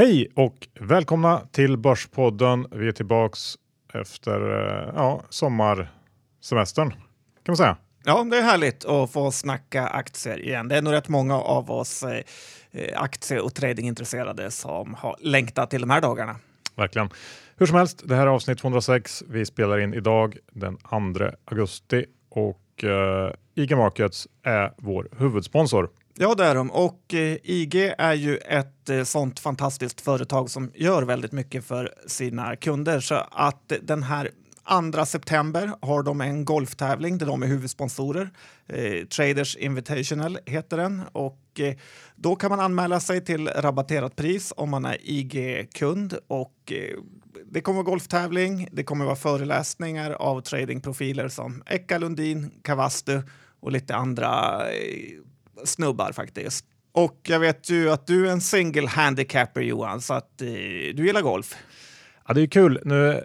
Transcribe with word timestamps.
Hej 0.00 0.28
och 0.34 0.68
välkomna 0.80 1.40
till 1.52 1.76
Börspodden. 1.76 2.66
Vi 2.70 2.88
är 2.88 2.92
tillbaks 2.92 3.54
efter 3.94 4.40
eh, 4.40 4.92
ja, 4.94 5.22
sommarsemestern 5.30 6.90
kan 6.90 6.98
man 7.48 7.56
säga. 7.56 7.76
Ja, 8.04 8.24
det 8.24 8.38
är 8.38 8.42
härligt 8.42 8.84
att 8.84 9.12
få 9.12 9.30
snacka 9.30 9.86
aktier 9.86 10.40
igen. 10.42 10.68
Det 10.68 10.76
är 10.76 10.82
nog 10.82 10.92
rätt 10.92 11.08
många 11.08 11.40
av 11.40 11.70
oss 11.70 12.02
eh, 12.02 12.22
aktie 13.02 13.40
och 13.40 13.54
tradingintresserade 13.54 14.50
som 14.50 14.94
har 14.94 15.16
längtat 15.20 15.70
till 15.70 15.80
de 15.80 15.90
här 15.90 16.00
dagarna. 16.00 16.36
Verkligen. 16.76 17.10
Hur 17.56 17.66
som 17.66 17.76
helst, 17.76 18.02
det 18.04 18.14
här 18.14 18.22
är 18.22 18.30
avsnitt 18.30 18.58
206. 18.58 19.22
Vi 19.28 19.46
spelar 19.46 19.78
in 19.78 19.94
idag 19.94 20.36
den 20.52 20.76
2 20.76 20.86
augusti 21.44 22.04
och 22.28 22.84
eh, 22.84 23.32
IG 23.54 23.76
Markets 23.76 24.28
är 24.42 24.72
vår 24.76 25.08
huvudsponsor. 25.18 25.90
Ja, 26.22 26.34
det 26.34 26.44
är 26.44 26.54
de. 26.54 26.70
Och 26.70 27.14
eh, 27.14 27.36
IG 27.42 27.94
är 27.98 28.14
ju 28.14 28.36
ett 28.36 28.88
eh, 28.88 29.04
sånt 29.04 29.40
fantastiskt 29.40 30.00
företag 30.00 30.50
som 30.50 30.70
gör 30.74 31.02
väldigt 31.02 31.32
mycket 31.32 31.64
för 31.64 31.94
sina 32.06 32.56
kunder. 32.56 33.00
Så 33.00 33.14
att 33.30 33.72
den 33.82 34.02
här 34.02 34.30
2 34.92 35.04
september 35.04 35.72
har 35.80 36.02
de 36.02 36.20
en 36.20 36.44
golftävling 36.44 37.18
där 37.18 37.26
de 37.26 37.42
är 37.42 37.46
huvudsponsorer. 37.46 38.30
Eh, 38.66 39.06
Traders 39.06 39.56
Invitational 39.56 40.38
heter 40.46 40.76
den. 40.76 41.02
Och, 41.12 41.60
eh, 41.60 41.74
då 42.16 42.36
kan 42.36 42.50
man 42.50 42.60
anmäla 42.60 43.00
sig 43.00 43.24
till 43.24 43.48
rabatterat 43.48 44.16
pris 44.16 44.52
om 44.56 44.70
man 44.70 44.84
är 44.84 44.96
IG-kund. 45.00 46.18
Och, 46.26 46.72
eh, 46.72 46.98
det 47.50 47.60
kommer 47.60 47.82
golftävling, 47.82 48.68
det 48.72 48.84
kommer 48.84 49.04
vara 49.04 49.16
föreläsningar 49.16 50.10
av 50.10 50.40
tradingprofiler 50.40 51.28
som 51.28 51.62
Eka 51.66 51.98
Lundin, 51.98 52.50
Kavastu 52.62 53.22
och 53.60 53.72
lite 53.72 53.94
andra 53.94 54.62
eh, 54.70 55.29
snubbar 55.64 56.12
faktiskt. 56.12 56.64
Och 56.92 57.20
jag 57.22 57.40
vet 57.40 57.70
ju 57.70 57.90
att 57.90 58.06
du 58.06 58.28
är 58.28 58.32
en 58.32 58.40
single 58.40 58.88
handicapper 58.88 59.60
Johan, 59.60 60.00
så 60.00 60.14
att 60.14 60.42
eh, 60.42 60.48
du 60.94 61.06
gillar 61.06 61.22
golf. 61.22 61.54
Ja, 62.28 62.34
det 62.34 62.42
är 62.42 62.46
kul. 62.46 62.80
Nu 62.84 63.24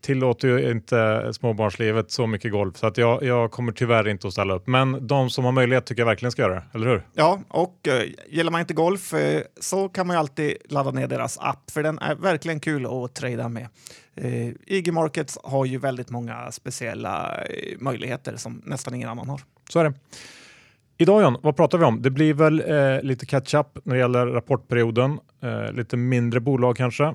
tillåter 0.00 0.48
ju 0.48 0.70
inte 0.70 1.30
småbarnslivet 1.32 2.10
så 2.10 2.26
mycket 2.26 2.52
golf 2.52 2.76
så 2.76 2.86
att 2.86 2.98
jag, 2.98 3.22
jag 3.22 3.50
kommer 3.50 3.72
tyvärr 3.72 4.08
inte 4.08 4.26
att 4.26 4.32
ställa 4.32 4.54
upp. 4.54 4.66
Men 4.66 5.06
de 5.06 5.30
som 5.30 5.44
har 5.44 5.52
möjlighet 5.52 5.86
tycker 5.86 6.00
jag 6.00 6.06
verkligen 6.06 6.32
ska 6.32 6.42
göra 6.42 6.54
det, 6.54 6.64
eller 6.74 6.86
hur? 6.86 7.06
Ja, 7.14 7.40
och 7.48 7.88
eh, 7.88 8.02
gillar 8.28 8.52
man 8.52 8.60
inte 8.60 8.74
golf 8.74 9.14
eh, 9.14 9.42
så 9.60 9.88
kan 9.88 10.06
man 10.06 10.14
ju 10.16 10.20
alltid 10.20 10.56
ladda 10.68 10.90
ner 10.90 11.06
deras 11.06 11.38
app 11.38 11.70
för 11.70 11.82
den 11.82 11.98
är 11.98 12.14
verkligen 12.14 12.60
kul 12.60 12.86
att 12.86 13.14
trada 13.14 13.48
med. 13.48 13.68
Eh, 14.14 14.48
IG 14.66 14.92
Markets 14.92 15.38
har 15.42 15.64
ju 15.64 15.78
väldigt 15.78 16.10
många 16.10 16.52
speciella 16.52 17.44
eh, 17.44 17.78
möjligheter 17.78 18.36
som 18.36 18.62
nästan 18.64 18.94
ingen 18.94 19.08
annan 19.08 19.28
har. 19.28 19.40
Så 19.70 19.80
är 19.80 19.84
det. 19.84 19.94
Idag 21.00 21.22
John, 21.22 21.36
vad 21.42 21.56
pratar 21.56 21.78
vi 21.78 21.84
om? 21.84 22.02
Det 22.02 22.10
blir 22.10 22.34
väl 22.34 22.62
eh, 22.66 23.02
lite 23.02 23.26
catch-up 23.26 23.78
när 23.84 23.94
det 23.94 24.00
gäller 24.00 24.26
rapportperioden. 24.26 25.18
Eh, 25.42 25.72
lite 25.72 25.96
mindre 25.96 26.40
bolag 26.40 26.76
kanske. 26.76 27.14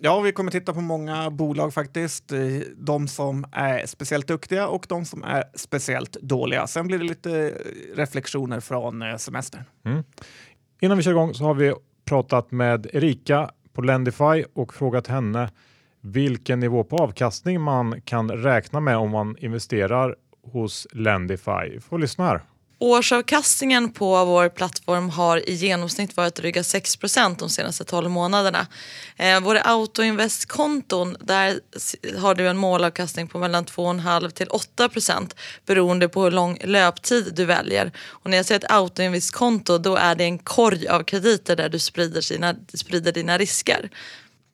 Ja, 0.00 0.20
vi 0.20 0.32
kommer 0.32 0.50
titta 0.50 0.74
på 0.74 0.80
många 0.80 1.30
bolag 1.30 1.74
faktiskt. 1.74 2.32
Eh, 2.32 2.38
de 2.76 3.08
som 3.08 3.44
är 3.52 3.86
speciellt 3.86 4.28
duktiga 4.28 4.68
och 4.68 4.86
de 4.88 5.04
som 5.04 5.24
är 5.24 5.44
speciellt 5.54 6.12
dåliga. 6.12 6.66
Sen 6.66 6.86
blir 6.86 6.98
det 6.98 7.04
lite 7.04 7.54
reflektioner 7.94 8.60
från 8.60 9.02
eh, 9.02 9.16
semestern. 9.16 9.62
Mm. 9.84 10.04
Innan 10.80 10.96
vi 10.96 11.02
kör 11.02 11.10
igång 11.10 11.34
så 11.34 11.44
har 11.44 11.54
vi 11.54 11.74
pratat 12.04 12.50
med 12.50 12.86
Erika 12.92 13.50
på 13.72 13.82
Lendify 13.82 14.44
och 14.54 14.74
frågat 14.74 15.06
henne 15.06 15.50
vilken 16.00 16.60
nivå 16.60 16.84
på 16.84 16.96
avkastning 16.96 17.60
man 17.60 18.00
kan 18.00 18.30
räkna 18.30 18.80
med 18.80 18.96
om 18.96 19.10
man 19.10 19.36
investerar 19.38 20.16
hos 20.52 20.86
Lendify. 20.92 21.80
Får 21.80 21.98
lyssna 21.98 22.24
här. 22.24 22.40
Årsavkastningen 22.78 23.92
på 23.92 24.24
vår 24.24 24.48
plattform 24.48 25.10
har 25.10 25.48
i 25.48 25.54
genomsnitt 25.54 26.16
varit 26.16 26.34
dryga 26.34 26.64
6 26.64 26.98
de 27.38 27.48
senaste 27.48 27.84
12 27.84 28.10
månaderna. 28.10 28.66
Eh, 29.16 29.40
våra 29.40 29.60
autoinvestkonton, 29.60 31.16
där 31.20 31.60
har 32.18 32.34
du 32.34 32.48
en 32.48 32.56
målavkastning 32.56 33.28
på 33.28 33.38
mellan 33.38 33.64
2,5 33.64 34.30
till 34.30 34.48
8% 34.48 35.36
beroende 35.66 36.08
på 36.08 36.22
hur 36.22 36.30
lång 36.30 36.58
löptid 36.64 37.32
du 37.34 37.44
väljer. 37.44 37.92
Och 38.06 38.30
när 38.30 38.36
jag 38.36 38.46
säger 38.46 38.58
ett 38.58 38.70
autoinvestkonto 38.70 39.78
då 39.78 39.96
är 39.96 40.14
det 40.14 40.24
en 40.24 40.38
korg 40.38 40.88
av 40.88 41.02
krediter 41.02 41.56
där 41.56 41.68
du 41.68 41.78
sprider, 41.78 42.20
sina, 42.20 42.54
sprider 42.74 43.12
dina 43.12 43.38
risker. 43.38 43.90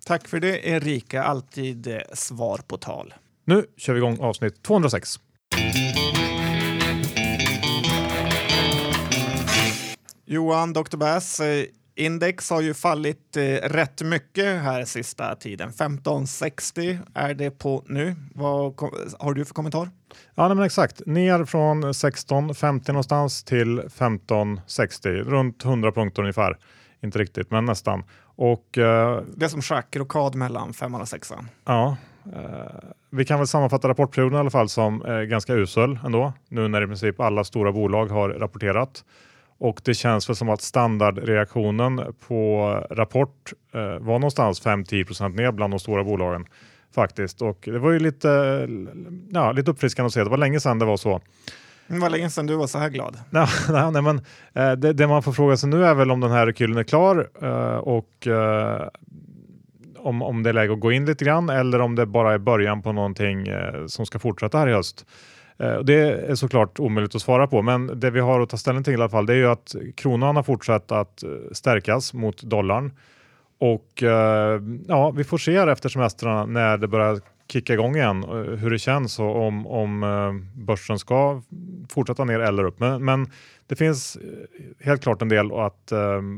Tack 0.05 0.28
för 0.28 0.41
det 0.41 0.69
Erika, 0.69 1.23
alltid 1.23 1.87
eh, 1.87 1.99
svar 2.15 2.61
på 2.67 2.77
tal. 2.77 3.15
Nu 3.44 3.67
kör 3.77 3.93
vi 3.93 3.99
igång 3.99 4.21
avsnitt 4.21 4.62
206. 4.62 5.19
Johan, 10.33 10.73
Dr. 10.73 10.97
Bass, 10.97 11.41
eh, 11.41 11.65
index 11.95 12.51
har 12.51 12.61
ju 12.61 12.75
fallit 12.75 13.37
eh, 13.37 13.43
rätt 13.69 14.03
mycket 14.03 14.63
här 14.63 14.85
sista 14.85 15.35
tiden. 15.35 15.69
1560 15.69 16.99
är 17.15 17.35
det 17.35 17.51
på 17.51 17.85
nu. 17.87 18.17
Vad 18.35 18.75
har 19.19 19.35
du 19.35 19.45
för 19.45 19.55
kommentar? 19.55 19.91
Ja, 20.35 20.55
men 20.55 20.65
exakt. 20.65 21.07
Ner 21.07 21.45
från 21.45 21.85
1650 21.85 22.93
någonstans 22.93 23.45
till 23.45 23.79
1560, 23.79 25.09
runt 25.09 25.65
100 25.65 25.93
punkter 25.93 26.23
ungefär. 26.23 26.59
Inte 27.03 27.19
riktigt, 27.19 27.51
men 27.51 27.65
nästan. 27.65 28.05
Och, 28.23 28.79
eh, 28.79 29.23
det 29.37 29.45
är 29.45 29.49
som 29.49 29.62
schackrockad 29.62 30.35
mellan 30.35 30.73
femman 30.73 31.01
och 31.01 31.09
sexan. 31.09 31.49
Ja, 31.65 31.97
eh, 32.33 32.91
vi 33.11 33.25
kan 33.25 33.39
väl 33.39 33.47
sammanfatta 33.47 33.89
rapportperioden 33.89 34.37
i 34.37 34.41
alla 34.41 34.51
fall 34.51 34.69
som 34.69 35.03
eh, 35.05 35.21
ganska 35.21 35.55
usel 35.55 35.99
ändå. 36.05 36.33
Nu 36.49 36.69
när 36.69 36.83
i 36.83 36.87
princip 36.87 37.21
alla 37.21 37.45
stora 37.45 37.73
bolag 37.73 38.07
har 38.07 38.29
rapporterat. 38.29 39.05
Och 39.60 39.81
det 39.84 39.94
känns 39.94 40.28
väl 40.28 40.37
som 40.37 40.48
att 40.48 40.60
standardreaktionen 40.60 42.15
på 42.28 42.71
rapport 42.91 43.53
eh, 43.75 43.81
var 43.81 44.19
någonstans 44.19 44.62
5-10 44.62 45.28
ner 45.28 45.53
bland 45.53 45.72
de 45.72 45.81
stora 45.81 46.04
bolagen 46.04 46.47
faktiskt. 46.94 47.43
Och 47.43 47.59
det 47.65 47.78
var 47.78 47.91
ju 47.91 47.99
lite, 47.99 48.69
ja, 49.31 49.53
lite 49.53 49.70
uppfriskande 49.70 50.06
att 50.06 50.12
se. 50.12 50.25
Det 50.25 50.31
var 50.31 50.37
länge 50.37 50.60
sedan 50.60 50.78
det 50.78 50.84
var 50.84 50.97
så. 50.97 51.20
Det 51.87 51.99
var 51.99 52.10
länge 52.10 52.31
sedan 52.31 52.47
du 52.47 52.56
var 52.56 52.66
så 52.66 52.78
här 52.78 52.88
glad. 52.88 53.19
nej, 53.31 53.47
nej, 53.93 54.03
men, 54.03 54.16
eh, 54.54 54.72
det, 54.72 54.93
det, 54.93 55.06
man 55.06 55.22
får 55.22 55.32
fråga 55.32 55.56
sig 55.56 55.69
nu 55.69 55.84
är 55.84 55.94
väl 55.94 56.10
om 56.10 56.20
den 56.20 56.31
här 56.31 56.47
rekylen 56.47 56.76
är 56.76 56.84
klar 56.84 57.28
eh, 57.43 57.76
och 57.76 58.26
eh, 58.26 58.88
om, 59.99 60.22
om 60.22 60.43
det 60.43 60.49
är 60.49 60.54
läge 60.54 60.72
att 60.72 60.81
gå 60.81 60.93
in 60.93 61.06
lite 61.06 61.25
grann 61.25 61.49
eller 61.49 61.81
om 61.81 61.94
det 61.94 62.06
bara 62.06 62.34
är 62.34 62.38
början 62.38 62.82
på 62.82 62.93
någonting 62.93 63.49
eh, 63.49 63.87
som 63.87 64.06
ska 64.06 64.19
fortsätta 64.19 64.59
här 64.59 64.69
i 64.69 64.72
höst. 64.72 65.06
Eh, 65.60 65.78
det 65.78 65.94
är 66.31 66.34
såklart 66.34 66.78
omöjligt 66.78 67.15
att 67.15 67.22
svara 67.22 67.47
på, 67.47 67.62
men 67.62 68.00
det 68.00 68.10
vi 68.10 68.21
har 68.21 68.41
att 68.41 68.48
ta 68.48 68.56
ställning 68.56 68.84
till 68.84 68.93
i 68.93 68.97
alla 68.97 69.09
fall, 69.09 69.26
det 69.26 69.32
är 69.32 69.37
ju 69.37 69.50
att 69.50 69.75
kronan 69.97 70.37
har 70.37 70.43
fortsatt 70.43 70.93
att 70.93 71.22
eh, 71.22 71.31
stärkas 71.53 72.15
mot 72.15 72.43
dollarn. 72.43 72.93
Och 73.59 74.03
eh, 74.03 74.60
ja, 74.88 75.10
vi 75.10 75.25
får 75.25 75.38
se 75.38 75.56
efter 75.56 75.88
semestrarna 75.88 76.47
när 76.47 76.78
det 76.78 76.88
börjar 76.88 77.20
kicka 77.49 77.75
igång 77.75 77.97
igen 77.97 78.25
hur 78.59 78.70
det 78.70 78.78
känns 78.78 79.19
och 79.19 79.47
om, 79.47 79.66
om 79.66 80.50
börsen 80.54 80.99
ska 80.99 81.43
fortsätta 81.88 82.25
ner 82.25 82.41
eller 82.41 82.65
upp. 82.65 82.81
Men, 82.81 83.04
men 83.04 83.31
det 83.66 83.76
finns 83.76 84.19
helt 84.81 85.03
klart 85.03 85.22
en 85.22 85.28
del 85.28 85.53
att 85.53 85.93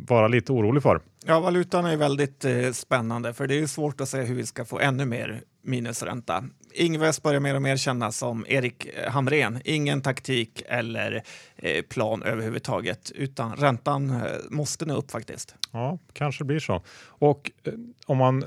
vara 0.09 0.29
lite 0.29 0.53
orolig 0.53 0.83
för. 0.83 1.01
Ja, 1.27 1.41
valutan 1.41 1.85
är 1.85 1.97
väldigt 1.97 2.45
spännande 2.77 3.33
för 3.33 3.47
det 3.47 3.61
är 3.61 3.67
svårt 3.67 4.01
att 4.01 4.09
säga 4.09 4.25
hur 4.25 4.35
vi 4.35 4.47
ska 4.47 4.65
få 4.65 4.79
ännu 4.79 5.05
mer 5.05 5.43
minusränta. 5.63 6.45
Ingves 6.75 7.23
börjar 7.23 7.41
mer 7.41 7.55
och 7.55 7.63
mer 7.63 7.77
kännas 7.77 8.19
som 8.19 8.47
Erik 8.49 8.87
eh, 8.87 9.11
Hamrén. 9.11 9.61
Ingen 9.65 10.03
taktik 10.03 10.63
eller 10.67 11.23
eh, 11.57 11.83
plan 11.83 12.23
överhuvudtaget, 12.23 13.13
utan 13.15 13.57
räntan 13.57 14.11
eh, 14.11 14.23
måste 14.51 14.85
nu 14.85 14.95
upp 14.95 15.11
faktiskt. 15.11 15.55
Ja, 15.71 15.99
kanske 16.13 16.45
blir 16.45 16.59
så. 16.59 16.83
Och 17.09 17.51
om 18.07 18.19
man 18.19 18.45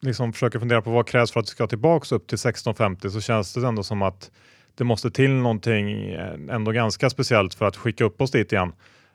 liksom 0.00 0.32
försöker 0.32 0.58
fundera 0.58 0.82
på 0.82 0.90
vad 0.90 1.06
krävs 1.06 1.32
för 1.32 1.40
att 1.40 1.46
det 1.46 1.52
ska 1.52 1.66
tillbaka 1.66 2.14
upp 2.14 2.26
till 2.26 2.34
1650 2.34 3.10
så 3.10 3.20
känns 3.20 3.54
det 3.54 3.68
ändå 3.68 3.82
som 3.82 4.02
att 4.02 4.30
det 4.74 4.84
måste 4.84 5.10
till 5.10 5.30
någonting 5.30 6.12
ändå 6.50 6.72
ganska 6.72 7.10
speciellt 7.10 7.54
för 7.54 7.64
att 7.64 7.76
skicka 7.76 8.04
upp 8.04 8.20
oss 8.20 8.30
dit 8.30 8.52
igen. 8.52 8.72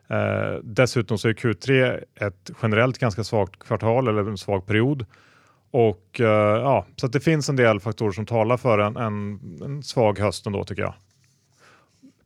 Eh, 0.09 0.59
dessutom 0.63 1.17
så 1.17 1.29
är 1.29 1.33
Q3 1.33 1.99
ett 2.15 2.51
generellt 2.61 2.97
ganska 2.97 3.23
svagt 3.23 3.59
kvartal 3.59 4.07
eller 4.07 4.29
en 4.29 4.37
svag 4.37 4.65
period 4.65 5.05
och 5.71 6.19
uh, 6.19 6.27
ja, 6.27 6.85
så 6.95 7.07
det 7.07 7.19
finns 7.19 7.49
en 7.49 7.55
del 7.55 7.79
faktorer 7.79 8.11
som 8.11 8.25
talar 8.25 8.57
för 8.57 8.79
en, 8.79 8.97
en, 8.97 9.39
en, 9.63 9.83
svag 9.83 10.19
höst 10.19 10.45
ändå 10.45 10.63
tycker 10.63 10.81
jag. 10.81 10.93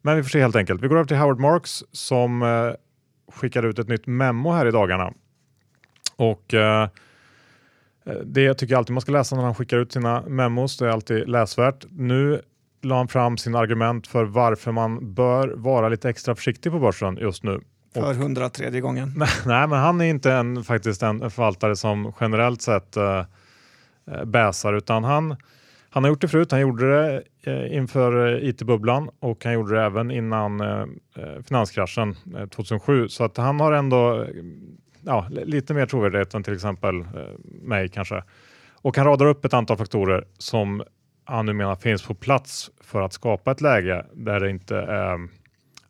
Men 0.01 0.15
vi 0.15 0.23
får 0.23 0.29
se 0.29 0.41
helt 0.41 0.55
enkelt. 0.55 0.81
Vi 0.81 0.87
går 0.87 0.95
över 0.95 1.07
till 1.07 1.17
Howard 1.17 1.39
Marks 1.39 1.83
som 1.91 2.41
eh, 2.41 2.47
uh, 2.47 2.73
skickar 3.31 3.63
ut 3.63 3.79
ett 3.79 3.87
nytt 3.87 4.07
memo 4.07 4.51
här 4.51 4.65
i 4.65 4.71
dagarna. 4.71 5.13
Och 6.15 6.53
uh, 6.53 6.87
det 8.23 8.53
tycker 8.53 8.73
jag 8.73 8.77
alltid 8.77 8.93
man 8.93 9.01
ska 9.01 9.11
läsa 9.11 9.35
när 9.35 9.43
han 9.43 9.55
skickar 9.55 9.77
ut 9.77 9.91
sina 9.91 10.21
memos. 10.21 10.77
Det 10.77 10.85
är 10.85 10.89
alltid 10.89 11.29
läsvärt. 11.29 11.85
Nu 11.91 12.41
la 12.81 12.97
han 12.97 13.07
fram 13.07 13.37
sina 13.37 13.59
argument 13.59 14.07
för 14.07 14.23
varför 14.23 14.71
man 14.71 15.13
bör 15.13 15.47
vara 15.47 15.89
lite 15.89 16.09
extra 16.09 16.35
försiktig 16.35 16.71
på 16.71 16.79
börsen 16.79 17.17
just 17.17 17.43
nu. 17.43 17.61
För 17.93 18.11
103 18.13 18.79
gången. 18.79 19.13
Nej, 19.45 19.67
men 19.67 19.79
han 19.79 20.01
är 20.01 20.05
inte 20.05 20.31
en, 20.31 20.63
faktiskt 20.63 21.03
en 21.03 21.31
förvaltare 21.31 21.75
som 21.75 22.13
generellt 22.19 22.61
sett 22.61 22.97
uh, 22.97 23.23
bäsar 24.25 24.73
utan 24.73 25.03
han, 25.03 25.35
han 25.89 26.03
har 26.03 26.09
gjort 26.09 26.21
det 26.21 26.27
förut. 26.27 26.51
Han 26.51 26.61
gjorde 26.61 26.89
det 26.91 27.23
uh, 27.51 27.75
inför 27.75 28.17
uh, 28.17 28.49
it-bubblan 28.49 29.09
och 29.19 29.43
han 29.43 29.53
gjorde 29.53 29.75
det 29.75 29.81
även 29.81 30.11
innan 30.11 30.61
uh, 30.61 30.85
finanskraschen 31.47 32.15
2007. 32.55 33.09
Så 33.09 33.23
att 33.23 33.37
han 33.37 33.59
har 33.59 33.71
ändå 33.71 34.25
ja, 35.05 35.27
lite 35.29 35.73
mer 35.73 35.85
trovärdighet 35.85 36.33
än 36.33 36.43
till 36.43 36.53
exempel 36.53 36.99
eh, 36.99 37.05
mig 37.61 37.89
kanske. 37.89 38.23
Och 38.71 38.97
han 38.97 39.05
radar 39.05 39.25
upp 39.25 39.45
ett 39.45 39.53
antal 39.53 39.77
faktorer 39.77 40.25
som 40.37 40.83
han 41.25 41.45
nu 41.45 41.53
menar 41.53 41.75
finns 41.75 42.03
på 42.03 42.13
plats 42.13 42.71
för 42.81 43.01
att 43.01 43.13
skapa 43.13 43.51
ett 43.51 43.61
läge 43.61 44.05
där, 44.13 44.39
det 44.39 44.49
inte, 44.49 44.77
eh, 44.77 45.17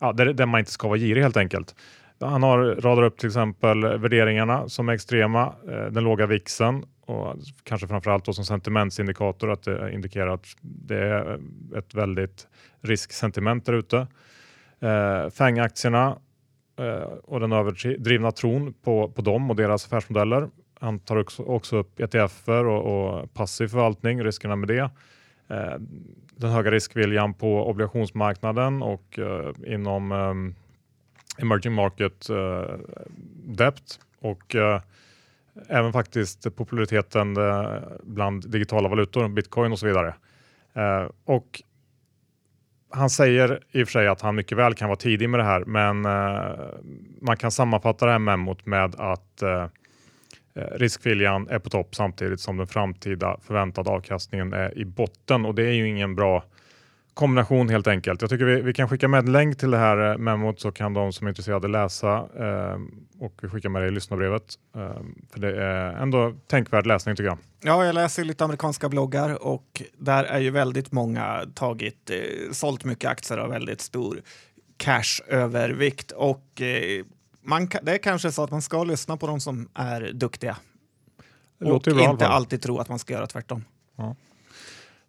ja, 0.02 0.12
där, 0.12 0.26
där 0.26 0.46
man 0.46 0.58
inte 0.58 0.72
ska 0.72 0.88
vara 0.88 0.98
girig 0.98 1.22
helt 1.22 1.36
enkelt. 1.36 1.74
Han 2.20 2.42
har 2.42 2.58
radar 2.58 3.02
upp 3.02 3.18
till 3.18 3.26
exempel 3.26 3.98
värderingarna 3.98 4.68
som 4.68 4.88
är 4.88 4.92
extrema, 4.92 5.54
eh, 5.68 5.86
den 5.86 6.04
låga 6.04 6.26
vixen 6.26 6.84
och 7.06 7.36
kanske 7.62 7.88
framförallt 7.88 8.24
då 8.24 8.32
som 8.32 8.44
sentimentsindikator 8.44 9.50
att 9.50 9.62
det 9.62 9.92
indikerar 9.92 10.28
att 10.28 10.46
det 10.60 10.98
är 10.98 11.40
ett 11.76 11.94
väldigt 11.94 12.46
risksentiment 12.80 13.66
där 13.66 13.72
ute. 13.72 14.06
Eh, 14.80 15.30
FANG-aktierna 15.30 16.18
eh, 16.78 17.12
och 17.24 17.40
den 17.40 17.52
överdrivna 17.52 18.32
tron 18.32 18.74
på, 18.84 19.08
på 19.08 19.22
dem 19.22 19.50
och 19.50 19.56
deras 19.56 19.86
affärsmodeller. 19.86 20.48
Han 20.80 20.98
tar 20.98 21.16
också, 21.16 21.42
också 21.42 21.76
upp 21.76 22.00
ETFer 22.00 22.66
och, 22.66 23.20
och 23.20 23.34
passiv 23.34 23.68
förvaltning, 23.68 24.24
riskerna 24.24 24.56
med 24.56 24.68
det. 24.68 24.90
Eh, 25.48 25.78
den 26.42 26.50
höga 26.50 26.70
riskviljan 26.70 27.34
på 27.34 27.68
obligationsmarknaden 27.68 28.82
och 28.82 29.18
eh, 29.18 29.74
inom 29.74 30.12
eh, 30.12 31.42
emerging 31.42 31.72
market 31.72 32.30
eh, 32.30 32.74
debt 33.44 34.00
och 34.20 34.54
eh, 34.54 34.80
även 35.68 35.92
faktiskt 35.92 36.56
populariteten 36.56 37.36
eh, 37.36 37.78
bland 38.02 38.50
digitala 38.50 38.88
valutor, 38.88 39.28
bitcoin 39.28 39.72
och 39.72 39.78
så 39.78 39.86
vidare. 39.86 40.14
Eh, 40.74 41.10
och 41.24 41.62
han 42.90 43.10
säger 43.10 43.60
i 43.70 43.82
och 43.82 43.88
för 43.88 43.92
sig 43.92 44.08
att 44.08 44.20
han 44.20 44.34
mycket 44.34 44.58
väl 44.58 44.74
kan 44.74 44.88
vara 44.88 44.96
tidig 44.96 45.30
med 45.30 45.40
det 45.40 45.44
här, 45.44 45.64
men 45.64 46.00
man 47.20 47.36
kan 47.36 47.50
sammanfatta 47.50 48.06
det 48.06 48.12
här 48.12 48.18
memot 48.18 48.66
med 48.66 48.94
att 48.94 49.42
Eh, 50.54 50.78
riskviljan 50.78 51.48
är 51.48 51.58
på 51.58 51.70
topp 51.70 51.94
samtidigt 51.94 52.40
som 52.40 52.56
den 52.56 52.66
framtida 52.66 53.36
förväntade 53.42 53.90
avkastningen 53.90 54.52
är 54.52 54.78
i 54.78 54.84
botten 54.84 55.44
och 55.44 55.54
det 55.54 55.62
är 55.62 55.72
ju 55.72 55.88
ingen 55.88 56.14
bra 56.14 56.44
kombination 57.14 57.68
helt 57.68 57.86
enkelt. 57.86 58.20
Jag 58.20 58.30
tycker 58.30 58.44
vi, 58.44 58.60
vi 58.60 58.74
kan 58.74 58.88
skicka 58.88 59.08
med 59.08 59.18
en 59.18 59.32
länk 59.32 59.58
till 59.58 59.70
det 59.70 59.78
här 59.78 60.10
eh, 60.10 60.18
memot 60.18 60.60
så 60.60 60.72
kan 60.72 60.94
de 60.94 61.12
som 61.12 61.26
är 61.26 61.30
intresserade 61.30 61.68
läsa 61.68 62.16
eh, 62.16 62.80
och 63.18 63.34
vi 63.42 63.48
skickar 63.48 63.68
med 63.68 63.82
det 63.82 63.88
i 63.88 63.90
lyssnarbrevet. 63.90 64.54
Eh, 64.76 65.02
för 65.32 65.40
det 65.40 65.62
är 65.62 65.92
ändå 65.92 66.34
tänkvärd 66.46 66.86
läsning 66.86 67.16
tycker 67.16 67.28
jag. 67.28 67.38
Ja, 67.62 67.84
jag 67.84 67.94
läser 67.94 68.24
lite 68.24 68.44
amerikanska 68.44 68.88
bloggar 68.88 69.46
och 69.46 69.82
där 69.98 70.24
är 70.24 70.40
ju 70.40 70.50
väldigt 70.50 70.92
många 70.92 71.44
tagit, 71.54 72.10
eh, 72.10 72.52
sålt 72.52 72.84
mycket 72.84 73.10
aktier 73.10 73.38
av 73.38 73.50
väldigt 73.50 73.80
stor 73.80 74.20
cash-övervikt 74.76 76.10
och 76.10 76.62
eh, 76.62 77.04
man, 77.42 77.68
det 77.82 77.92
är 77.92 77.98
kanske 77.98 78.32
så 78.32 78.44
att 78.44 78.50
man 78.50 78.62
ska 78.62 78.84
lyssna 78.84 79.16
på 79.16 79.26
de 79.26 79.40
som 79.40 79.68
är 79.74 80.12
duktiga. 80.12 80.56
och 81.64 81.82
bra, 81.82 82.10
inte 82.10 82.28
alltid 82.28 82.62
tro 82.62 82.78
att 82.78 82.88
man 82.88 82.98
ska 82.98 83.12
göra 83.12 83.26
tvärtom. 83.26 83.64
Ja. 83.96 84.16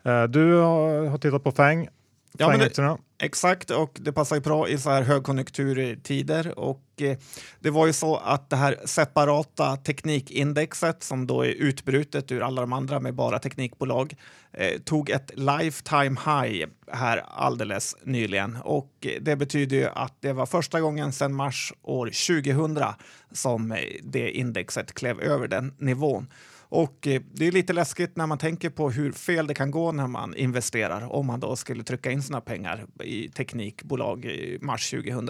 Eh, 0.03 0.23
du 0.23 0.55
har 0.55 1.17
tittat 1.17 1.43
på 1.43 1.51
FANG. 1.51 1.89
Ja, 2.37 2.57
det, 2.57 2.97
exakt, 3.25 3.71
och 3.71 3.97
det 4.01 4.13
passar 4.13 4.35
ju 4.35 4.41
bra 4.41 4.69
i 4.69 4.77
så 4.77 4.89
här 4.89 5.01
högkonjunkturtider. 5.01 6.59
Och, 6.59 7.01
eh, 7.01 7.17
det 7.59 7.69
var 7.69 7.87
ju 7.87 7.93
så 7.93 8.15
att 8.15 8.49
det 8.49 8.55
här 8.55 8.77
separata 8.85 9.77
teknikindexet 9.77 11.03
som 11.03 11.27
då 11.27 11.45
är 11.45 11.49
utbrutet 11.49 12.31
ur 12.31 12.41
alla 12.41 12.61
de 12.61 12.73
andra 12.73 12.99
med 12.99 13.13
bara 13.13 13.39
teknikbolag 13.39 14.15
eh, 14.51 14.79
tog 14.79 15.09
ett 15.09 15.31
lifetime 15.35 16.19
high 16.25 16.65
här 16.91 17.17
alldeles 17.27 17.95
nyligen. 18.03 18.57
Och 18.63 18.91
eh, 19.01 19.21
det 19.21 19.35
betyder 19.35 19.77
ju 19.77 19.87
att 19.95 20.17
det 20.19 20.33
var 20.33 20.45
första 20.45 20.81
gången 20.81 21.13
sedan 21.13 21.33
mars 21.33 21.73
år 21.81 22.05
2000 22.05 22.83
som 23.31 23.71
eh, 23.71 23.77
det 24.03 24.31
indexet 24.31 24.93
klev 24.93 25.21
över 25.21 25.47
den 25.47 25.73
nivån. 25.77 26.27
Och 26.73 27.07
eh, 27.07 27.21
det 27.33 27.47
är 27.47 27.51
lite 27.51 27.73
läskigt 27.73 28.15
när 28.15 28.27
man 28.27 28.37
tänker 28.37 28.69
på 28.69 28.89
hur 28.89 29.11
fel 29.11 29.47
det 29.47 29.53
kan 29.53 29.71
gå 29.71 29.91
när 29.91 30.07
man 30.07 30.35
investerar 30.35 31.13
om 31.13 31.25
man 31.27 31.39
då 31.39 31.55
skulle 31.55 31.83
trycka 31.83 32.11
in 32.11 32.23
sina 32.23 32.41
pengar 32.41 32.85
i 33.03 33.29
teknikbolag 33.29 34.25
i 34.25 34.57
mars 34.61 34.89
2000. 34.91 35.29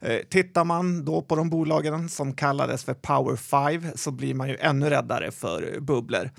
Eh, 0.00 0.18
tittar 0.28 0.64
man 0.64 1.04
då 1.04 1.22
på 1.22 1.36
de 1.36 1.50
bolagen 1.50 2.08
som 2.08 2.32
kallades 2.32 2.84
för 2.84 2.94
Power 2.94 3.36
5 3.36 3.82
så 3.94 4.10
blir 4.10 4.34
man 4.34 4.48
ju 4.48 4.56
ännu 4.56 4.90
räddare 4.90 5.30
för 5.30 5.80
bubblor. 5.80 6.30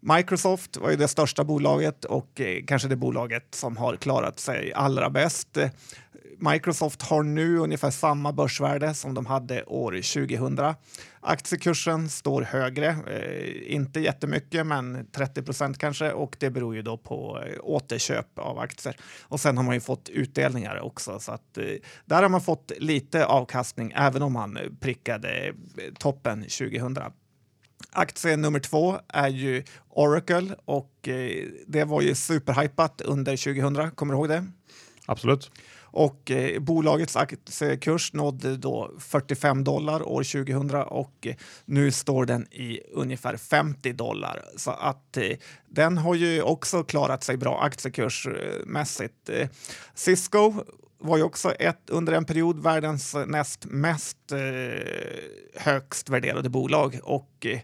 Microsoft 0.00 0.76
var 0.76 0.90
ju 0.90 0.96
det 0.96 1.08
största 1.08 1.44
bolaget 1.44 2.04
och 2.04 2.40
eh, 2.40 2.64
kanske 2.66 2.88
det 2.88 2.96
bolaget 2.96 3.54
som 3.54 3.76
har 3.76 3.96
klarat 3.96 4.38
sig 4.40 4.72
allra 4.72 5.10
bäst. 5.10 5.58
Microsoft 6.38 7.02
har 7.02 7.22
nu 7.22 7.58
ungefär 7.58 7.90
samma 7.90 8.32
börsvärde 8.32 8.94
som 8.94 9.14
de 9.14 9.26
hade 9.26 9.64
år 9.64 9.92
2000. 9.92 10.74
Aktiekursen 11.20 12.08
står 12.08 12.42
högre, 12.42 12.86
eh, 12.86 13.74
inte 13.74 14.00
jättemycket, 14.00 14.66
men 14.66 15.06
30 15.12 15.42
procent 15.42 15.78
kanske 15.78 16.12
och 16.12 16.36
det 16.40 16.50
beror 16.50 16.74
ju 16.74 16.82
då 16.82 16.96
på 16.96 17.42
eh, 17.46 17.56
återköp 17.62 18.38
av 18.38 18.58
aktier. 18.58 18.96
Och 19.22 19.40
sen 19.40 19.56
har 19.56 19.64
man 19.64 19.74
ju 19.74 19.80
fått 19.80 20.08
utdelningar 20.08 20.80
också 20.80 21.20
så 21.20 21.32
att 21.32 21.58
eh, 21.58 21.64
där 22.04 22.22
har 22.22 22.28
man 22.28 22.40
fått 22.40 22.72
lite 22.78 23.26
avkastning 23.26 23.92
även 23.96 24.22
om 24.22 24.32
man 24.32 24.58
prickade 24.80 25.46
eh, 25.46 25.54
toppen 25.98 26.42
2000. 26.42 26.98
Aktie 27.92 28.36
nummer 28.36 28.60
två 28.60 28.98
är 29.08 29.28
ju 29.28 29.64
Oracle 29.88 30.54
och 30.64 31.08
eh, 31.08 31.46
det 31.66 31.84
var 31.84 32.00
ju 32.00 32.14
superhypat 32.14 33.00
under 33.00 33.36
2000. 33.36 33.90
Kommer 33.90 34.14
du 34.14 34.18
ihåg 34.18 34.28
det? 34.28 34.46
Absolut. 35.06 35.50
Och 35.96 36.30
eh, 36.30 36.60
bolagets 36.60 37.16
aktiekurs 37.16 38.12
nådde 38.12 38.56
då 38.56 38.90
45 38.98 39.64
dollar 39.64 40.08
år 40.08 40.44
2000 40.44 40.70
och 40.70 41.26
eh, 41.26 41.34
nu 41.64 41.90
står 41.90 42.26
den 42.26 42.46
i 42.52 42.80
ungefär 42.92 43.36
50 43.36 43.92
dollar. 43.92 44.44
Så 44.56 44.70
att 44.70 45.16
eh, 45.16 45.36
den 45.68 45.98
har 45.98 46.14
ju 46.14 46.42
också 46.42 46.84
klarat 46.84 47.24
sig 47.24 47.36
bra 47.36 47.60
aktiekursmässigt. 47.62 49.28
Eh, 49.28 49.48
Cisco 49.94 50.52
var 50.98 51.16
ju 51.16 51.22
också 51.22 51.50
ett, 51.50 51.90
under 51.90 52.12
en 52.12 52.24
period 52.24 52.62
världens 52.62 53.16
näst 53.26 53.64
mest 53.64 54.32
eh, 54.32 54.38
högst 55.56 56.08
värderade 56.08 56.48
bolag 56.48 57.00
och 57.02 57.46
eh, 57.46 57.60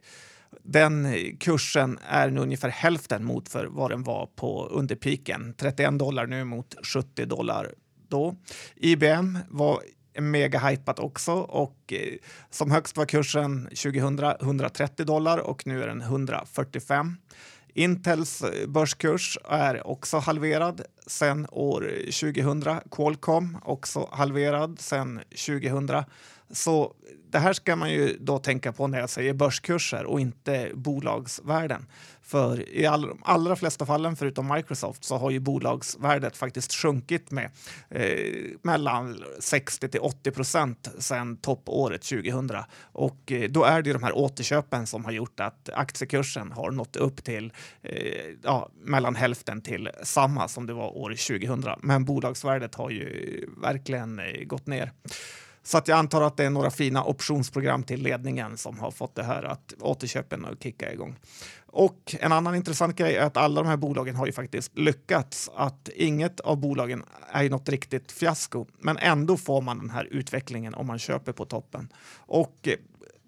den 0.63 1.15
kursen 1.41 1.99
är 2.09 2.31
nu 2.31 2.41
ungefär 2.41 2.69
hälften 2.69 3.25
mot 3.25 3.49
för 3.49 3.67
vad 3.67 3.91
den 3.91 4.03
var 4.03 4.27
på 4.27 4.67
under 4.67 4.97
piken. 4.97 5.55
31 5.59 5.99
dollar 5.99 6.27
nu 6.27 6.45
mot 6.45 6.75
70 6.83 7.25
dollar 7.25 7.75
då. 8.11 8.37
IBM 8.77 9.39
var 9.49 9.83
megahypat 10.19 10.99
också 10.99 11.33
och 11.33 11.93
eh, 11.93 12.15
som 12.51 12.71
högst 12.71 12.97
var 12.97 13.05
kursen 13.05 13.65
2000 13.65 14.19
130 14.41 15.07
dollar 15.07 15.39
och 15.39 15.67
nu 15.67 15.83
är 15.83 15.87
den 15.87 16.01
145. 16.01 17.17
Intels 17.75 18.43
eh, 18.43 18.67
börskurs 18.67 19.39
är 19.45 19.87
också 19.87 20.19
halverad 20.19 20.83
sen 21.07 21.47
år 21.51 21.93
2000. 22.21 22.81
Qualcomm 22.91 23.59
också 23.65 24.09
halverad 24.13 24.81
sen 24.81 25.21
2000. 25.47 26.05
Så 26.51 26.95
det 27.31 27.39
här 27.39 27.53
ska 27.53 27.77
man 27.77 27.91
ju 27.91 28.17
då 28.21 28.39
tänka 28.39 28.73
på 28.73 28.87
när 28.87 29.01
jag 29.01 29.11
säger 29.11 29.35
börskurser 29.35 30.05
och 30.05 30.21
inte 30.21 30.71
bolagsvärden. 30.75 31.87
För 32.31 32.69
i 32.69 32.87
all, 32.87 33.19
allra 33.23 33.57
flesta 33.57 33.87
fallen, 33.87 34.17
förutom 34.17 34.49
Microsoft, 34.55 35.05
så 35.05 35.17
har 35.17 35.31
ju 35.31 35.41
bolagsvärdet 35.41 36.37
faktiskt 36.37 36.73
sjunkit 36.73 37.31
med 37.31 37.51
eh, 37.91 38.45
mellan 38.63 39.25
60 39.39 39.89
till 39.89 40.01
80 40.01 40.31
procent 40.31 40.89
sedan 40.99 41.37
toppåret 41.37 42.03
2000. 42.03 42.51
Och 42.83 43.33
eh, 43.33 43.51
då 43.51 43.65
är 43.65 43.83
det 43.83 43.89
ju 43.89 43.93
de 43.93 44.03
här 44.03 44.17
återköpen 44.17 44.87
som 44.87 45.05
har 45.05 45.13
gjort 45.13 45.41
att 45.41 45.69
aktiekursen 45.73 46.53
har 46.53 46.71
nått 46.71 46.97
upp 46.97 47.25
till 47.25 47.53
eh, 47.83 48.35
ja, 48.43 48.71
mellan 48.83 49.17
hälften 49.17 49.63
till 49.63 49.91
samma 50.03 50.49
som 50.49 50.67
det 50.67 50.73
var 50.73 50.97
år 50.97 51.11
2000. 51.11 51.65
Men 51.83 52.05
bolagsvärdet 52.05 52.75
har 52.75 52.91
ju 52.91 53.47
verkligen 53.63 54.19
eh, 54.19 54.45
gått 54.45 54.67
ner. 54.67 54.93
Så 55.63 55.79
att 55.79 55.89
jag 55.89 55.99
antar 55.99 56.23
att 56.23 56.37
det 56.37 56.45
är 56.45 56.51
några 56.51 56.71
fina 56.71 57.05
optionsprogram 57.05 57.83
till 57.83 58.03
ledningen 58.03 58.57
som 58.57 58.79
har 58.79 58.91
fått 58.91 59.15
det 59.15 59.23
här 59.23 59.43
att 59.43 59.75
återköpen 59.81 60.45
att 60.45 60.63
kicka 60.63 60.93
igång. 60.93 61.17
Och 61.67 62.17
en 62.21 62.33
annan 62.33 62.55
intressant 62.55 62.97
grej 62.97 63.17
är 63.17 63.27
att 63.27 63.37
alla 63.37 63.63
de 63.63 63.69
här 63.69 63.77
bolagen 63.77 64.17
har 64.17 64.27
ju 64.27 64.33
faktiskt 64.33 64.79
lyckats. 64.79 65.51
Att 65.55 65.89
inget 65.95 66.41
av 66.41 66.57
bolagen 66.57 67.05
är 67.33 67.51
något 67.51 67.69
riktigt 67.69 68.13
fiasko, 68.13 68.67
men 68.79 68.99
ändå 68.99 69.37
får 69.37 69.61
man 69.61 69.79
den 69.79 69.91
här 69.91 70.05
utvecklingen 70.11 70.75
om 70.75 70.87
man 70.87 70.99
köper 70.99 71.33
på 71.33 71.45
toppen. 71.45 71.93
Och 72.17 72.69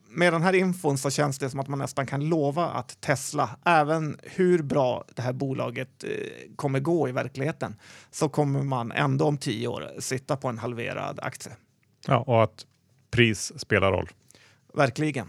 med 0.09 0.33
den 0.33 0.43
här 0.43 0.53
infon 0.53 0.99
så 0.99 1.11
känns 1.11 1.39
det 1.39 1.51
som 1.51 1.61
att 1.61 1.69
man 1.69 1.79
nästan 1.79 2.07
kan 2.07 2.29
lova 2.29 2.67
att 2.67 3.01
Tesla, 3.01 3.51
även 3.65 4.19
hur 4.23 4.63
bra 4.63 5.05
det 5.15 5.23
här 5.23 5.33
bolaget 5.33 6.05
eh, 6.05 6.11
kommer 6.57 6.81
gå 6.81 7.09
i 7.09 7.13
verkligheten, 7.13 7.77
så 8.11 8.29
kommer 8.29 8.63
man 8.63 8.93
ändå 8.93 9.25
om 9.25 9.39
tio 9.39 9.69
år 9.69 9.91
sitta 9.99 10.37
på 10.37 10.49
en 10.49 10.59
halverad 10.59 11.21
aktie. 11.23 11.53
Ja, 12.07 12.17
och 12.17 12.43
att 12.43 12.67
pris 13.11 13.53
spelar 13.61 13.93
roll. 13.93 14.09
Verkligen. 14.75 15.27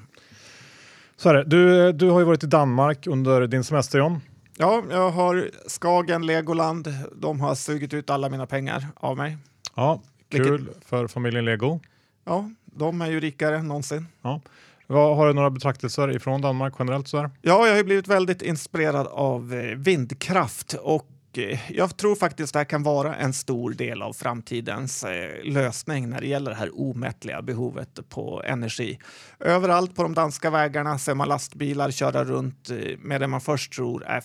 Så 1.15 1.29
är 1.29 1.33
det. 1.33 1.43
Du, 1.43 1.91
du 1.91 2.09
har 2.09 2.19
ju 2.19 2.25
varit 2.25 2.43
i 2.43 2.47
Danmark 2.47 3.07
under 3.07 3.47
din 3.47 3.63
semester 3.63 3.99
John. 3.99 4.21
Ja, 4.57 4.83
jag 4.91 5.09
har 5.09 5.49
Skagen, 5.67 6.25
Legoland. 6.25 6.87
De 7.15 7.39
har 7.39 7.55
sugit 7.55 7.93
ut 7.93 8.09
alla 8.09 8.29
mina 8.29 8.45
pengar 8.45 8.87
av 8.95 9.17
mig. 9.17 9.37
Ja, 9.75 10.01
kul 10.29 10.57
Vilket... 10.57 10.85
för 10.85 11.07
familjen 11.07 11.45
Lego. 11.45 11.79
Ja, 12.25 12.49
de 12.65 13.01
är 13.01 13.07
ju 13.09 13.19
rikare 13.19 13.57
än 13.57 13.67
någonsin. 13.67 14.07
Ja. 14.21 14.41
Har 14.87 15.27
du 15.27 15.33
några 15.33 15.49
betraktelser 15.49 16.15
ifrån 16.15 16.41
Danmark 16.41 16.73
generellt? 16.79 17.07
Så 17.07 17.17
här? 17.17 17.31
Ja, 17.41 17.67
jag 17.67 17.75
har 17.75 17.83
blivit 17.83 18.07
väldigt 18.07 18.41
inspirerad 18.41 19.07
av 19.07 19.53
eh, 19.53 19.77
vindkraft 19.77 20.73
och 20.73 21.07
Eh, 21.37 21.71
jag 21.71 21.97
tror 21.97 22.15
faktiskt 22.15 22.53
det 22.53 22.59
här 22.59 22.65
kan 22.65 22.83
vara 22.83 23.15
en 23.15 23.33
stor 23.33 23.71
del 23.71 24.01
av 24.01 24.13
framtidens 24.13 25.03
eh, 25.03 25.43
lösning 25.43 26.09
när 26.09 26.21
det 26.21 26.27
gäller 26.27 26.51
det 26.51 26.57
här 26.57 26.79
omättliga 26.79 27.41
behovet 27.41 28.09
på 28.09 28.43
energi. 28.45 28.99
Överallt 29.39 29.95
på 29.95 30.03
de 30.03 30.13
danska 30.13 30.49
vägarna 30.49 30.99
ser 30.99 31.15
man 31.15 31.27
lastbilar 31.27 31.91
köra 31.91 32.23
runt 32.23 32.69
eh, 32.69 32.97
med 32.99 33.21
det 33.21 33.27
man 33.27 33.41
först 33.41 33.73
tror 33.73 34.05
är 34.05 34.23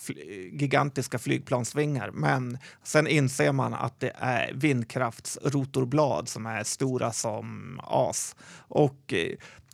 gigantiska 0.60 1.18
flygplansvingar. 1.18 2.10
Men 2.10 2.58
sen 2.82 3.06
inser 3.06 3.52
man 3.52 3.74
att 3.74 4.00
det 4.00 4.12
är 4.14 4.52
vindkraftsrotorblad 4.54 6.28
som 6.28 6.46
är 6.46 6.64
stora 6.64 7.12
som 7.12 7.80
as. 7.84 8.36
Och 8.68 9.14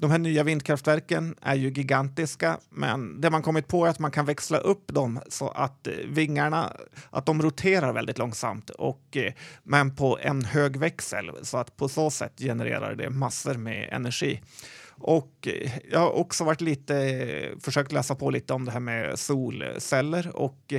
de 0.00 0.10
här 0.10 0.18
nya 0.18 0.42
vindkraftverken 0.42 1.34
är 1.42 1.54
ju 1.54 1.70
gigantiska, 1.70 2.58
men 2.70 3.20
det 3.20 3.30
man 3.30 3.42
kommit 3.42 3.68
på 3.68 3.86
är 3.86 3.90
att 3.90 3.98
man 3.98 4.10
kan 4.10 4.26
växla 4.26 4.58
upp 4.58 4.92
dem 4.92 5.20
så 5.28 5.48
att 5.48 5.86
eh, 5.86 5.92
vingarna 6.08 6.72
att 7.10 7.26
de 7.26 7.42
roterar 7.42 7.92
väldigt 7.92 8.18
långsamt, 8.18 8.70
och, 8.70 9.16
eh, 9.16 9.32
men 9.62 9.96
på 9.96 10.18
en 10.20 10.44
hög 10.44 10.76
växel. 10.76 11.30
Så 11.42 11.58
att 11.58 11.76
på 11.76 11.88
så 11.88 12.10
sätt 12.10 12.32
genererar 12.38 12.94
det 12.94 13.10
massor 13.10 13.54
med 13.54 13.88
energi. 13.92 14.40
Och 14.88 15.48
eh, 15.48 15.70
jag 15.90 16.00
har 16.00 16.10
också 16.10 16.44
varit 16.44 16.60
lite, 16.60 17.54
försökt 17.60 17.92
läsa 17.92 18.14
på 18.14 18.30
lite 18.30 18.52
om 18.52 18.64
det 18.64 18.72
här 18.72 18.80
med 18.80 19.18
solceller 19.18 20.36
och 20.36 20.74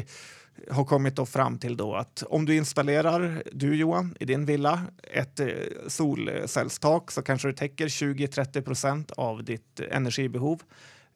har 0.72 0.86
kommit 0.86 1.16
då 1.16 1.26
fram 1.26 1.58
till 1.58 1.78
då 1.78 1.96
att 1.96 2.24
om 2.30 2.46
du 2.46 2.56
installerar, 2.56 3.44
du 3.52 3.76
Johan, 3.76 4.16
i 4.20 4.26
din 4.26 4.46
villa 4.46 4.82
ett 5.04 5.40
eh, 5.40 5.48
solcellstak 5.88 7.12
så 7.12 7.22
kanske 7.22 7.48
det 7.48 7.54
täcker 7.54 7.88
20-30 7.88 8.62
procent 8.62 9.12
av 9.12 9.44
ditt 9.44 9.80
energibehov. 9.80 10.62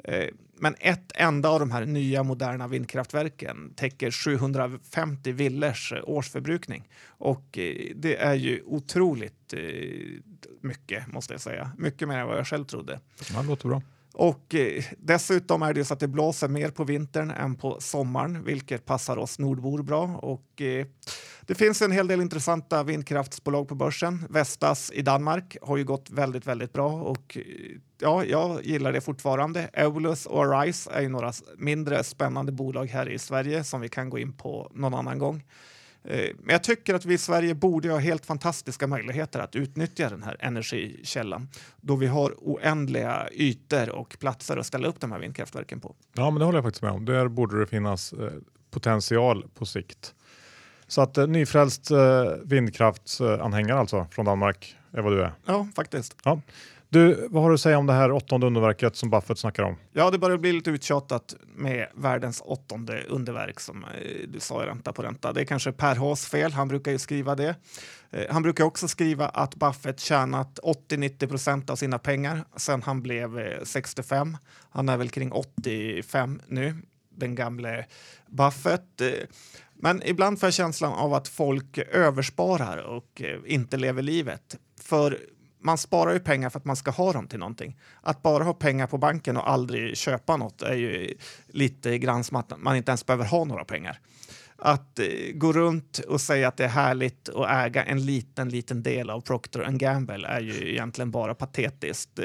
Eh, 0.04 0.26
men 0.62 0.76
ett 0.80 1.12
enda 1.16 1.50
av 1.50 1.60
de 1.60 1.72
här 1.72 1.86
nya 1.86 2.24
moderna 2.24 2.68
vindkraftverken 2.68 3.74
täcker 3.76 4.12
750 4.12 5.32
villers 5.32 5.94
eh, 5.94 6.00
årsförbrukning. 6.04 6.90
Och 7.08 7.46
det 7.96 8.16
är 8.16 8.34
ju 8.34 8.62
otroligt 8.66 9.54
mycket, 10.62 11.08
måste 11.08 11.34
jag 11.34 11.42
säga. 11.42 11.72
Mycket 11.78 12.08
mer 12.08 12.18
än 12.18 12.28
vad 12.28 12.38
jag 12.38 12.48
själv 12.48 12.66
trodde. 12.66 13.00
Ja, 13.34 13.42
det 13.42 13.48
låter 13.48 13.68
bra. 13.68 13.82
Och 14.14 14.56
eh, 14.56 14.84
dessutom 14.98 15.62
är 15.62 15.74
det 15.74 15.86
så 15.86 15.94
att 15.94 16.00
det 16.00 16.08
blåser 16.08 16.48
mer 16.48 16.70
på 16.70 16.84
vintern 16.84 17.32
än 17.32 17.56
på 17.56 17.78
sommaren, 17.80 18.44
vilket 18.44 18.86
passar 18.86 19.18
oss 19.18 19.40
nordbor 19.40 19.84
bra. 19.84 20.04
Och, 20.04 20.62
eh, 20.62 20.86
det 21.42 21.56
finns 21.56 21.82
en 21.82 21.92
hel 21.92 22.08
del 22.08 22.22
intressanta 22.22 22.84
vindkraftsbolag 22.84 23.68
på 23.68 23.76
börsen. 23.76 24.28
Vestas 24.30 24.92
i 24.92 25.02
Danmark 25.02 25.58
har 25.62 25.78
ju 25.78 25.84
gått 25.84 26.10
väldigt, 26.10 26.48
väldigt 26.48 26.74
bra 26.74 26.92
och 26.92 27.38
eh, 27.38 27.44
ja, 28.02 28.26
jag 28.26 28.66
gillar 28.66 28.94
det 28.94 29.02
fortfarande. 29.02 29.70
Eolus 29.74 30.26
och 30.26 30.44
Arise 30.44 30.92
är 30.92 31.02
ju 31.02 31.10
några 31.10 31.34
mindre 31.58 32.04
spännande 32.04 32.52
bolag 32.52 32.86
här 32.86 33.10
i 33.10 33.20
Sverige 33.20 33.64
som 33.64 33.82
vi 33.82 33.90
kan 33.90 34.10
gå 34.10 34.20
in 34.20 34.34
på 34.34 34.72
någon 34.74 34.94
annan 34.94 35.20
gång. 35.20 35.44
Eh, 36.04 36.30
men 36.38 36.54
jag 36.54 36.64
tycker 36.64 36.94
att 36.94 37.06
vi 37.06 37.14
i 37.14 37.18
Sverige 37.18 37.56
borde 37.56 37.92
ha 37.92 37.98
helt 37.98 38.26
fantastiska 38.26 38.88
möjligheter 38.88 39.40
att 39.40 39.56
utnyttja 39.56 40.10
den 40.10 40.24
här 40.24 40.38
energikällan 40.40 41.48
då 41.82 41.96
vi 41.96 42.08
har 42.08 42.36
oändliga 42.38 43.28
ytor 43.32 43.90
och 43.90 44.18
platser 44.20 44.58
att 44.58 44.66
ställa 44.66 44.88
upp 44.88 45.00
de 45.00 45.12
här 45.12 45.20
vindkraftverken 45.20 45.80
på. 45.80 45.96
Ja, 46.14 46.32
men 46.32 46.40
det 46.40 46.46
håller 46.46 46.58
jag 46.58 46.66
faktiskt 46.66 46.82
med 46.82 46.92
om. 46.92 47.06
Där 47.06 47.28
borde 47.28 47.60
det 47.60 47.68
finnas 47.68 48.14
eh, 48.14 48.32
potential 48.72 49.46
på 49.56 49.66
sikt. 49.66 50.14
Så 50.88 51.02
att 51.02 51.18
eh, 51.18 51.28
nyfrälst 51.28 51.92
eh, 51.92 52.24
vindkraftsanhängare 52.44 53.80
alltså 53.80 54.08
från 54.12 54.26
Danmark 54.26 54.76
är 54.92 55.02
vad 55.02 55.12
du 55.12 55.22
är? 55.22 55.34
Ja, 55.46 55.68
faktiskt. 55.76 56.16
Ja. 56.24 56.42
Du, 56.92 57.28
vad 57.30 57.44
har 57.44 57.50
du 57.50 57.54
att 57.54 57.62
säga 57.62 57.78
om 57.78 57.86
det 57.86 57.94
här 57.94 58.12
åttonde 58.12 58.48
underverket 58.48 58.96
som 58.96 59.10
Buffett 59.10 59.40
snackar 59.40 59.64
om? 59.64 59.76
Ja, 59.94 60.12
det 60.12 60.18
börjar 60.18 60.38
bli 60.38 60.52
lite 60.52 60.70
uttjatat 60.70 61.36
med 61.56 61.88
världens 61.96 62.42
åttonde 62.46 63.04
underverk 63.04 63.60
som 63.60 63.84
eh, 63.84 64.28
du 64.28 64.40
sa 64.40 64.64
i 64.64 64.66
Ränta 64.66 64.94
på 64.94 65.02
ränta. 65.02 65.34
Det 65.34 65.42
är 65.42 65.46
kanske 65.46 65.72
Per 65.72 65.96
Haas 65.96 66.26
fel, 66.26 66.52
han 66.52 66.68
brukar 66.68 66.92
ju 66.92 66.98
skriva 66.98 67.36
det. 67.36 67.56
Eh, 68.10 68.26
han 68.30 68.44
brukar 68.44 68.64
också 68.64 68.88
skriva 68.88 69.30
att 69.30 69.56
Buffett 69.56 70.00
tjänat 70.00 70.60
80-90 70.64 71.28
procent 71.28 71.70
av 71.70 71.76
sina 71.76 72.00
pengar 72.00 72.46
sedan 72.56 72.82
han 72.84 73.02
blev 73.02 73.40
eh, 73.40 73.64
65. 73.64 74.38
Han 74.70 74.90
är 74.90 74.98
väl 74.98 75.10
kring 75.10 75.32
85 75.32 76.42
nu, 76.48 76.76
den 77.10 77.36
gamle 77.36 77.86
Buffett. 78.28 79.02
Men 79.74 80.02
ibland 80.06 80.40
får 80.40 80.48
jag 80.48 80.54
känslan 80.54 80.94
av 80.94 81.14
att 81.14 81.28
folk 81.28 81.78
översparar 81.78 82.78
och 82.78 83.22
inte 83.46 83.78
lever 83.78 84.02
livet. 84.02 84.58
För 84.82 85.20
man 85.62 85.78
sparar 85.78 86.14
ju 86.14 86.20
pengar 86.20 86.50
för 86.50 86.60
att 86.60 86.66
man 86.66 86.76
ska 86.76 86.92
ha 86.92 87.14
dem 87.14 87.28
till 87.28 87.40
någonting. 87.40 87.78
Att 88.02 88.22
bara 88.22 88.44
ha 88.44 88.54
pengar 88.54 88.88
på 88.88 88.98
banken 88.98 89.38
och 89.38 89.50
aldrig 89.50 89.98
köpa 89.98 90.38
något 90.38 90.62
är 90.62 90.76
ju 90.76 91.14
lite 91.48 91.98
grann 91.98 92.24
som 92.24 92.38
att 92.38 92.54
man 92.58 92.76
inte 92.76 92.92
ens 92.92 93.06
behöver 93.06 93.26
ha 93.26 93.44
några 93.44 93.66
pengar. 93.66 94.00
Att 94.62 95.00
eh, 95.00 95.06
gå 95.34 95.54
runt 95.54 96.00
och 96.00 96.22
säga 96.22 96.48
att 96.48 96.58
det 96.58 96.64
är 96.64 96.70
härligt 96.70 97.30
att 97.30 97.50
äga 97.50 97.84
en 97.84 98.06
liten, 98.06 98.50
liten 98.50 98.84
del 98.84 99.10
av 99.10 99.22
Procter 99.22 99.72
Gamble 99.72 100.28
är 100.28 100.42
ju 100.42 100.72
egentligen 100.72 101.12
bara 101.12 101.36
patetiskt. 101.36 102.20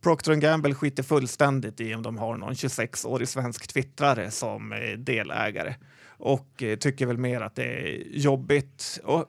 Procter 0.00 0.34
Gamble 0.34 0.74
skiter 0.74 1.02
fullständigt 1.02 1.80
i 1.80 1.94
om 1.94 2.02
de 2.02 2.18
har 2.18 2.36
någon 2.36 2.54
26-årig 2.54 3.28
svensk 3.28 3.68
twittrare 3.68 4.30
som 4.30 4.72
eh, 4.72 4.98
delägare 4.98 5.74
och 6.18 6.62
eh, 6.62 6.76
tycker 6.76 7.06
väl 7.06 7.18
mer 7.18 7.40
att 7.40 7.54
det 7.54 7.64
är 7.64 8.02
jobbigt. 8.10 9.00
Och 9.04 9.26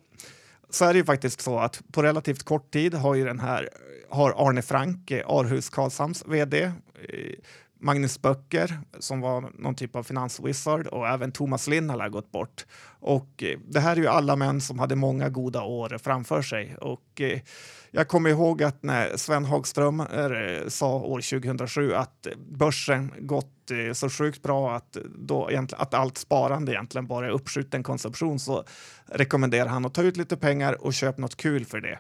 så 0.70 0.86
är 0.86 0.94
det 0.94 1.00
ju 1.00 1.06
faktiskt 1.06 1.42
så 1.42 1.60
att 1.60 1.82
på 1.92 2.04
relativt 2.04 2.44
kort 2.44 2.72
tid 2.72 2.94
har 2.94 3.16
ju 3.16 3.26
den 3.26 3.40
här 3.40 3.70
har 4.10 4.50
Arne 4.50 4.62
Frank, 4.62 5.12
eh, 5.12 5.26
Arhus 5.28 5.70
Karlshamns 5.70 6.24
vd, 6.28 6.64
eh, 6.64 6.72
Magnus 7.82 8.22
Böcker 8.22 8.80
som 9.00 9.22
var 9.22 9.52
någon 9.58 9.76
typ 9.76 9.96
av 9.96 10.04
finanswizard 10.04 10.88
och 10.88 11.08
även 11.08 11.32
Thomas 11.32 11.68
Lind 11.68 11.92
har 11.92 12.10
gått 12.10 12.32
bort. 12.32 12.66
Och 13.00 13.44
eh, 13.44 13.60
det 13.68 13.80
här 13.80 13.92
är 13.92 14.02
ju 14.02 14.08
alla 14.08 14.36
män 14.36 14.62
som 14.62 14.80
hade 14.80 14.96
många 14.96 15.30
goda 15.30 15.64
år 15.64 15.98
framför 16.04 16.42
sig. 16.42 16.76
Och 16.82 17.22
eh, 17.22 17.40
jag 17.92 18.08
kommer 18.08 18.30
ihåg 18.30 18.64
att 18.64 18.84
när 18.84 19.18
Sven 19.18 19.46
Hagström 19.46 20.00
eh, 20.00 20.68
sa 20.68 20.96
år 20.96 21.40
2007 21.40 21.94
att 21.94 22.26
eh, 22.26 22.34
börsen 22.38 23.12
gått 23.20 23.56
så 23.94 24.10
sjukt 24.10 24.42
bra 24.42 24.76
att, 24.76 24.98
då, 25.18 25.50
att 25.78 25.94
allt 25.94 26.18
sparande 26.18 26.72
egentligen 26.72 27.08
bara 27.08 27.26
är 27.26 27.30
uppskjuten 27.30 27.84
konsumtion 27.84 28.40
så 28.40 28.64
rekommenderar 29.06 29.70
han 29.70 29.86
att 29.86 29.94
ta 29.94 30.02
ut 30.02 30.18
lite 30.18 30.38
pengar 30.38 30.86
och 30.86 30.94
köpa 30.94 31.22
något 31.22 31.36
kul 31.36 31.66
för 31.66 31.82
det. 31.82 32.00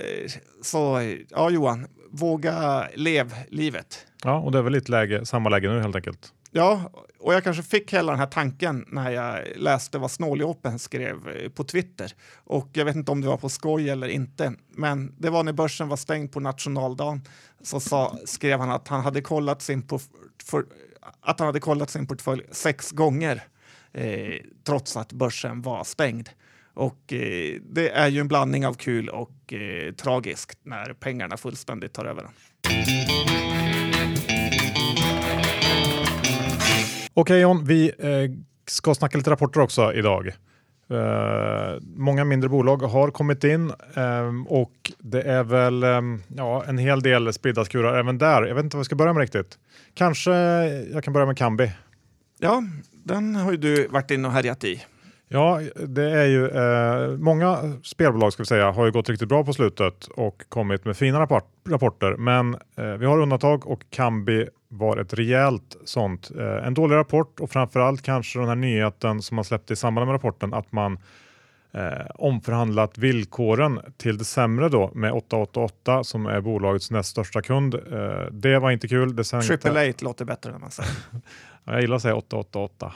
Eh, 0.00 0.30
så 0.62 1.12
ja, 1.28 1.50
Johan, 1.50 1.86
våga 2.10 2.88
lev 2.94 3.34
livet. 3.48 4.06
Ja, 4.24 4.38
och 4.38 4.52
det 4.52 4.58
är 4.58 4.62
väl 4.62 4.72
lite 4.72 4.90
läge, 4.90 5.26
samma 5.26 5.48
läge 5.48 5.68
nu 5.68 5.80
helt 5.80 5.96
enkelt. 5.96 6.32
Ja, 6.50 6.90
och 7.18 7.34
jag 7.34 7.44
kanske 7.44 7.62
fick 7.62 7.92
hela 7.92 8.12
den 8.12 8.18
här 8.18 8.26
tanken 8.26 8.84
när 8.88 9.10
jag 9.10 9.42
läste 9.56 9.98
vad 9.98 10.10
Snåljåpen 10.10 10.78
skrev 10.78 11.28
eh, 11.28 11.48
på 11.48 11.64
Twitter. 11.64 12.12
Och 12.34 12.68
jag 12.72 12.84
vet 12.84 12.96
inte 12.96 13.12
om 13.12 13.20
det 13.20 13.26
var 13.28 13.36
på 13.36 13.48
skoj 13.48 13.88
eller 13.90 14.08
inte, 14.08 14.52
men 14.68 15.14
det 15.18 15.30
var 15.30 15.42
när 15.42 15.52
börsen 15.52 15.88
var 15.88 15.96
stängd 15.96 16.32
på 16.32 16.40
nationaldagen 16.40 17.20
så 17.62 17.80
sa, 17.80 18.18
skrev 18.24 18.60
han 18.60 18.70
att 18.70 18.88
han 18.88 19.00
hade 19.00 19.20
kollat 19.20 19.62
sin, 19.62 19.82
på, 19.82 19.98
för, 20.44 20.64
att 21.20 21.38
han 21.38 21.46
hade 21.46 21.60
kollat 21.60 21.90
sin 21.90 22.06
portfölj 22.06 22.42
sex 22.50 22.90
gånger 22.90 23.42
eh, 23.92 24.34
trots 24.64 24.96
att 24.96 25.12
börsen 25.12 25.62
var 25.62 25.84
stängd. 25.84 26.28
Och 26.74 27.12
eh, 27.12 27.60
det 27.62 27.90
är 27.90 28.08
ju 28.08 28.20
en 28.20 28.28
blandning 28.28 28.66
av 28.66 28.74
kul 28.74 29.08
och 29.08 29.52
eh, 29.52 29.92
tragiskt 29.94 30.58
när 30.62 30.92
pengarna 30.92 31.36
fullständigt 31.36 31.92
tar 31.92 32.04
över. 32.04 32.26
Okej 37.14 37.40
John, 37.40 37.64
vi 37.64 37.92
eh, 37.98 38.30
ska 38.66 38.94
snacka 38.94 39.18
lite 39.18 39.30
rapporter 39.30 39.60
också 39.60 39.92
idag. 39.92 40.32
Uh, 40.90 41.80
många 41.96 42.24
mindre 42.24 42.48
bolag 42.48 42.76
har 42.76 43.10
kommit 43.10 43.44
in 43.44 43.72
um, 43.96 44.46
och 44.46 44.92
det 44.98 45.22
är 45.22 45.44
väl 45.44 45.84
um, 45.84 46.22
ja, 46.36 46.64
en 46.66 46.78
hel 46.78 47.00
del 47.00 47.32
spridda 47.32 47.64
skurar 47.64 47.98
även 47.98 48.18
där. 48.18 48.42
Jag 48.42 48.54
vet 48.54 48.64
inte 48.64 48.76
vad 48.76 48.80
vi 48.80 48.84
ska 48.84 48.96
börja 48.96 49.12
med 49.12 49.20
riktigt. 49.20 49.58
Kanske 49.94 50.32
jag 50.92 51.04
kan 51.04 51.12
börja 51.12 51.26
med 51.26 51.38
Kambi. 51.38 51.72
Ja, 52.38 52.62
den 52.92 53.36
har 53.36 53.50
ju 53.50 53.56
du 53.56 53.88
varit 53.88 54.10
inne 54.10 54.28
och 54.28 54.34
härjat 54.34 54.64
i. 54.64 54.82
Ja, 55.34 55.60
det 55.86 56.10
är 56.10 56.26
ju 56.26 56.48
eh, 56.48 57.18
många 57.18 57.72
spelbolag 57.82 58.32
ska 58.32 58.42
vi 58.42 58.46
säga 58.46 58.70
har 58.70 58.84
ju 58.84 58.92
gått 58.92 59.08
riktigt 59.08 59.28
bra 59.28 59.44
på 59.44 59.52
slutet 59.52 60.06
och 60.06 60.42
kommit 60.48 60.84
med 60.84 60.96
fina 60.96 61.20
rapport, 61.20 61.44
rapporter. 61.68 62.16
Men 62.16 62.54
eh, 62.76 62.84
vi 62.84 63.06
har 63.06 63.18
undantag 63.18 63.66
och 63.66 63.84
Kambi 63.90 64.48
var 64.68 64.96
ett 64.96 65.14
rejält 65.14 65.76
sånt. 65.84 66.30
Eh, 66.38 66.66
en 66.66 66.74
dålig 66.74 66.96
rapport 66.96 67.40
och 67.40 67.50
framförallt 67.50 68.02
kanske 68.02 68.38
den 68.38 68.48
här 68.48 68.54
nyheten 68.54 69.22
som 69.22 69.34
man 69.34 69.44
släppte 69.44 69.72
i 69.72 69.76
samband 69.76 70.06
med 70.06 70.14
rapporten 70.14 70.54
att 70.54 70.72
man 70.72 70.98
eh, 71.72 72.06
omförhandlat 72.14 72.98
villkoren 72.98 73.80
till 73.96 74.18
det 74.18 74.24
sämre 74.24 74.68
då 74.68 74.90
med 74.94 75.12
888 75.12 76.04
som 76.04 76.26
är 76.26 76.40
bolagets 76.40 76.90
näst 76.90 77.10
största 77.10 77.42
kund. 77.42 77.74
Eh, 77.74 78.30
det 78.30 78.58
var 78.58 78.70
inte 78.70 78.88
kul. 78.88 79.16
Det 79.16 79.24
Triple 79.24 79.90
8 79.90 80.04
låter 80.04 80.24
bättre 80.24 80.52
när 80.52 80.58
man 80.58 80.70
säger. 80.70 80.92
jag 81.64 81.80
gillar 81.80 81.96
att 81.96 82.02
säga 82.02 82.16
888. 82.16 82.92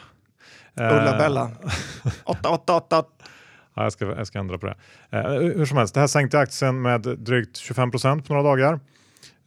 Ulla-Bella. 0.81 1.51
888. 2.25 3.05
Ja, 3.75 3.83
jag, 3.83 3.93
ska, 3.93 4.05
jag 4.05 4.27
ska 4.27 4.39
ändra 4.39 4.59
på 4.59 4.67
det. 4.67 4.77
Eh, 5.11 5.31
hur 5.31 5.65
som 5.65 5.77
helst, 5.79 5.95
det 5.95 6.01
här 6.01 6.07
sänkte 6.07 6.39
aktien 6.39 6.83
med 6.83 7.01
drygt 7.03 7.57
25 7.57 7.91
procent 7.91 8.27
på 8.27 8.35
några 8.35 8.49
dagar. 8.49 8.81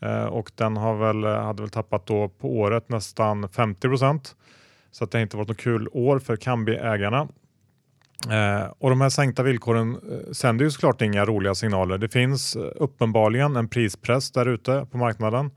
eh, 0.02 0.24
och 0.26 0.52
den 0.56 0.78
har 0.78 0.96
väl, 0.96 1.24
hade 1.44 1.62
väl 1.64 1.70
tappat 1.70 2.06
då 2.06 2.30
på 2.30 2.58
året 2.60 2.90
nästan 2.90 3.50
50 3.50 3.88
procent. 3.88 4.36
Så 4.92 5.04
att 5.04 5.12
det 5.12 5.18
har 5.18 5.22
inte 5.24 5.38
varit 5.38 5.48
något 5.48 5.58
kul 5.58 5.88
år 5.92 6.20
för 6.20 6.36
Kambi-ägarna. 6.36 7.28
Eh, 8.30 8.72
och 8.80 8.90
de 8.90 9.02
här 9.02 9.10
sänkta 9.10 9.44
villkoren 9.44 9.96
eh, 9.96 10.32
sänder 10.32 10.66
ju 10.66 10.72
såklart 10.72 11.02
inga 11.02 11.26
roliga 11.26 11.56
signaler. 11.56 11.98
Det 11.98 12.10
finns 12.10 12.56
eh, 12.56 12.62
uppenbarligen 12.76 13.56
en 13.56 13.68
prispress 13.68 14.32
där 14.32 14.46
ute 14.46 14.86
på 14.92 14.98
marknaden 14.98 15.52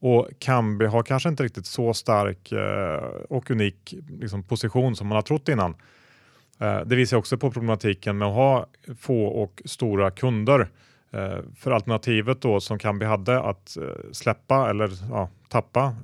och 0.00 0.28
Kambi 0.38 0.86
har 0.86 1.02
kanske 1.02 1.28
inte 1.28 1.42
riktigt 1.42 1.66
så 1.66 1.94
stark 1.94 2.52
eh, 2.52 3.04
och 3.28 3.50
unik 3.50 3.94
liksom, 4.08 4.42
position 4.42 4.96
som 4.96 5.06
man 5.06 5.16
har 5.16 5.22
trott 5.22 5.48
innan. 5.48 5.74
Eh, 6.58 6.80
det 6.80 6.96
visar 6.96 7.16
också 7.16 7.38
på 7.38 7.50
problematiken 7.50 8.18
med 8.18 8.28
att 8.28 8.34
ha 8.34 8.66
få 8.98 9.24
och 9.24 9.62
stora 9.64 10.10
kunder. 10.10 10.68
Eh, 11.10 11.38
för 11.56 11.70
alternativet 11.70 12.42
då 12.42 12.60
som 12.60 12.78
Kambi 12.78 13.06
hade 13.06 13.40
att 13.40 13.76
släppa 14.12 14.70
eller 14.70 14.90
ja, 15.10 15.28
tappa 15.48 15.96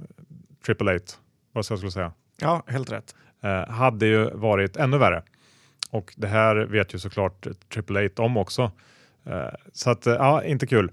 Triple 0.66 0.92
Eight, 0.92 1.18
vad 1.52 1.66
jag 1.70 1.78
skulle 1.78 1.92
säga. 1.92 2.12
Ja, 2.40 2.62
helt 2.66 2.92
rätt. 2.92 3.14
hade 3.68 4.06
ju 4.06 4.30
varit 4.30 4.76
ännu 4.76 4.98
värre. 4.98 5.22
Och 5.90 6.14
det 6.16 6.26
här 6.26 6.56
vet 6.56 6.94
ju 6.94 6.98
såklart 6.98 7.46
Triple 7.74 8.00
Eight 8.00 8.18
om 8.18 8.36
också. 8.36 8.70
Så 9.72 9.90
att 9.90 10.06
ja, 10.06 10.44
inte 10.44 10.66
kul. 10.66 10.90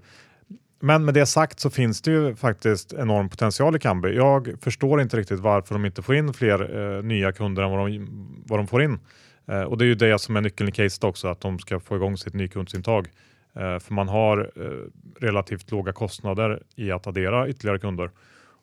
Men 0.84 1.04
med 1.04 1.14
det 1.14 1.26
sagt 1.26 1.60
så 1.60 1.70
finns 1.70 2.02
det 2.02 2.10
ju 2.10 2.34
faktiskt 2.34 2.92
enorm 2.92 3.28
potential 3.28 3.76
i 3.76 3.78
Kambi. 3.78 4.16
Jag 4.16 4.54
förstår 4.60 5.00
inte 5.00 5.16
riktigt 5.16 5.40
varför 5.40 5.74
de 5.74 5.84
inte 5.84 6.02
får 6.02 6.14
in 6.14 6.34
fler 6.34 6.96
eh, 6.96 7.02
nya 7.02 7.32
kunder 7.32 7.62
än 7.62 7.70
vad 7.70 7.90
de, 7.90 8.06
vad 8.46 8.58
de 8.58 8.66
får 8.66 8.82
in. 8.82 8.98
Eh, 9.46 9.62
och 9.62 9.78
det 9.78 9.84
är 9.84 9.86
ju 9.86 9.94
det 9.94 10.18
som 10.18 10.36
är 10.36 10.40
nyckeln 10.40 10.68
i 10.68 10.72
caset 10.72 11.04
också, 11.04 11.28
att 11.28 11.40
de 11.40 11.58
ska 11.58 11.80
få 11.80 11.96
igång 11.96 12.16
sitt 12.16 12.34
nykundsintag. 12.34 13.08
Eh, 13.54 13.78
för 13.78 13.94
man 13.94 14.08
har 14.08 14.52
eh, 14.56 14.90
relativt 15.20 15.70
låga 15.70 15.92
kostnader 15.92 16.62
i 16.76 16.90
att 16.90 17.06
addera 17.06 17.48
ytterligare 17.48 17.78
kunder 17.78 18.10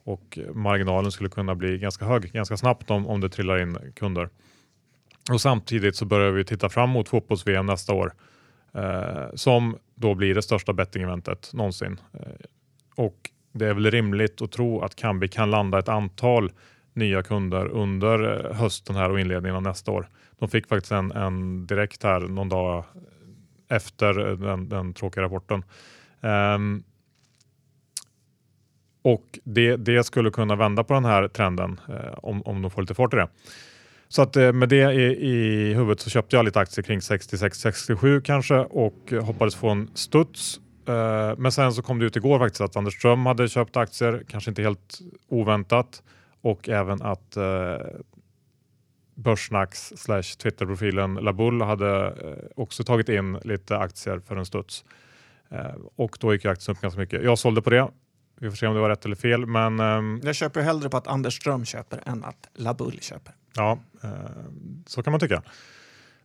och 0.04 0.40
marginalen 0.54 1.12
skulle 1.12 1.30
kunna 1.30 1.56
bli 1.56 1.78
ganska 1.78 2.06
hög 2.06 2.32
ganska 2.32 2.58
snabbt 2.58 2.92
om, 2.92 3.08
om 3.08 3.22
det 3.22 3.30
trillar 3.30 3.62
in 3.62 3.78
kunder. 3.96 4.30
Och 5.32 5.42
samtidigt 5.42 5.96
så 5.96 6.06
börjar 6.06 6.32
vi 6.32 6.46
titta 6.46 6.70
fram 6.70 6.90
mot 6.90 7.10
fotbolls-VM 7.10 7.66
nästa 7.66 7.94
år 7.94 8.14
Eh, 8.74 9.26
som 9.34 9.78
då 9.96 10.16
blir 10.16 10.36
det 10.36 10.42
största 10.42 10.74
bettingeventet 10.74 11.54
någonsin. 11.54 12.00
Eh, 12.14 12.46
och 12.96 13.30
det 13.52 13.68
är 13.68 13.74
väl 13.74 13.92
rimligt 13.92 14.42
att 14.42 14.52
tro 14.52 14.82
att 14.82 14.96
Kambi 14.96 15.28
kan 15.28 15.52
landa 15.52 15.80
ett 15.80 15.90
antal 15.90 16.52
nya 16.94 17.24
kunder 17.24 17.68
under 17.68 18.46
eh, 18.46 18.56
hösten 18.56 18.96
här 18.96 19.12
och 19.12 19.20
inledningen 19.20 19.56
av 19.56 19.62
nästa 19.62 19.92
år. 19.92 20.10
De 20.40 20.50
fick 20.50 20.68
faktiskt 20.68 20.92
en, 20.92 21.12
en 21.12 21.68
direkt 21.68 22.04
här 22.04 22.20
någon 22.20 22.50
dag 22.50 22.84
efter 23.70 24.30
eh, 24.30 24.38
den, 24.38 24.70
den 24.70 24.94
tråkiga 24.94 25.24
rapporten. 25.24 25.64
Um, 26.22 26.84
och 29.02 29.40
det, 29.44 29.76
det, 29.76 30.04
skulle 30.04 30.32
kunna 30.32 30.56
vända 30.56 30.84
på 30.84 30.94
den 30.94 31.06
här 31.06 31.28
trenden 31.28 31.80
eh, 31.90 32.14
om, 32.14 32.42
om 32.42 32.62
de 32.62 32.72
får 32.72 32.82
lite 32.82 32.94
fart 32.94 33.14
i 33.14 33.18
det. 33.18 33.28
Så 34.12 34.22
att 34.22 34.36
eh, 34.36 34.54
med 34.54 34.70
det 34.70 34.94
i, 34.94 35.30
i 35.30 35.74
huvudet 35.74 36.00
så 36.00 36.10
köpte 36.10 36.36
jag 36.36 36.46
lite 36.46 36.60
aktier 36.60 36.84
kring 36.84 37.00
66-67 37.00 38.22
kanske 38.22 38.56
och 38.56 39.14
hoppades 39.22 39.56
få 39.56 39.70
en 39.70 39.90
studs. 39.94 40.60
Eh, 40.88 41.38
men 41.38 41.52
sen 41.52 41.74
så 41.74 41.82
kom 41.82 42.00
det 42.00 42.06
ut 42.06 42.16
igår 42.16 42.40
faktiskt 42.40 42.62
att 42.62 42.76
Anders 42.76 42.94
Ström 42.94 43.26
hade 43.26 43.48
köpt 43.48 43.78
aktier, 43.78 44.24
kanske 44.28 44.52
inte 44.52 44.62
helt 44.62 45.00
oväntat 45.28 46.04
och 46.42 46.70
även 46.70 47.02
att 47.02 47.38
eh, 47.38 47.78
Börssnacks 49.16 49.94
slash 49.96 50.24
Twitterprofilen 50.24 51.14
Labull 51.14 51.62
hade 51.62 52.14
också 52.56 52.84
tagit 52.84 53.10
in 53.10 53.34
lite 53.44 53.78
aktier 53.78 54.20
för 54.20 54.36
en 54.36 54.46
studs. 54.46 54.86
Och 55.96 56.18
då 56.20 56.34
gick 56.34 56.46
aktien 56.46 56.76
upp 56.76 56.82
ganska 56.82 57.00
mycket. 57.00 57.24
Jag 57.24 57.40
sålde 57.40 57.62
på 57.62 57.70
det. 57.70 57.88
Vi 58.40 58.50
får 58.50 58.58
se 58.58 58.68
om 58.68 58.76
det 58.76 58.82
var 58.82 58.90
rätt 58.90 59.06
eller 59.06 59.16
fel. 59.16 59.46
Men, 59.46 59.80
ehm, 59.80 60.22
jag 60.24 60.36
köper 60.36 60.62
hellre 60.62 60.90
på 60.90 60.98
att 60.98 61.08
Anders 61.08 61.38
Ström 61.38 61.66
köper 61.66 62.00
än 62.06 62.24
att 62.24 62.50
Labull 62.54 63.00
köper. 63.02 63.34
Ja, 63.56 63.80
eh, 64.04 64.10
så 64.86 65.04
kan 65.04 65.12
man 65.12 65.20
tycka. 65.20 65.44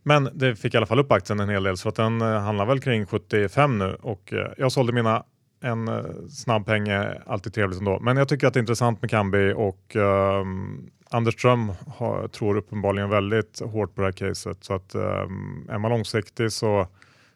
Men 0.02 0.28
det 0.34 0.56
fick 0.56 0.74
i 0.74 0.76
alla 0.76 0.86
fall 0.86 0.98
upp 0.98 1.12
aktien 1.12 1.40
en 1.40 1.48
hel 1.48 1.62
del 1.62 1.76
så 1.76 1.88
att 1.88 1.94
den 1.94 2.20
eh, 2.20 2.40
handlar 2.40 2.66
väl 2.66 2.80
kring 2.80 3.06
75 3.06 3.78
nu 3.78 3.96
och 4.02 4.32
eh, 4.32 4.52
jag 4.56 4.72
sålde 4.72 4.92
mina 4.92 5.24
en 5.60 5.90
snabb 6.30 6.66
peng 6.66 6.88
är 6.88 7.22
alltid 7.26 7.54
trevligt 7.54 7.78
ändå. 7.78 8.00
Men 8.00 8.16
jag 8.16 8.28
tycker 8.28 8.46
att 8.46 8.54
det 8.54 8.58
är 8.58 8.62
intressant 8.62 9.02
med 9.02 9.10
Kambi 9.10 9.52
och 9.56 9.96
um, 9.96 10.90
Anders 11.10 11.34
Ström 11.34 11.72
har, 11.86 12.28
tror 12.28 12.56
uppenbarligen 12.56 13.10
väldigt 13.10 13.60
hårt 13.60 13.94
på 13.94 14.00
det 14.00 14.06
här 14.06 14.12
caset. 14.12 14.64
Så 14.64 14.74
att 14.74 14.94
um, 14.94 15.68
är 15.70 15.78
man 15.78 15.90
långsiktig 15.90 16.52
så, 16.52 16.86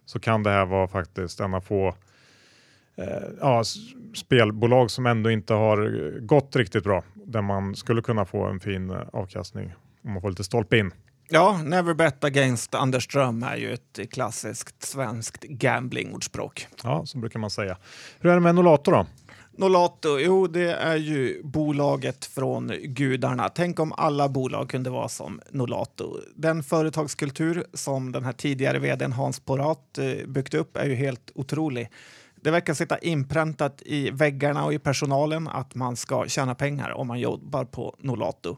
så 0.04 0.20
kan 0.20 0.42
det 0.42 0.50
här 0.50 0.66
vara 0.66 0.88
faktiskt 0.88 1.40
en 1.40 1.54
av 1.54 1.60
få 1.60 1.88
uh, 1.88 1.94
ja, 3.40 3.62
spelbolag 4.14 4.90
som 4.90 5.06
ändå 5.06 5.30
inte 5.30 5.54
har 5.54 6.18
gått 6.20 6.56
riktigt 6.56 6.84
bra. 6.84 7.04
Där 7.14 7.42
man 7.42 7.74
skulle 7.74 8.02
kunna 8.02 8.24
få 8.24 8.44
en 8.44 8.60
fin 8.60 8.90
avkastning 9.12 9.72
om 10.04 10.12
man 10.12 10.22
får 10.22 10.30
lite 10.30 10.44
stolpe 10.44 10.78
in. 10.78 10.92
Ja, 11.32 11.60
never 11.64 11.94
bet 11.94 12.24
against 12.24 12.74
Anders 12.74 13.04
Ström 13.04 13.42
är 13.42 13.56
ju 13.56 13.72
ett 13.72 14.12
klassiskt 14.12 14.82
svenskt 14.82 15.42
gamblingordspråk. 15.42 16.66
Ja, 16.82 17.06
så 17.06 17.18
brukar 17.18 17.38
man 17.38 17.50
säga. 17.50 17.76
Hur 18.20 18.30
är 18.30 18.34
det 18.34 18.40
med 18.40 18.54
Nolato 18.54 18.90
då? 18.90 19.06
Nolato, 19.52 20.18
jo 20.18 20.46
det 20.46 20.72
är 20.72 20.96
ju 20.96 21.42
bolaget 21.42 22.24
från 22.24 22.72
gudarna. 22.82 23.48
Tänk 23.48 23.80
om 23.80 23.92
alla 23.92 24.28
bolag 24.28 24.70
kunde 24.70 24.90
vara 24.90 25.08
som 25.08 25.40
Nolato. 25.50 26.16
Den 26.34 26.62
företagskultur 26.62 27.64
som 27.74 28.12
den 28.12 28.24
här 28.24 28.32
tidigare 28.32 28.78
vdn 28.78 29.12
Hans 29.12 29.40
Porat 29.40 29.98
eh, 29.98 30.26
byggt 30.26 30.54
upp 30.54 30.76
är 30.76 30.86
ju 30.86 30.94
helt 30.94 31.30
otrolig. 31.34 31.88
Det 32.42 32.50
verkar 32.50 32.74
sitta 32.74 32.98
inpräntat 32.98 33.82
i 33.86 34.10
väggarna 34.10 34.64
och 34.64 34.74
i 34.74 34.78
personalen 34.78 35.48
att 35.48 35.74
man 35.74 35.96
ska 35.96 36.28
tjäna 36.28 36.54
pengar 36.54 36.90
om 36.90 37.06
man 37.06 37.20
jobbar 37.20 37.64
på 37.64 37.96
Nolato. 37.98 38.56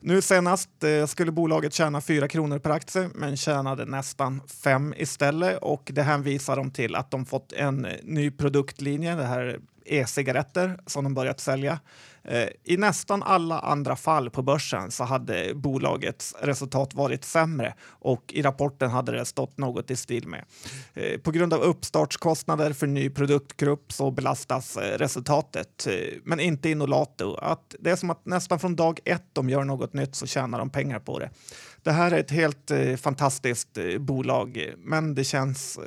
Nu 0.00 0.22
senast 0.22 0.84
eh, 0.84 1.06
skulle 1.06 1.32
bolaget 1.32 1.72
tjäna 1.72 2.00
4 2.00 2.28
kronor 2.28 2.58
per 2.58 2.70
aktie 2.70 3.10
men 3.14 3.36
tjänade 3.36 3.84
nästan 3.84 4.40
5 4.62 4.94
istället 4.96 5.58
och 5.62 5.90
det 5.94 6.02
hänvisar 6.02 6.56
de 6.56 6.70
till 6.70 6.94
att 6.94 7.10
de 7.10 7.26
fått 7.26 7.52
en 7.52 7.86
ny 8.02 8.30
produktlinje, 8.30 9.14
det 9.14 9.24
här 9.24 9.60
e-cigaretter 9.84 10.78
som 10.86 11.04
de 11.04 11.14
börjat 11.14 11.40
sälja. 11.40 11.78
Eh, 12.30 12.48
I 12.64 12.76
nästan 12.76 13.22
alla 13.22 13.58
andra 13.58 13.96
fall 13.96 14.30
på 14.30 14.42
börsen 14.42 14.90
så 14.90 15.04
hade 15.04 15.54
bolagets 15.54 16.34
resultat 16.40 16.94
varit 16.94 17.24
sämre 17.24 17.74
och 17.82 18.32
i 18.32 18.42
rapporten 18.42 18.90
hade 18.90 19.12
det 19.12 19.24
stått 19.24 19.58
något 19.58 19.90
i 19.90 19.96
stil 19.96 20.28
med. 20.28 20.44
Eh, 20.94 21.20
på 21.20 21.30
grund 21.30 21.54
av 21.54 21.60
uppstartskostnader 21.60 22.72
för 22.72 22.86
ny 22.86 23.10
produktgrupp 23.10 23.92
så 23.92 24.10
belastas 24.10 24.76
eh, 24.76 24.98
resultatet, 24.98 25.86
men 26.24 26.40
inte 26.40 26.68
i 26.68 26.74
Nolato. 26.74 27.34
Att 27.34 27.74
det 27.78 27.90
är 27.90 27.96
som 27.96 28.10
att 28.10 28.26
nästan 28.26 28.58
från 28.58 28.76
dag 28.76 29.00
ett 29.04 29.26
de 29.32 29.50
gör 29.50 29.64
något 29.64 29.92
nytt 29.92 30.14
så 30.14 30.26
tjänar 30.26 30.58
de 30.58 30.70
pengar 30.70 30.98
på 30.98 31.18
det. 31.18 31.30
Det 31.82 31.92
här 31.92 32.10
är 32.10 32.18
ett 32.18 32.30
helt 32.30 32.70
fantastiskt 32.96 33.78
bolag, 33.98 34.74
men 34.78 35.14
det 35.14 35.24
känns 35.24 35.78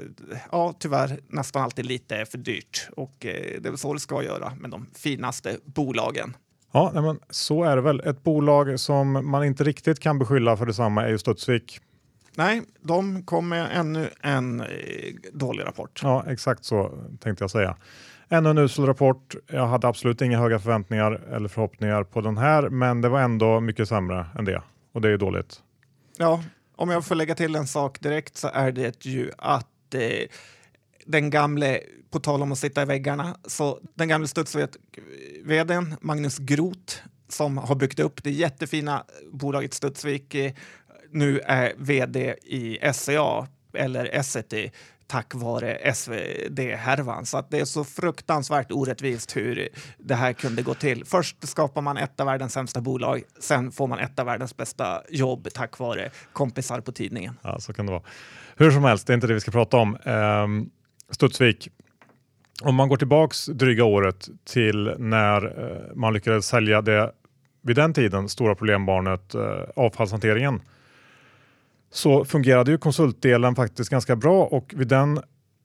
ja, 0.51 0.73
tyvärr 0.79 1.19
nästan 1.27 1.63
alltid 1.63 1.85
lite 1.85 2.25
för 2.25 2.37
dyrt. 2.37 2.87
Och 2.97 3.15
det 3.19 3.65
är 3.65 3.75
så 3.75 3.93
det 3.93 3.99
ska 3.99 4.23
göra 4.23 4.53
med 4.59 4.71
de 4.71 4.87
finaste 4.93 5.57
bolagen. 5.65 6.32
Ja, 6.73 6.91
men 6.93 7.19
så 7.29 7.63
är 7.63 7.75
det 7.75 7.81
väl. 7.81 7.99
Ett 7.99 8.23
bolag 8.23 8.79
som 8.79 9.29
man 9.31 9.43
inte 9.43 9.63
riktigt 9.63 9.99
kan 9.99 10.19
beskylla 10.19 10.57
för 10.57 10.65
detsamma 10.65 11.03
är 11.03 11.09
ju 11.09 11.17
Studsvik. 11.17 11.79
Nej, 12.35 12.61
de 12.81 13.23
kom 13.23 13.49
med 13.49 13.69
ännu 13.73 14.09
en 14.21 14.61
eh, 14.61 14.67
dålig 15.33 15.65
rapport. 15.65 15.99
Ja, 16.03 16.25
exakt 16.27 16.65
så 16.65 16.91
tänkte 17.19 17.43
jag 17.43 17.51
säga. 17.51 17.75
Ännu 18.29 18.49
en 18.49 18.57
usel 18.57 18.85
rapport. 18.85 19.35
Jag 19.47 19.67
hade 19.67 19.87
absolut 19.87 20.21
inga 20.21 20.39
höga 20.39 20.59
förväntningar 20.59 21.11
eller 21.11 21.49
förhoppningar 21.49 22.03
på 22.03 22.21
den 22.21 22.37
här, 22.37 22.69
men 22.69 23.01
det 23.01 23.09
var 23.09 23.21
ändå 23.21 23.59
mycket 23.59 23.89
sämre 23.89 24.25
än 24.39 24.45
det 24.45 24.61
och 24.93 25.01
det 25.01 25.09
är 25.09 25.17
dåligt. 25.17 25.61
Ja, 26.17 26.43
om 26.75 26.89
jag 26.89 27.05
får 27.05 27.15
lägga 27.15 27.35
till 27.35 27.55
en 27.55 27.67
sak 27.67 27.99
direkt 27.99 28.37
så 28.37 28.49
är 28.53 28.71
det 28.71 29.05
ju 29.05 29.31
att 29.37 29.93
eh, 29.93 30.27
den 31.05 31.29
gamle, 31.29 31.79
på 32.11 32.19
tal 32.19 32.41
om 32.41 32.51
att 32.51 32.57
sitta 32.57 32.81
i 32.81 32.85
väggarna, 32.85 33.37
så 33.47 33.79
den 33.95 34.07
gamle 34.07 34.27
Studsvik-vdn 34.27 35.95
Magnus 36.01 36.37
Groth 36.37 36.95
som 37.29 37.57
har 37.57 37.75
byggt 37.75 37.99
upp 37.99 38.23
det 38.23 38.31
jättefina 38.31 39.03
bolaget 39.31 39.73
Studsvik 39.73 40.35
eh, 40.35 40.53
nu 41.11 41.39
är 41.39 41.73
vd 41.77 42.35
i 42.43 42.79
SCA 42.93 43.47
eller 43.73 44.05
Essity 44.05 44.71
tack 45.07 45.33
vare 45.35 45.93
SvD-härvan. 45.93 47.25
Så 47.25 47.37
att 47.37 47.51
det 47.51 47.59
är 47.59 47.65
så 47.65 47.83
fruktansvärt 47.83 48.71
orättvist 48.71 49.35
hur 49.35 49.69
det 49.97 50.15
här 50.15 50.33
kunde 50.33 50.61
gå 50.61 50.73
till. 50.73 51.05
Först 51.05 51.47
skapar 51.47 51.81
man 51.81 51.97
ett 51.97 52.19
av 52.19 52.25
världens 52.25 52.53
sämsta 52.53 52.81
bolag, 52.81 53.23
sen 53.39 53.71
får 53.71 53.87
man 53.87 53.99
ett 53.99 54.19
av 54.19 54.25
världens 54.25 54.57
bästa 54.57 55.01
jobb 55.09 55.47
tack 55.53 55.79
vare 55.79 56.11
kompisar 56.33 56.81
på 56.81 56.91
tidningen. 56.91 57.39
Ja, 57.41 57.59
så 57.59 57.73
kan 57.73 57.85
det 57.85 57.91
vara. 57.91 58.03
Hur 58.55 58.71
som 58.71 58.83
helst, 58.83 59.07
det 59.07 59.13
är 59.13 59.15
inte 59.15 59.27
det 59.27 59.33
vi 59.33 59.39
ska 59.39 59.51
prata 59.51 59.77
om. 59.77 59.97
Um, 60.05 60.69
Studsvik. 61.13 61.69
Om 62.61 62.75
man 62.75 62.89
går 62.89 62.97
tillbaks 62.97 63.45
dryga 63.45 63.83
året 63.83 64.29
till 64.43 64.95
när 64.97 65.45
eh, 65.45 65.95
man 65.95 66.13
lyckades 66.13 66.47
sälja 66.47 66.81
det 66.81 67.11
vid 67.61 67.75
den 67.75 67.93
tiden 67.93 68.29
stora 68.29 68.55
problembarnet 68.55 69.35
eh, 69.35 69.61
avfallshanteringen 69.75 70.61
så 71.91 72.25
fungerade 72.25 72.71
ju 72.71 72.77
konsultdelen 72.77 73.55
faktiskt 73.55 73.89
ganska 73.89 74.15
bra 74.15 74.43
och 74.43 74.73
vid 74.77 74.87
den 74.87 75.17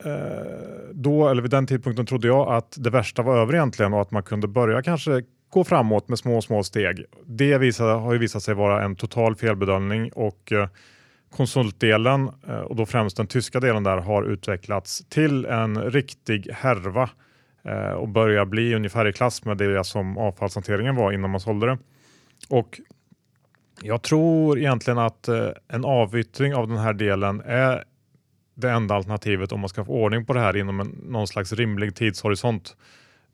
eh, 0.05 0.09
då, 0.93 1.29
eller 1.29 1.43
vid 1.43 1.51
den 1.51 1.67
tidpunkten 1.67 2.07
trodde 2.07 2.29
jag 2.29 2.53
att 2.53 2.75
det 2.79 2.91
värsta 2.91 3.23
var 3.23 3.39
över 3.39 3.55
egentligen 3.55 3.95
och 3.95 4.01
att 4.01 4.11
man 4.11 4.23
kunde 4.23 4.49
börja 4.49 4.83
kanske 4.83 5.23
gå 5.51 5.65
framåt 5.65 6.09
med 6.09 6.19
små, 6.19 6.43
små 6.43 6.63
steg. 6.63 7.05
Det 7.27 7.59
visade, 7.59 7.93
har 7.93 8.13
ju 8.13 8.19
visat 8.19 8.43
sig 8.43 8.55
vara 8.55 8.85
en 8.85 8.97
total 8.97 9.37
felbedömning 9.37 10.13
och 10.13 10.53
eh, 10.53 10.69
konsultdelen 11.31 12.31
eh, 12.49 12.61
och 12.61 12.77
då 12.77 12.87
främst 12.87 13.17
den 13.17 13.27
tyska 13.27 13.61
delen 13.61 13.83
där 13.83 13.97
har 13.97 14.23
utvecklats 14.23 15.05
till 15.09 15.45
en 15.45 15.83
riktig 15.91 16.49
härva 16.53 17.11
eh, 17.63 17.91
och 17.91 18.09
börjar 18.09 18.45
bli 18.45 18.75
ungefär 18.75 19.09
i 19.09 19.13
klass 19.13 19.45
med 19.45 19.57
det 19.57 19.85
som 19.85 20.19
avfallshanteringen 20.19 20.97
var 20.97 21.13
innan 21.13 21.31
man 21.31 21.41
sålde 21.41 21.67
det. 21.67 21.79
Och 22.49 22.81
jag 23.83 24.03
tror 24.03 24.59
egentligen 24.59 24.99
att 24.99 25.29
eh, 25.29 25.49
en 25.69 25.85
avyttring 25.85 26.55
av 26.55 26.69
den 26.69 26.79
här 26.79 26.93
delen 26.93 27.43
är 27.45 27.85
det 28.55 28.71
enda 28.71 28.95
alternativet 28.95 29.53
om 29.53 29.61
man 29.61 29.69
ska 29.69 29.85
få 29.85 29.93
ordning 29.93 30.27
på 30.27 30.33
det 30.33 30.41
här 30.41 30.57
inom 30.57 30.81
en, 30.81 30.87
någon 30.87 31.27
slags 31.27 31.53
rimlig 31.53 31.95
tidshorisont. 31.95 32.77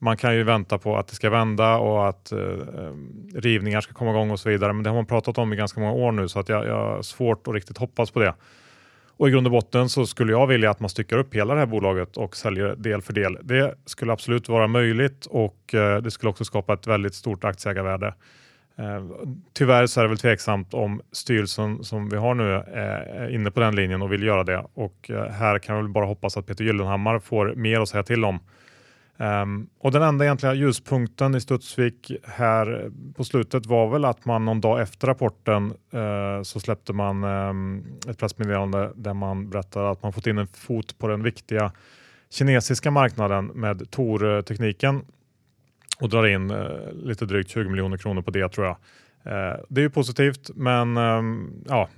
Man 0.05 0.17
kan 0.17 0.35
ju 0.35 0.43
vänta 0.43 0.79
på 0.79 0.97
att 0.97 1.09
det 1.09 1.15
ska 1.15 1.31
vända 1.31 1.77
och 1.77 2.09
att 2.09 2.33
eh, 2.33 2.39
eh, 2.39 2.93
rivningar 3.35 3.81
ska 3.81 3.93
komma 3.93 4.11
igång 4.11 4.31
och 4.31 4.41
så 4.41 4.49
vidare. 4.49 4.73
Men 4.73 4.83
det 4.83 4.91
har 4.91 4.95
man 4.95 5.07
pratat 5.07 5.39
om 5.39 5.53
i 5.53 5.57
ganska 5.57 5.81
många 5.81 5.93
år 5.93 6.13
nu 6.13 6.29
så 6.29 6.39
att 6.41 6.49
jag, 6.49 6.67
jag 6.67 6.75
har 6.75 7.03
svårt 7.03 7.49
att 7.49 7.55
riktigt 7.55 7.79
hoppas 7.79 8.11
på 8.11 8.21
det. 8.21 8.35
Och 9.17 9.29
i 9.29 9.31
grund 9.31 9.47
och 9.47 9.51
botten 9.51 9.89
så 9.89 10.07
skulle 10.07 10.33
jag 10.33 10.47
vilja 10.47 10.71
att 10.71 10.81
man 10.81 10.91
styckar 10.91 11.17
upp 11.17 11.35
hela 11.35 11.55
det 11.55 11.61
här 11.61 11.67
bolaget 11.67 12.17
och 12.17 12.37
säljer 12.37 12.77
del 12.77 13.03
för 13.03 13.13
del. 13.13 13.39
Det 13.43 13.75
skulle 13.87 14.13
absolut 14.13 14.49
vara 14.49 14.67
möjligt 14.67 15.27
och 15.27 15.75
eh, 15.75 16.03
det 16.03 16.11
skulle 16.11 16.31
också 16.31 16.45
skapa 16.45 16.75
ett 16.75 16.87
väldigt 16.87 17.15
stort 17.15 17.45
aktieägarvärde. 17.45 18.15
Eh, 18.79 19.05
tyvärr 19.53 19.87
så 19.87 20.01
är 20.01 20.05
det 20.05 20.09
väl 20.09 20.19
tveksamt 20.19 20.75
om 20.75 21.01
styrelsen 21.13 21.85
som 21.85 22.09
vi 22.09 22.17
har 22.17 22.35
nu 22.35 22.55
eh, 22.55 23.23
är 23.23 23.35
inne 23.35 23.51
på 23.51 23.61
den 23.61 23.77
linjen 23.77 24.03
och 24.03 24.13
vill 24.13 24.23
göra 24.23 24.45
det. 24.45 24.65
Och 24.75 25.11
eh, 25.11 25.31
här 25.31 25.59
kan 25.59 25.87
vi 25.87 25.89
bara 25.89 26.07
hoppas 26.07 26.37
att 26.37 26.47
Peter 26.47 26.65
Gyllenhammar 26.65 27.19
får 27.19 27.55
mer 27.55 27.81
att 27.81 27.89
säga 27.89 28.03
till 28.03 28.25
om. 28.25 28.41
Um, 29.17 29.69
och 29.79 29.93
den 29.93 30.03
enda 30.03 30.25
egentliga 30.25 30.55
ljuspunkten 30.55 31.35
i 31.35 31.41
Studsvik 31.41 32.13
här 32.25 32.91
på 33.17 33.25
slutet 33.25 33.67
var 33.67 33.91
väl 33.91 34.05
att 34.05 34.25
man 34.25 34.45
någon 34.45 34.61
dag 34.61 34.81
efter 34.81 35.07
rapporten 35.07 35.75
uh, 35.95 36.43
så 36.43 36.61
släppte 36.61 36.93
man 36.93 37.25
um, 37.25 37.85
ett 38.09 38.19
pressmeddelande 38.19 38.93
där 38.95 39.15
man 39.15 39.51
berättade 39.51 39.91
att 39.91 40.03
man 40.03 40.13
fått 40.13 40.27
in 40.27 40.39
en 40.39 40.47
fot 40.47 40.99
på 40.99 41.09
den 41.09 41.23
viktiga 41.23 41.73
kinesiska 42.31 42.91
marknaden 42.91 43.47
med 43.47 43.91
Tor-tekniken 43.91 45.05
och 46.01 46.09
drar 46.09 46.27
in 46.27 46.51
uh, 46.51 46.93
lite 46.93 47.27
drygt 47.27 47.51
20 47.51 47.69
miljoner 47.69 47.97
kronor 47.97 48.23
på 48.23 48.31
det 48.31 48.49
tror 48.49 48.67
jag. 48.67 48.77
Uh, 49.27 49.61
det 49.69 49.81
är 49.81 49.83
ju 49.83 49.91
positivt 49.91 50.51
men 50.55 50.97
um, 50.97 51.65
ja, 51.69 51.89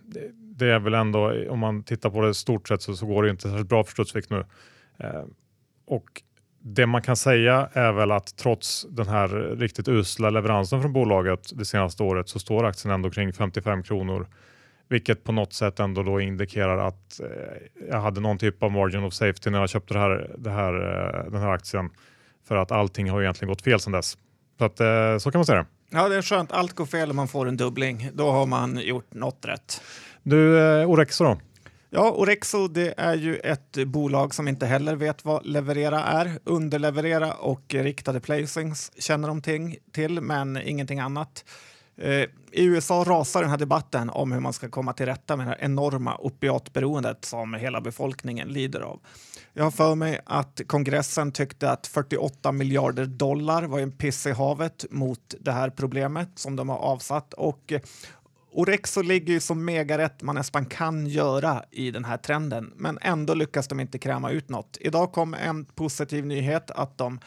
det, 0.57 0.71
är 0.71 0.79
väl 0.79 0.95
ändå 0.95 1.51
om 1.51 1.59
man 1.59 1.83
tittar 1.83 2.11
på 2.11 2.23
det 2.23 2.35
stort 2.35 2.69
sett 2.69 2.83
så, 2.83 2.97
så 2.97 3.07
går 3.07 3.23
det 3.23 3.31
inte 3.31 3.43
särskilt 3.43 3.69
bra 3.69 3.85
för 3.85 3.93
Studsvik 3.93 4.31
nu. 4.31 4.45
och 5.87 6.23
det 6.69 6.87
man 6.87 7.03
kan 7.03 7.17
säga 7.17 7.69
är 7.73 7.93
väl 7.93 8.13
att 8.13 8.37
trots 8.37 8.87
den 8.91 9.09
här 9.09 9.29
riktigt 9.57 9.89
usla 9.89 10.31
leveransen 10.31 10.83
från 10.83 10.93
bolaget 10.93 11.59
det 11.59 11.65
senaste 11.65 12.03
året 12.03 12.29
så 12.29 12.39
står 12.39 12.65
aktien 12.65 12.95
ändå 12.95 13.11
kring 13.11 13.33
55 13.33 13.83
kronor. 13.83 14.27
Vilket 14.89 15.25
på 15.25 15.33
något 15.33 15.53
sätt 15.53 15.81
ändå 15.81 16.03
då 16.03 16.21
indikerar 16.21 16.89
att 16.89 17.21
eh, 17.21 17.87
jag 17.91 18.01
hade 18.01 18.21
någon 18.21 18.39
typ 18.39 18.63
av 18.63 18.73
margin 18.73 19.05
of 19.05 19.15
safety 19.15 19.51
när 19.51 19.61
jag 19.61 19.69
köpte 19.69 19.95
det 19.95 20.01
här, 20.01 20.31
det 20.39 20.51
här, 20.51 20.75
eh, 20.75 21.31
den 21.31 21.41
här 21.41 21.51
aktien. 21.51 21.91
För 22.49 22.57
att 22.57 22.73
allting 22.73 23.11
har 23.11 23.23
egentligen 23.23 23.49
gått 23.49 23.63
fel 23.63 23.81
sedan 23.81 23.93
dess. 23.93 24.19
Så, 24.59 24.65
att, 24.65 24.81
eh, 24.81 25.19
så 25.19 25.31
kan 25.31 25.39
man 25.39 25.47
säga 25.47 25.59
det. 25.59 25.67
Ja, 25.91 26.09
det 26.09 26.17
är 26.17 26.23
skönt. 26.23 26.53
Allt 26.53 26.73
går 26.73 26.87
fel 26.87 27.09
och 27.09 27.15
man 27.15 27.29
får 27.29 27.49
en 27.49 27.57
dubbling. 27.57 28.11
Då 28.15 28.31
har 28.31 28.47
man 28.47 28.81
gjort 28.83 29.15
något 29.15 29.45
rätt. 29.45 29.81
Du, 30.23 30.59
Orexo 30.85 31.25
då? 31.25 31.39
Ja, 31.97 32.11
Orexo 32.11 32.69
det 32.69 32.95
är 32.97 33.15
ju 33.15 33.37
ett 33.37 33.87
bolag 33.87 34.35
som 34.35 34.49
inte 34.49 34.67
heller 34.67 34.97
vet 34.97 35.25
vad 35.25 35.47
leverera 35.47 36.05
är. 36.05 36.39
Underleverera 36.45 37.35
och 37.35 37.75
riktade 37.75 38.21
placings 38.21 38.93
känner 38.99 39.29
de 39.29 39.43
ting 39.43 39.77
till, 39.93 40.21
men 40.21 40.57
ingenting 40.57 41.01
annat. 41.01 41.45
Eh, 41.97 42.11
I 42.53 42.65
USA 42.65 43.05
rasar 43.07 43.41
den 43.41 43.51
här 43.51 43.59
debatten 43.59 44.11
om 44.11 44.33
hur 44.33 44.41
man 44.41 44.53
ska 44.53 44.69
komma 44.69 44.93
till 44.93 45.07
rätta 45.07 45.37
med 45.37 45.47
det 45.47 45.51
här 45.51 45.59
enorma 45.61 46.17
opiatberoendet 46.19 47.25
som 47.25 47.55
hela 47.55 47.81
befolkningen 47.81 48.49
lider 48.49 48.81
av. 48.81 49.01
Jag 49.53 49.65
har 49.65 49.71
för 49.71 49.95
mig 49.95 50.21
att 50.27 50.61
kongressen 50.67 51.33
tyckte 51.33 51.71
att 51.71 51.87
48 51.87 52.53
miljarder 52.53 53.07
dollar 53.07 53.63
var 53.63 53.81
en 53.81 53.93
piss 53.93 54.27
i 54.27 54.33
havet 54.33 54.85
mot 54.91 55.35
det 55.41 55.53
här 55.53 55.71
problemet 55.71 56.29
som 56.35 56.57
de 56.57 56.69
har 56.69 56.79
avsatt 56.79 57.35
och 57.35 57.73
Orexo 58.57 59.03
ligger 59.03 59.33
ju 59.33 59.40
som 59.40 59.64
megarätt 59.64 60.23
man 60.23 60.35
nästan 60.35 60.66
kan 60.66 61.07
göra 61.07 61.64
i 61.71 61.90
den 61.90 62.05
här 62.05 62.16
trenden, 62.16 62.73
men 62.77 62.99
ändå 63.03 63.35
lyckas 63.35 63.69
de 63.69 63.81
inte 63.81 63.99
kräma 63.99 64.31
ut 64.31 64.49
något. 64.49 64.79
Idag 64.81 65.12
kom 65.12 65.35
en 65.35 65.64
positiv 65.64 66.27
nyhet 66.27 66.71
att 66.71 66.99
de 66.99 67.21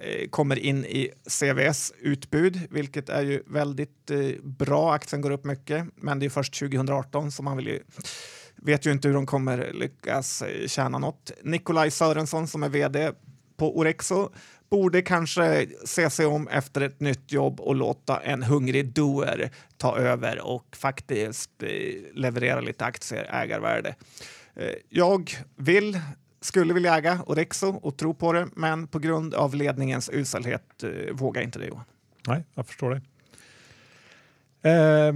eh, 0.00 0.28
kommer 0.28 0.58
in 0.58 0.84
i 0.84 1.10
CVS 1.40 1.92
utbud, 1.98 2.60
vilket 2.70 3.08
är 3.08 3.22
ju 3.22 3.42
väldigt 3.46 4.10
eh, 4.10 4.42
bra. 4.42 4.92
Aktien 4.92 5.22
går 5.22 5.30
upp 5.30 5.44
mycket, 5.44 5.86
men 5.96 6.18
det 6.18 6.26
är 6.26 6.30
först 6.30 6.58
2018 6.58 7.32
så 7.32 7.42
man 7.42 7.56
vill 7.56 7.66
ju 7.66 7.82
vet 8.56 8.86
ju 8.86 8.92
inte 8.92 9.08
hur 9.08 9.14
de 9.14 9.26
kommer 9.26 9.72
lyckas 9.72 10.42
eh, 10.42 10.66
tjäna 10.66 10.98
något. 10.98 11.30
Nikolaj 11.42 11.90
Sörensson 11.90 12.48
som 12.48 12.62
är 12.62 12.68
vd 12.68 13.12
på 13.56 13.78
Orexo 13.78 14.30
borde 14.70 15.02
kanske 15.02 15.66
se 15.84 16.10
sig 16.10 16.26
om 16.26 16.48
efter 16.48 16.80
ett 16.80 17.00
nytt 17.00 17.32
jobb 17.32 17.60
och 17.60 17.74
låta 17.74 18.20
en 18.20 18.42
hungrig 18.42 18.92
doer 18.92 19.50
ta 19.76 19.98
över 19.98 20.40
och 20.46 20.76
faktiskt 20.76 21.62
eh, 21.62 21.68
leverera 22.14 22.60
lite 22.60 22.84
aktier 22.84 23.30
ägarvärde. 23.32 23.94
Eh, 24.54 24.74
jag 24.88 25.30
vill 25.56 26.00
skulle 26.40 26.74
vilja 26.74 26.96
äga 26.96 27.20
Orexo 27.26 27.68
och 27.82 27.96
tro 27.96 28.14
på 28.14 28.32
det, 28.32 28.48
men 28.54 28.86
på 28.86 28.98
grund 28.98 29.34
av 29.34 29.54
ledningens 29.54 30.10
uselhet 30.12 30.82
eh, 30.82 31.14
vågar 31.14 31.42
inte 31.42 31.58
det 31.58 31.66
Johan. 31.66 31.84
Nej, 32.26 32.44
jag 32.54 32.66
förstår 32.66 32.90
det. 32.90 33.02
Eh, 34.62 35.12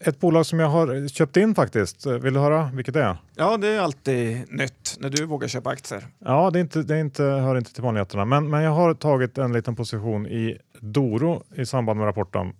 ett 0.00 0.20
bolag 0.20 0.46
som 0.46 0.60
jag 0.60 0.68
har 0.68 1.08
köpt 1.08 1.36
in 1.36 1.54
faktiskt. 1.54 2.06
Vill 2.06 2.34
du 2.34 2.40
höra 2.40 2.70
vilket 2.74 2.94
det 2.94 3.02
är? 3.02 3.16
Ja, 3.34 3.56
det 3.56 3.68
är 3.68 3.80
alltid 3.80 4.52
nytt 4.52 4.96
när 4.98 5.10
du 5.10 5.26
vågar 5.26 5.48
köpa 5.48 5.70
aktier. 5.70 6.06
Ja, 6.18 6.50
det, 6.50 6.58
är 6.58 6.60
inte, 6.60 6.82
det 6.82 7.00
inte, 7.00 7.22
hör 7.22 7.56
inte 7.58 7.74
till 7.74 7.82
vanligheterna, 7.82 8.24
men, 8.24 8.50
men 8.50 8.62
jag 8.62 8.70
har 8.70 8.94
tagit 8.94 9.38
en 9.38 9.52
liten 9.52 9.76
position 9.76 10.26
i 10.26 10.58
Doro 10.80 11.42
i 11.54 11.66
samband 11.66 11.98
med 11.98 12.06
rapporten. 12.06 12.52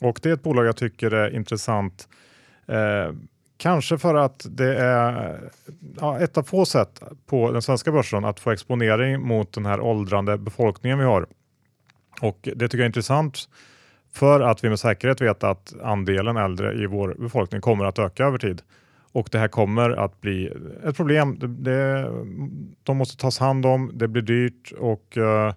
Och 0.00 0.20
det 0.22 0.28
är 0.28 0.34
ett 0.34 0.42
bolag 0.42 0.66
jag 0.66 0.76
tycker 0.76 1.10
är 1.10 1.36
intressant. 1.36 2.08
Eh, 2.66 3.14
kanske 3.56 3.98
för 3.98 4.14
att 4.14 4.46
det 4.50 4.76
är 4.76 5.40
ja, 6.00 6.18
ett 6.18 6.38
av 6.38 6.42
få 6.42 6.66
sätt 6.66 7.02
på 7.26 7.52
den 7.52 7.62
svenska 7.62 7.92
börsen 7.92 8.24
att 8.24 8.40
få 8.40 8.50
exponering 8.50 9.20
mot 9.20 9.52
den 9.52 9.66
här 9.66 9.80
åldrande 9.80 10.38
befolkningen 10.38 10.98
vi 10.98 11.04
har. 11.04 11.26
Och 12.20 12.38
det 12.42 12.68
tycker 12.68 12.78
jag 12.78 12.84
är 12.84 12.86
intressant 12.86 13.48
för 14.12 14.40
att 14.40 14.64
vi 14.64 14.68
med 14.68 14.78
säkerhet 14.78 15.20
vet 15.20 15.44
att 15.44 15.74
andelen 15.82 16.36
äldre 16.36 16.74
i 16.74 16.86
vår 16.86 17.16
befolkning 17.18 17.60
kommer 17.60 17.84
att 17.84 17.98
öka 17.98 18.24
över 18.24 18.38
tid. 18.38 18.62
Och 19.12 19.28
det 19.32 19.38
här 19.38 19.48
kommer 19.48 19.90
att 19.90 20.20
bli 20.20 20.52
ett 20.84 20.96
problem. 20.96 21.38
Det, 21.38 21.46
det, 21.46 22.10
de 22.82 22.96
måste 22.96 23.16
tas 23.16 23.38
hand 23.38 23.66
om, 23.66 23.90
det 23.94 24.08
blir 24.08 24.22
dyrt 24.22 24.72
och 24.78 25.18
eh, 25.18 25.54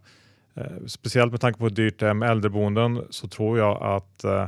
eh 0.56 0.65
speciellt 0.88 1.32
med 1.32 1.41
tanke 1.41 1.60
på 1.60 1.65
hur 1.65 1.72
dyrt 1.72 2.00
det 2.00 2.08
är 2.08 2.13
med 2.13 2.30
äldreboenden 2.30 3.02
så 3.10 3.28
tror 3.28 3.58
jag 3.58 3.84
att 3.84 4.24
eh, 4.24 4.48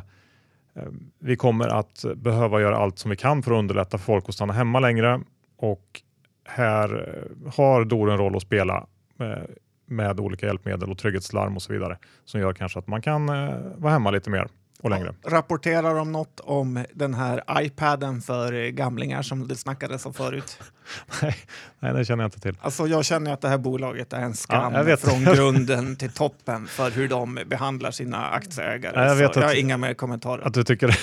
eh, 0.76 0.84
vi 1.20 1.36
kommer 1.36 1.68
att 1.68 2.06
behöva 2.16 2.62
göra 2.62 2.78
allt 2.78 3.00
som 3.00 3.12
vi 3.12 3.18
kan 3.18 3.44
för 3.44 3.52
att 3.52 3.60
underlätta 3.60 3.98
för 3.98 4.06
folk 4.06 4.26
att 4.28 4.36
stanna 4.36 4.54
hemma 4.54 4.80
längre 4.80 5.22
och 5.58 6.02
här 6.46 7.20
har 7.56 7.86
DOR 7.86 8.12
en 8.12 8.18
roll 8.18 8.36
att 8.36 8.42
spela 8.42 8.88
eh, 9.20 9.44
med 9.88 10.20
olika 10.20 10.46
hjälpmedel 10.46 10.92
och 10.92 10.98
trygghetslarm 10.98 11.56
och 11.56 11.62
så 11.62 11.74
vidare 11.74 11.98
som 12.26 12.42
gör 12.42 12.54
kanske 12.54 12.80
att 12.80 12.88
man 12.88 13.02
kan 13.02 13.30
eh, 13.30 13.56
vara 13.78 13.94
hemma 13.94 14.12
lite 14.12 14.30
mer 14.30 14.48
och 14.82 14.90
längre. 14.90 15.14
Rapporterar 15.26 15.96
de 15.96 16.12
något 16.12 16.40
om 16.40 16.86
den 16.94 17.14
här 17.14 17.44
iPaden 17.60 18.22
för 18.22 18.68
gamlingar 18.70 19.22
som 19.22 19.48
det 19.48 19.56
snackades 19.56 20.06
om 20.06 20.14
förut? 20.14 20.60
nej, 21.22 21.36
nej, 21.80 21.94
det 21.94 22.06
känner 22.06 22.24
jag 22.24 22.28
inte 22.28 22.40
till. 22.40 22.58
Alltså, 22.62 22.88
jag 22.88 23.06
känner 23.06 23.34
att 23.34 23.42
det 23.42 23.50
här 23.50 23.58
bolaget 23.58 24.14
är 24.14 24.22
en 24.22 24.34
skam 24.34 24.74
ja, 24.74 24.98
från 24.98 25.24
grunden 25.24 25.96
till 25.96 26.12
toppen 26.12 26.68
för 26.68 26.92
hur 26.92 27.08
de 27.08 27.40
behandlar 27.46 27.92
sina 27.92 28.28
aktieägare. 28.28 28.94
Ja, 28.96 29.06
jag, 29.06 29.16
vet 29.16 29.36
jag 29.36 29.44
har 29.44 29.60
inga 29.60 29.78
mer 29.78 29.94
kommentarer. 29.94 30.48
Att 30.48 30.54
du 30.54 30.64
tycker 30.64 31.00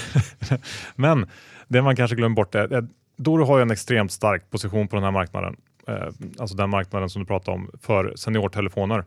Men 0.95 1.31
det 1.69 1.83
man 1.83 1.97
kanske 1.97 2.17
glömmer 2.17 2.37
bort 2.37 2.55
är 2.55 2.87
Doro 3.17 3.45
har 3.45 3.59
ju 3.59 3.63
en 3.63 3.71
extremt 3.71 4.13
stark 4.13 4.51
position 4.51 4.89
på 4.89 4.97
den 4.97 5.05
här 5.05 5.11
marknaden 5.11 5.53
eh, 5.53 5.74
Eh, 5.89 6.09
alltså 6.39 6.57
den 6.57 6.71
marknaden 6.71 7.11
som 7.11 7.23
du 7.23 7.27
pratade 7.27 7.57
om 7.57 7.71
för 7.81 8.13
seniortelefoner. 8.17 9.05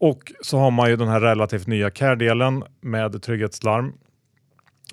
Och 0.00 0.32
så 0.40 0.58
har 0.58 0.70
man 0.70 0.90
ju 0.90 0.96
den 0.96 1.08
här 1.08 1.20
relativt 1.20 1.66
nya 1.66 1.90
care-delen 1.90 2.64
med 2.80 3.22
trygghetslarm. 3.22 3.92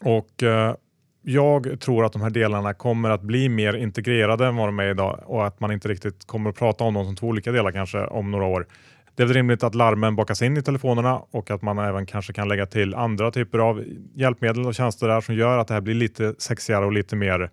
Och 0.02 0.43
eh, 0.43 0.76
jag 1.21 1.80
tror 1.80 2.06
att 2.06 2.13
de 2.13 2.21
här 2.21 2.30
delarna 2.30 2.74
kommer 2.74 3.10
att 3.10 3.21
bli 3.21 3.50
mer 3.50 3.74
integrerade 3.74 4.45
än 4.45 4.56
vad 4.56 4.67
de 4.67 4.80
är 4.80 4.89
idag 4.89 5.24
och 5.26 5.48
att 5.48 5.60
man 5.60 5.71
inte 5.71 5.88
riktigt 5.88 6.28
kommer 6.28 6.50
att 6.50 6.56
prata 6.56 6.84
om 6.84 6.93
dem 6.93 7.06
som 7.06 7.15
två 7.15 7.28
olika 7.28 7.52
delar 7.52 7.71
kanske 7.71 8.06
om 8.06 8.32
några 8.32 8.45
år. 8.45 8.67
Det 9.15 9.24
är 9.24 9.28
väl 9.28 9.36
rimligt 9.36 9.63
att 9.63 9.76
larmen 9.76 10.15
bakas 10.15 10.41
in 10.41 10.58
i 10.58 10.62
telefonerna 10.62 11.21
och 11.32 11.52
att 11.52 11.62
man 11.62 11.78
även 11.78 12.06
kanske 12.06 12.34
kan 12.34 12.48
lägga 12.48 12.65
till 12.65 12.95
andra 12.95 13.32
typer 13.32 13.60
av 13.60 13.84
hjälpmedel 14.13 14.65
och 14.65 14.76
tjänster 14.76 15.08
där 15.08 15.21
som 15.21 15.36
gör 15.36 15.58
att 15.58 15.67
det 15.67 15.74
här 15.74 15.82
blir 15.82 15.95
lite 15.95 16.36
sexigare 16.38 16.86
och 16.86 16.91
lite 16.91 17.15
mer 17.15 17.50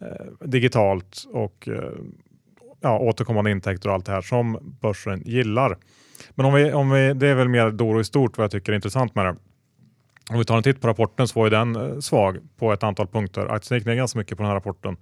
eh, 0.00 0.46
digitalt 0.46 1.24
och 1.32 1.68
eh, 1.68 1.92
ja, 2.82 2.98
återkommande 2.98 3.50
intäkter 3.50 3.88
och 3.88 3.94
allt 3.94 4.06
det 4.06 4.12
här 4.12 4.20
som 4.20 4.76
börsen 4.80 5.22
gillar. 5.24 5.76
Men 6.30 6.46
om 6.46 6.54
vi, 6.54 6.72
om 6.72 6.90
vi, 6.90 7.14
det 7.14 7.28
är 7.28 7.34
väl 7.34 7.48
mer 7.48 7.70
Doro 7.70 8.00
i 8.00 8.04
stort 8.04 8.38
vad 8.38 8.44
jag 8.44 8.50
tycker 8.50 8.72
är 8.72 8.76
intressant 8.76 9.14
med 9.14 9.26
det. 9.26 9.36
Om 10.30 10.38
vi 10.38 10.44
tar 10.44 10.56
en 10.56 10.62
titt 10.62 10.80
på 10.80 10.88
rapporten 10.88 11.28
så 11.28 11.40
var 11.40 11.46
ju 11.46 11.50
den 11.50 11.76
eh, 11.76 11.98
svag 11.98 12.38
på 12.58 12.72
ett 12.72 12.82
antal 12.82 13.06
punkter. 13.06 13.46
Aktien 13.46 13.78
gick 13.78 13.86
ner 13.86 13.94
ganska 13.94 14.18
mycket 14.18 14.36
på 14.36 14.42
den 14.42 14.48
här 14.48 14.56
rapporten. 14.56 14.96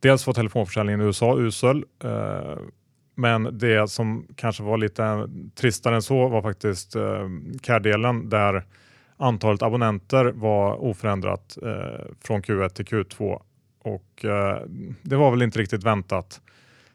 Dels 0.00 0.26
var 0.26 0.34
telefonförsäljningen 0.34 1.00
i 1.00 1.04
USA 1.04 1.38
usel, 1.38 1.84
eh, 2.04 2.58
men 3.14 3.58
det 3.58 3.90
som 3.90 4.26
kanske 4.36 4.62
var 4.62 4.78
lite 4.78 5.28
tristare 5.54 5.94
än 5.94 6.02
så 6.02 6.28
var 6.28 6.42
faktiskt 6.42 6.96
eh, 6.96 7.28
care-delen 7.62 8.28
där 8.28 8.64
antalet 9.16 9.62
abonnenter 9.62 10.24
var 10.24 10.84
oförändrat 10.84 11.58
eh, 11.62 12.06
från 12.24 12.42
Q1 12.42 12.68
till 12.68 12.84
Q2 12.84 13.40
och 13.82 14.24
eh, 14.24 14.62
det 15.02 15.16
var 15.16 15.30
väl 15.30 15.42
inte 15.42 15.58
riktigt 15.58 15.84
väntat. 15.84 16.40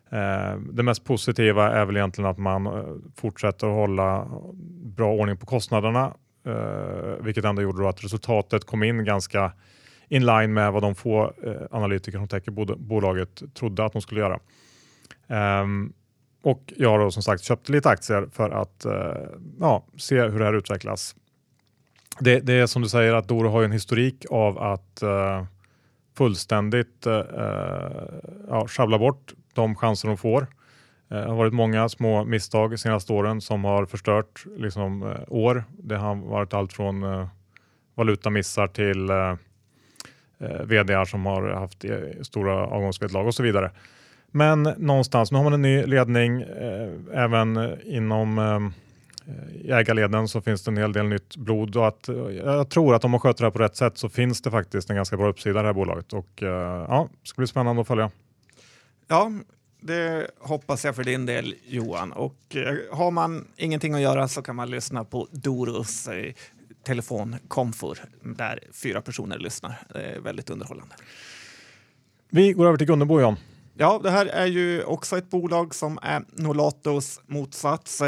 Eh, 0.09 0.57
det 0.57 0.83
mest 0.83 1.03
positiva 1.03 1.71
är 1.71 1.85
väl 1.85 1.97
egentligen 1.97 2.29
att 2.29 2.37
man 2.37 2.65
eh, 2.65 2.83
fortsätter 3.15 3.67
att 3.67 3.73
hålla 3.73 4.27
bra 4.83 5.13
ordning 5.13 5.37
på 5.37 5.45
kostnaderna, 5.45 6.13
eh, 6.45 7.23
vilket 7.23 7.45
ändå 7.45 7.61
gjorde 7.61 7.89
att 7.89 8.03
resultatet 8.03 8.65
kom 8.65 8.83
in 8.83 9.05
ganska 9.05 9.51
in 10.07 10.25
line 10.25 10.53
med 10.53 10.71
vad 10.71 10.81
de 10.81 10.95
få 10.95 11.33
analytiker 11.71 12.17
som 12.17 12.27
täcker 12.27 12.51
bolaget 12.75 13.53
trodde 13.53 13.85
att 13.85 13.93
de 13.93 14.01
skulle 14.01 14.21
göra. 14.21 14.39
Ehm, 15.27 15.93
och 16.43 16.73
jag 16.77 16.89
har 16.89 16.99
då 16.99 17.11
som 17.11 17.23
sagt 17.23 17.43
köpt 17.43 17.69
lite 17.69 17.89
aktier 17.89 18.27
för 18.31 18.49
att 18.49 18.85
ja, 19.59 19.85
se 19.97 20.21
hur 20.21 20.39
det 20.39 20.45
här 20.45 20.53
utvecklas. 20.53 21.15
Det, 22.19 22.39
det, 22.39 22.53
är 22.53 22.67
som 22.67 22.81
du 22.81 22.89
säger 22.89 23.13
att 23.13 23.27
Doro 23.27 23.49
har 23.49 23.63
en 23.63 23.71
historik 23.71 24.25
av 24.29 24.57
att 24.57 25.03
fullständigt 26.17 27.05
eh, 27.05 27.13
eh, 27.13 28.03
ja, 28.49 28.67
sjabbla 28.67 28.97
bort 28.99 29.33
de 29.53 29.75
chanser 29.75 30.07
de 30.07 30.17
får. 30.17 30.41
Eh, 31.11 31.17
det 31.17 31.27
har 31.27 31.35
varit 31.35 31.53
många 31.53 31.89
små 31.89 32.23
misstag 32.23 32.71
de 32.71 32.77
senaste 32.77 33.13
åren 33.13 33.41
som 33.41 33.63
har 33.63 33.85
förstört 33.85 34.45
liksom, 34.57 35.15
år. 35.27 35.63
Det 35.77 35.97
har 35.97 36.15
varit 36.15 36.53
allt 36.53 36.73
från 36.73 37.03
eh, 37.03 37.27
valutamissar 37.95 38.67
till 38.67 39.09
eh, 39.09 39.35
vd 40.63 41.05
som 41.05 41.25
har 41.25 41.49
haft 41.49 41.85
stora 42.21 42.53
avgångsvederlag 42.53 43.27
och 43.27 43.35
så 43.35 43.43
vidare. 43.43 43.71
Men 44.31 44.63
någonstans, 44.63 45.31
nu 45.31 45.37
har 45.37 45.43
man 45.43 45.53
en 45.53 45.61
ny 45.61 45.85
ledning. 45.85 46.41
Eh, 46.41 46.89
även 47.13 47.79
inom 47.85 48.39
eh, 49.27 49.77
ägarleden 49.77 50.27
så 50.27 50.41
finns 50.41 50.63
det 50.63 50.71
en 50.71 50.77
hel 50.77 50.93
del 50.93 51.05
nytt 51.05 51.35
blod 51.35 51.75
och 51.75 51.87
att 51.87 52.09
jag 52.43 52.69
tror 52.69 52.95
att 52.95 53.03
om 53.03 53.11
man 53.11 53.19
sköter 53.19 53.43
det 53.43 53.45
här 53.45 53.51
på 53.51 53.59
rätt 53.59 53.75
sätt 53.75 53.97
så 53.97 54.09
finns 54.09 54.41
det 54.41 54.51
faktiskt 54.51 54.89
en 54.89 54.95
ganska 54.95 55.17
bra 55.17 55.29
uppsida 55.29 55.59
i 55.59 55.63
det 55.63 55.67
här 55.67 55.73
bolaget 55.73 56.13
och 56.13 56.29
ja, 56.41 57.09
det 57.21 57.27
ska 57.27 57.39
bli 57.39 57.47
spännande 57.47 57.81
att 57.81 57.87
följa. 57.87 58.11
Ja, 59.07 59.31
det 59.85 60.31
hoppas 60.39 60.85
jag 60.85 60.95
för 60.95 61.03
din 61.03 61.25
del 61.25 61.55
Johan. 61.67 62.11
Och 62.11 62.55
eh, 62.55 62.75
har 62.91 63.11
man 63.11 63.47
ingenting 63.57 63.93
att 63.93 64.01
göra 64.01 64.27
så 64.27 64.41
kan 64.41 64.55
man 64.55 64.69
lyssna 64.69 65.03
på 65.03 65.27
Doros 65.31 66.07
eh, 66.07 66.33
telefonkomfor 66.83 67.99
där 68.21 68.59
fyra 68.73 69.01
personer 69.01 69.37
lyssnar. 69.37 69.75
Det 69.93 70.01
är 70.01 70.19
väldigt 70.19 70.49
underhållande. 70.49 70.95
Vi 72.29 72.53
går 72.53 72.67
över 72.67 72.77
till 72.77 72.87
Gunnebo 72.87 73.21
John. 73.21 73.35
Ja, 73.77 73.99
det 74.03 74.09
här 74.09 74.25
är 74.25 74.45
ju 74.45 74.83
också 74.83 75.17
ett 75.17 75.29
bolag 75.29 75.75
som 75.75 75.99
är 76.01 76.23
Nolatos 76.31 77.21
motsats. 77.25 78.01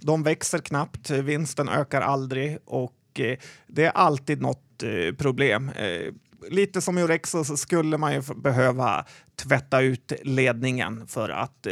De 0.00 0.22
växer 0.22 0.58
knappt, 0.58 1.10
vinsten 1.10 1.68
ökar 1.68 2.00
aldrig 2.00 2.58
och 2.64 2.94
eh, 3.18 3.38
det 3.66 3.84
är 3.84 3.90
alltid 3.90 4.42
något 4.42 4.82
eh, 4.82 5.14
problem 5.14 5.68
eh, 5.68 6.12
lite 6.48 6.80
som 6.80 6.98
i 6.98 7.02
Orexo 7.02 7.44
så 7.44 7.56
skulle 7.56 7.98
man 7.98 8.14
ju 8.14 8.22
behöva 8.36 9.04
tvätta 9.36 9.80
ut 9.80 10.12
ledningen 10.22 11.06
för 11.06 11.28
att 11.28 11.66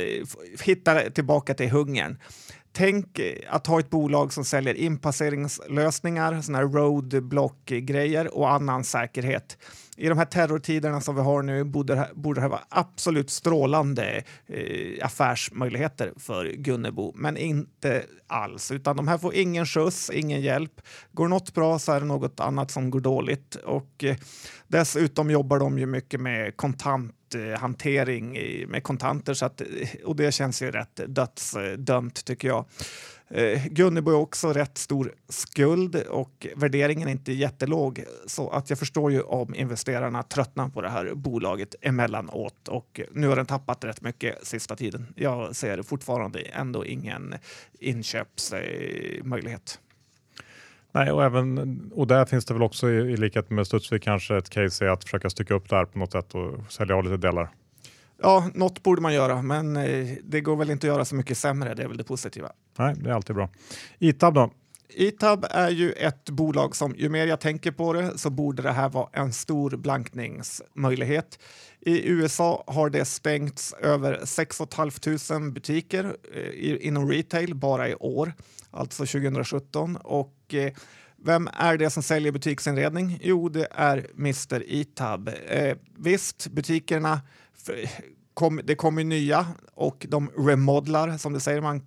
hitta 0.65 1.11
tillbaka 1.11 1.55
till 1.55 1.71
hungern. 1.71 2.19
Tänk 2.73 3.21
att 3.49 3.67
ha 3.67 3.81
ett 3.81 3.91
bolag 3.91 4.33
som 4.33 4.45
säljer 4.45 4.75
inpasseringslösningar, 4.75 6.41
såna 6.41 6.59
här 6.59 6.65
roadblock-grejer 6.65 8.35
och 8.35 8.51
annan 8.51 8.85
säkerhet 8.85 9.59
i 9.99 10.09
de 10.09 10.19
här 10.19 10.25
terrortiderna 10.25 11.01
som 11.01 11.15
vi 11.15 11.23
har 11.23 11.43
nu 11.43 11.65
borde 11.65 11.95
det 11.95 11.99
här, 11.99 12.11
borde 12.15 12.39
det 12.39 12.43
här 12.43 12.49
vara 12.49 12.65
absolut 12.69 13.31
strålande 13.31 14.23
eh, 14.47 15.07
affärsmöjligheter 15.07 16.13
för 16.17 16.53
Gunnebo, 16.53 17.13
men 17.17 17.37
inte 17.37 18.05
alls. 18.27 18.71
Utan 18.71 18.97
de 18.97 19.09
här 19.09 19.19
får 19.19 19.35
ingen 19.35 19.67
skjuts, 19.67 20.11
ingen 20.11 20.41
hjälp. 20.41 20.81
Går 21.13 21.29
något 21.29 21.55
bra 21.55 21.79
så 21.79 21.93
är 21.93 22.01
det 22.01 22.07
något 22.07 22.41
annat 22.41 22.71
som 22.71 22.91
går 22.91 23.01
dåligt. 23.01 23.55
Och 23.55 24.05
eh, 24.05 24.17
dessutom 24.67 25.31
jobbar 25.31 25.59
de 25.59 25.79
ju 25.79 25.87
mycket 25.87 26.21
med 26.21 26.57
kontanthantering 26.57 28.37
eh, 28.37 28.69
med 28.69 28.83
kontanter 28.83 29.35
så 29.35 29.47
att, 29.47 29.61
eh, 29.61 29.67
och 30.05 30.17
det 30.17 30.33
känns 30.33 30.63
ju 30.63 30.71
rätt 30.71 31.01
dödsdömt 31.07 32.25
tycker 32.25 32.49
jag. 32.49 32.65
Eh, 33.31 33.67
Gunnebo 33.67 34.11
är 34.11 34.15
också 34.15 34.53
rätt 34.53 34.79
stor 34.79 35.15
skuld 35.29 35.97
och 35.97 36.47
värderingen 36.57 37.09
är 37.09 37.13
inte 37.13 37.33
jättelåg 37.33 38.05
så 38.27 38.51
att 38.51 38.71
jag 38.71 38.79
förstår 38.79 39.13
ju 39.13 39.21
om 39.21 39.55
investerarna 39.55 40.23
tröttnar 40.23 40.69
på 40.69 40.83
det 40.83 40.89
här 40.89 41.15
bolaget 41.15 41.75
emellanåt 41.81 42.69
och 42.69 43.01
nu 43.13 43.29
har 43.29 43.37
den 43.37 43.47
tappat 43.47 43.85
rätt 43.85 44.01
mycket 44.01 44.47
sista 44.47 44.77
tiden. 44.77 45.07
Jag 45.17 45.57
ser 45.57 45.83
fortfarande 45.83 46.41
ändå 46.41 46.87
ingen 46.87 47.35
inköpsmöjlighet. 47.79 49.81
Nej, 50.93 51.13
och, 51.13 51.25
även, 51.25 51.81
och 51.95 52.07
där 52.07 52.25
finns 52.25 52.45
det 52.45 52.55
väl 52.55 52.63
också 52.63 52.91
i, 52.91 52.95
i 52.95 53.17
likhet 53.17 53.51
med 53.51 53.67
Studsvik 53.67 54.03
kanske 54.03 54.37
ett 54.37 54.51
case 54.51 54.85
i 54.85 54.89
att 54.89 55.05
försöka 55.05 55.31
stycka 55.31 55.55
upp 55.55 55.69
det 55.69 55.77
här 55.77 55.85
på 55.85 55.99
något 55.99 56.13
sätt 56.13 56.35
och 56.35 56.73
sälja 56.73 56.97
av 56.97 57.05
lite 57.05 57.17
delar. 57.17 57.49
Ja, 58.23 58.51
något 58.55 58.83
borde 58.83 59.03
man 59.03 59.15
göra, 59.15 59.43
men 59.43 59.77
eh, 59.77 60.17
det 60.25 60.41
går 60.41 60.57
väl 60.57 60.71
inte 60.71 60.87
att 60.87 60.95
göra 60.95 61.05
så 61.05 61.15
mycket 61.15 61.39
sämre. 61.39 61.75
Det 61.75 61.83
är 61.83 61.89
väl 61.89 61.97
det 61.97 62.05
positiva. 62.05 62.53
Nej, 62.79 62.95
det 62.99 63.11
är 63.11 63.15
alltid 63.15 63.37
bra. 63.37 63.49
Itab 63.99 64.35
då? 64.35 64.51
Itab 64.89 65.47
är 65.51 65.71
ju 65.71 65.93
ett 65.93 66.31
bolag 66.31 66.77
som 66.77 66.95
ju 66.97 67.09
mer 67.09 67.27
jag 67.27 67.41
tänker 67.41 67.71
på 67.71 67.93
det 67.93 68.19
så 68.19 68.31
borde 68.31 68.63
det 68.63 68.73
här 68.73 68.89
vara 68.89 69.09
en 69.13 69.33
stor 69.33 69.77
blankningsmöjlighet. 69.77 71.39
I 71.81 72.09
USA 72.09 72.65
har 72.67 72.91
det 72.91 73.05
stängts 73.05 73.73
över 73.73 74.21
6 74.25 74.59
500 74.77 75.51
butiker 75.51 76.17
eh, 76.35 76.87
inom 76.87 77.11
retail 77.11 77.55
bara 77.55 77.89
i 77.89 77.95
år, 77.95 78.33
alltså 78.71 79.07
2017. 79.07 79.97
Och 79.97 80.55
eh, 80.55 80.73
vem 81.25 81.49
är 81.53 81.77
det 81.77 81.91
som 81.91 82.03
säljer 82.03 82.33
butiksinredning? 82.33 83.19
Jo, 83.23 83.49
det 83.49 83.69
är 83.71 84.07
Mr. 84.19 84.63
Itab. 84.67 85.31
Eh, 85.49 85.77
visst, 85.97 86.47
butikerna 86.47 87.21
kom, 88.35 88.61
det 88.65 88.75
kommer 88.75 89.05
nya 89.05 89.47
och 89.75 90.07
de 90.09 90.31
remodlar, 90.37 91.19
som 91.19 91.33
det 91.33 91.41
säger, 91.41 91.61
man 91.61 91.83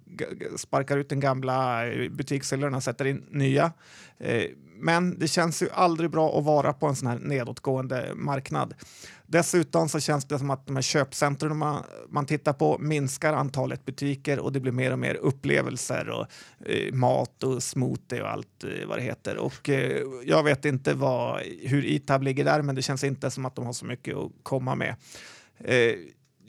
sparkar 0.56 0.98
ut 0.98 1.10
den 1.10 1.20
gamla 1.20 1.88
eh, 1.88 2.10
butikshyllorna 2.10 2.78
och 2.78 2.84
sätter 2.84 3.06
in 3.06 3.26
nya. 3.30 3.72
Eh, 4.20 4.44
men 4.82 5.20
det 5.20 5.28
känns 5.28 5.62
ju 5.62 5.70
aldrig 5.74 6.12
bra 6.12 6.38
att 6.38 6.44
vara 6.44 6.74
på 6.74 6.88
en 6.88 6.96
sån 6.96 7.08
här 7.08 7.20
nedåtgående 7.20 8.12
marknad. 8.16 8.74
Dessutom 9.26 9.90
så 9.90 10.00
känns 10.00 10.26
det 10.26 10.40
som 10.40 10.50
att 10.50 10.68
de 10.68 10.76
här 10.76 10.84
köpcentren 10.84 11.58
man, 11.58 11.84
man 12.10 12.26
tittar 12.26 12.54
på 12.54 12.78
minskar 12.80 13.34
antalet 13.34 13.86
butiker 13.86 14.40
och 14.40 14.52
det 14.52 14.60
blir 14.60 14.72
mer 14.72 14.92
och 14.92 15.00
mer 15.00 15.16
upplevelser 15.16 16.10
och 16.10 16.26
eh, 16.70 16.94
mat 16.94 17.44
och 17.44 17.64
smoothie 17.64 18.22
och 18.22 18.30
allt 18.30 18.64
eh, 18.64 18.88
vad 18.88 18.98
det 18.98 19.04
heter. 19.04 19.38
Och 19.38 19.70
eh, 19.70 20.02
jag 20.26 20.44
vet 20.44 20.66
inte 20.66 20.94
vad, 20.94 21.42
hur 21.62 21.86
Itab 21.86 22.24
ligger 22.24 22.46
där, 22.46 22.62
men 22.62 22.76
det 22.76 22.82
känns 22.82 23.04
inte 23.04 23.32
som 23.32 23.46
att 23.46 23.56
de 23.56 23.66
har 23.66 23.74
så 23.74 23.86
mycket 23.86 24.16
att 24.16 24.32
komma 24.44 24.76
med. 24.76 24.96
Eh, 25.64 25.96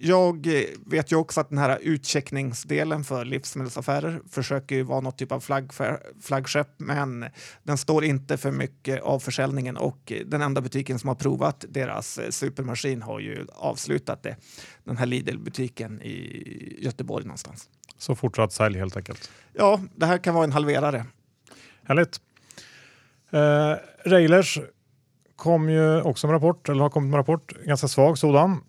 jag 0.04 0.46
vet 0.86 1.12
ju 1.12 1.16
också 1.16 1.40
att 1.40 1.48
den 1.48 1.58
här 1.58 1.78
utcheckningsdelen 1.82 3.04
för 3.04 3.24
livsmedelsaffärer 3.24 4.20
försöker 4.30 4.76
ju 4.76 4.82
vara 4.82 5.00
något 5.00 5.18
typ 5.18 5.32
av 5.32 5.40
flagg, 5.40 5.72
flaggskepp, 6.22 6.68
men 6.76 7.24
den 7.62 7.78
står 7.78 8.04
inte 8.04 8.36
för 8.36 8.50
mycket 8.50 9.02
av 9.02 9.18
försäljningen 9.18 9.76
och 9.76 10.12
den 10.26 10.42
enda 10.42 10.60
butiken 10.60 10.98
som 10.98 11.08
har 11.08 11.14
provat 11.14 11.64
deras 11.68 12.20
supermaskin 12.30 13.02
har 13.02 13.20
ju 13.20 13.46
avslutat 13.54 14.22
det. 14.22 14.36
Den 14.84 14.96
här 14.96 15.06
Lidl-butiken 15.06 16.02
i 16.02 16.76
Göteborg 16.84 17.24
någonstans. 17.24 17.68
Så 17.98 18.14
fortsatt 18.14 18.52
sälj 18.52 18.78
helt 18.78 18.96
enkelt? 18.96 19.30
Ja, 19.52 19.80
det 19.96 20.06
här 20.06 20.18
kan 20.18 20.34
vara 20.34 20.44
en 20.44 20.52
halverare. 20.52 21.06
Härligt. 21.84 22.20
Eh, 23.30 23.74
Railers 24.04 24.58
kom 25.36 25.68
ju 25.70 26.02
också 26.02 26.26
med 26.26 26.34
rapport, 26.34 26.68
eller 26.68 26.82
har 26.82 26.90
kommit 26.90 27.10
med 27.10 27.18
rapport, 27.18 27.52
ganska 27.64 27.88
svag 27.88 28.18
sådan. 28.18 28.60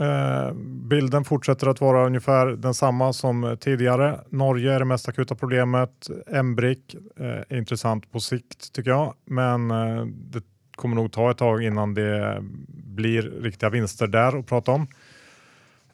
Eh, 0.00 0.54
bilden 0.88 1.24
fortsätter 1.24 1.66
att 1.66 1.80
vara 1.80 2.06
ungefär 2.06 2.46
densamma 2.46 3.12
som 3.12 3.56
tidigare. 3.60 4.20
Norge 4.28 4.72
är 4.72 4.78
det 4.78 4.84
mest 4.84 5.08
akuta 5.08 5.34
problemet. 5.34 6.10
Embrick 6.26 6.94
eh, 7.16 7.26
är 7.26 7.56
intressant 7.56 8.12
på 8.12 8.20
sikt 8.20 8.72
tycker 8.72 8.90
jag, 8.90 9.14
men 9.24 9.70
eh, 9.70 10.04
det 10.06 10.42
kommer 10.76 10.96
nog 10.96 11.12
ta 11.12 11.30
ett 11.30 11.38
tag 11.38 11.62
innan 11.62 11.94
det 11.94 12.38
blir 12.68 13.22
riktiga 13.22 13.70
vinster 13.70 14.06
där 14.06 14.38
att 14.38 14.46
prata 14.46 14.72
om. 14.72 14.86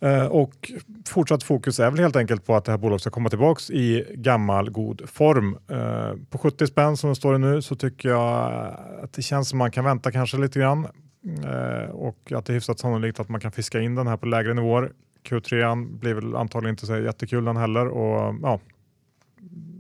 Eh, 0.01 0.27
och 0.27 0.73
fortsatt 1.07 1.43
fokus 1.43 1.81
är 1.81 1.91
väl 1.91 2.01
helt 2.01 2.17
enkelt 2.17 2.47
på 2.47 2.57
att 2.57 2.65
det 2.65 2.71
här 2.71 2.79
bolaget 2.79 3.01
ska 3.01 3.11
komma 3.11 3.29
tillbaks 3.29 3.71
i 3.71 4.05
gammal 4.15 4.71
god 4.71 5.09
form. 5.09 5.59
Eh, 5.69 6.13
på 6.31 6.39
70 6.39 6.67
spänn 6.67 6.97
som 6.97 7.11
det 7.11 7.17
står 7.17 7.39
nu 7.39 7.63
så 7.63 7.75
tycker 7.75 8.09
jag 8.09 8.53
att 9.03 9.13
det 9.13 9.23
känns 9.23 9.49
som 9.49 9.59
man 9.59 9.71
kan 9.71 9.85
vänta 9.85 10.13
kanske 10.13 10.37
lite 10.37 10.59
grann 10.59 10.89
och 11.93 12.33
att 12.33 12.47
det 12.47 12.53
är 12.53 12.55
hyfsat 12.55 12.79
sannolikt 12.79 13.21
att 13.21 13.29
man 13.29 13.41
kan 13.41 13.53
fiska 13.53 13.81
in 13.81 13.95
den 13.95 14.07
här 14.07 14.17
på 14.17 14.27
lägre 14.27 14.55
nivåer. 14.55 14.93
Q3 15.29 15.99
blir 15.99 16.14
väl 16.14 16.37
antagligen 16.37 16.73
inte 16.73 16.87
så 16.87 16.97
jättekul 16.97 17.45
den 17.45 17.57
heller. 17.57 17.88
Och, 17.88 18.35
ja. 18.43 18.61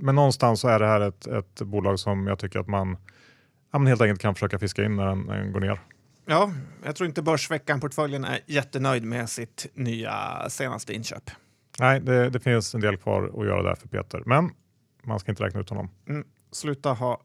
Men 0.00 0.14
någonstans 0.14 0.60
så 0.60 0.68
är 0.68 0.78
det 0.78 0.86
här 0.86 1.00
ett, 1.00 1.26
ett 1.26 1.62
bolag 1.62 1.98
som 1.98 2.26
jag 2.26 2.38
tycker 2.38 2.58
att 2.58 2.68
man 2.68 2.96
ja, 3.72 3.78
helt 3.78 4.00
enkelt 4.00 4.20
kan 4.20 4.34
försöka 4.34 4.58
fiska 4.58 4.84
in 4.84 4.96
när 4.96 5.06
den, 5.06 5.20
när 5.20 5.38
den 5.38 5.52
går 5.52 5.60
ner. 5.60 5.80
Ja, 6.26 6.52
jag 6.84 6.96
tror 6.96 7.08
inte 7.08 7.22
Börsveckan-portföljen 7.22 8.24
är 8.24 8.40
jättenöjd 8.46 9.04
med 9.04 9.28
sitt 9.30 9.66
nya 9.74 10.46
senaste 10.48 10.94
inköp. 10.94 11.30
Nej, 11.80 12.00
det, 12.00 12.30
det, 12.30 12.40
finns 12.40 12.74
en 12.74 12.80
del 12.80 12.96
kvar 12.96 13.32
att 13.40 13.46
göra 13.46 13.62
där 13.62 13.74
för 13.74 13.88
Peter, 13.88 14.22
men 14.26 14.50
man 15.02 15.20
ska 15.20 15.32
inte 15.32 15.44
räkna 15.44 15.60
ut 15.60 15.68
honom. 15.68 15.90
Mm, 16.08 16.26
sluta 16.52 16.92
ha 16.92 17.20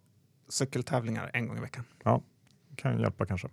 cykeltävlingar 0.49 1.31
en 1.33 1.47
gång 1.47 1.57
i 1.57 1.61
veckan. 1.61 1.83
Ja, 2.03 2.21
kan 2.75 2.99
hjälpa 2.99 3.25
kanske. 3.25 3.47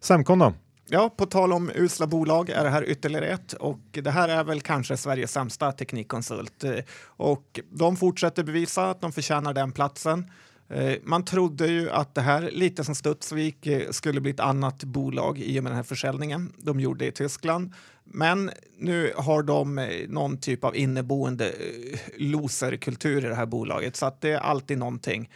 Semcon 0.00 0.38
då? 0.38 0.52
Ja, 0.88 1.10
på 1.16 1.26
tal 1.26 1.52
om 1.52 1.70
usla 1.74 2.06
bolag 2.06 2.50
är 2.50 2.64
det 2.64 2.70
här 2.70 2.88
ytterligare 2.88 3.26
ett 3.26 3.52
och 3.52 3.80
det 3.90 4.10
här 4.10 4.28
är 4.28 4.44
väl 4.44 4.60
kanske 4.60 4.96
Sveriges 4.96 5.32
sämsta 5.32 5.72
teknikkonsult 5.72 6.64
eh, 6.64 6.74
och 7.06 7.60
de 7.70 7.96
fortsätter 7.96 8.44
bevisa 8.44 8.90
att 8.90 9.00
de 9.00 9.12
förtjänar 9.12 9.54
den 9.54 9.72
platsen. 9.72 10.30
Eh, 10.68 10.92
man 11.02 11.24
trodde 11.24 11.66
ju 11.66 11.90
att 11.90 12.14
det 12.14 12.20
här, 12.20 12.50
lite 12.52 12.84
som 12.84 12.94
Studsvik, 12.94 13.66
eh, 13.66 13.90
skulle 13.90 14.20
bli 14.20 14.30
ett 14.30 14.40
annat 14.40 14.84
bolag 14.84 15.38
i 15.38 15.58
och 15.58 15.62
med 15.62 15.70
den 15.70 15.76
här 15.76 15.82
försäljningen. 15.82 16.52
De 16.58 16.80
gjorde 16.80 17.06
i 17.06 17.12
Tyskland. 17.12 17.72
Men 18.04 18.50
nu 18.78 19.12
har 19.16 19.42
de 19.42 19.88
någon 20.08 20.36
typ 20.36 20.64
av 20.64 20.76
inneboende 20.76 21.52
loserkultur 22.16 23.24
i 23.24 23.28
det 23.28 23.34
här 23.34 23.46
bolaget, 23.46 23.96
så 23.96 24.06
att 24.06 24.20
det 24.20 24.30
är 24.30 24.38
alltid 24.38 24.78
någonting. 24.78 25.30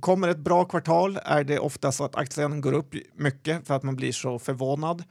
Kommer 0.00 0.28
ett 0.28 0.38
bra 0.38 0.64
kvartal 0.64 1.18
är 1.24 1.44
det 1.44 1.58
ofta 1.58 1.92
så 1.92 2.04
att 2.04 2.16
aktien 2.16 2.60
går 2.60 2.72
upp 2.72 2.94
mycket 3.14 3.66
för 3.66 3.74
att 3.74 3.82
man 3.82 3.96
blir 3.96 4.12
så 4.12 4.38
förvånad. 4.38 5.04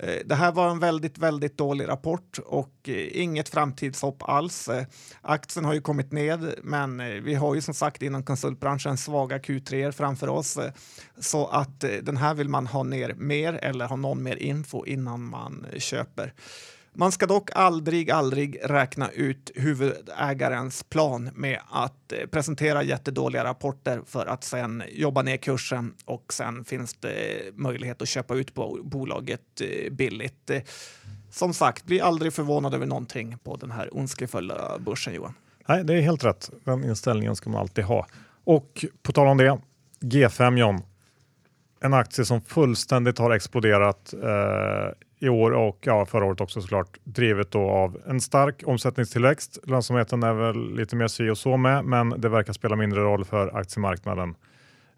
Eh, 0.00 0.18
det 0.24 0.34
här 0.34 0.52
var 0.52 0.70
en 0.70 0.78
väldigt, 0.78 1.18
väldigt 1.18 1.58
dålig 1.58 1.88
rapport 1.88 2.38
och 2.46 2.74
eh, 2.84 3.22
inget 3.22 3.48
framtidshopp 3.48 4.22
alls. 4.22 4.68
Eh, 4.68 4.84
aktien 5.20 5.64
har 5.64 5.74
ju 5.74 5.80
kommit 5.80 6.12
ned, 6.12 6.54
men 6.62 7.22
vi 7.24 7.34
har 7.34 7.54
ju 7.54 7.60
som 7.60 7.74
sagt 7.74 8.02
inom 8.02 8.22
konsultbranschen 8.22 8.96
svaga 8.96 9.38
Q3 9.38 9.92
framför 9.92 10.28
oss. 10.28 10.58
Så 11.18 11.46
att 11.46 11.80
den 11.80 12.16
här 12.16 12.34
vill 12.34 12.48
man 12.48 12.66
ha 12.66 12.82
ner 12.82 13.14
mer 13.14 13.52
eller 13.52 13.86
ha 13.86 13.96
någon 13.96 14.22
mer 14.22 14.36
info 14.36 14.86
innan 14.86 15.24
man 15.24 15.66
köper. 15.76 16.32
Man 16.98 17.12
ska 17.12 17.26
dock 17.26 17.50
aldrig, 17.54 18.10
aldrig 18.10 18.58
räkna 18.64 19.10
ut 19.10 19.50
huvudägarens 19.54 20.82
plan 20.82 21.30
med 21.34 21.60
att 21.70 22.12
eh, 22.12 22.26
presentera 22.26 22.82
jättedåliga 22.82 23.44
rapporter 23.44 24.00
för 24.06 24.26
att 24.26 24.44
sen 24.44 24.82
jobba 24.92 25.22
ner 25.22 25.36
kursen 25.36 25.94
och 26.04 26.32
sen 26.32 26.64
finns 26.64 26.94
det 26.94 27.42
möjlighet 27.54 28.02
att 28.02 28.08
köpa 28.08 28.34
ut 28.34 28.54
bolaget 28.82 29.60
eh, 29.60 29.92
billigt. 29.92 30.50
Eh, 30.50 30.62
som 31.30 31.54
sagt, 31.54 31.84
bli 31.84 32.00
aldrig 32.00 32.32
förvånad 32.32 32.74
över 32.74 32.86
någonting 32.86 33.38
på 33.44 33.56
den 33.56 33.70
här 33.70 33.96
ondskefulla 33.96 34.78
börsen, 34.78 35.14
Johan. 35.14 35.34
Nej, 35.68 35.84
det 35.84 35.94
är 35.94 36.00
helt 36.00 36.24
rätt. 36.24 36.50
Den 36.64 36.84
inställningen 36.84 37.36
ska 37.36 37.50
man 37.50 37.60
alltid 37.60 37.84
ha. 37.84 38.06
Och 38.44 38.84
på 39.02 39.12
tal 39.12 39.26
om 39.26 39.36
det, 39.36 39.58
G5 40.00 40.58
John, 40.58 40.82
en 41.80 41.94
aktie 41.94 42.24
som 42.24 42.40
fullständigt 42.40 43.18
har 43.18 43.30
exploderat 43.30 44.14
eh, 44.22 45.07
i 45.18 45.28
år 45.28 45.50
och 45.50 45.78
ja, 45.80 46.06
förra 46.06 46.24
året 46.24 46.40
också 46.40 46.60
såklart, 46.60 46.98
drivet 47.04 47.50
då 47.50 47.70
av 47.70 48.00
en 48.06 48.20
stark 48.20 48.62
omsättningstillväxt. 48.66 49.58
Lönsamheten 49.64 50.22
är 50.22 50.32
väl 50.32 50.74
lite 50.74 50.96
mer 50.96 51.08
si 51.08 51.30
och 51.30 51.38
så 51.38 51.56
med, 51.56 51.84
men 51.84 52.10
det 52.10 52.28
verkar 52.28 52.52
spela 52.52 52.76
mindre 52.76 53.00
roll 53.00 53.24
för 53.24 53.56
aktiemarknaden 53.56 54.34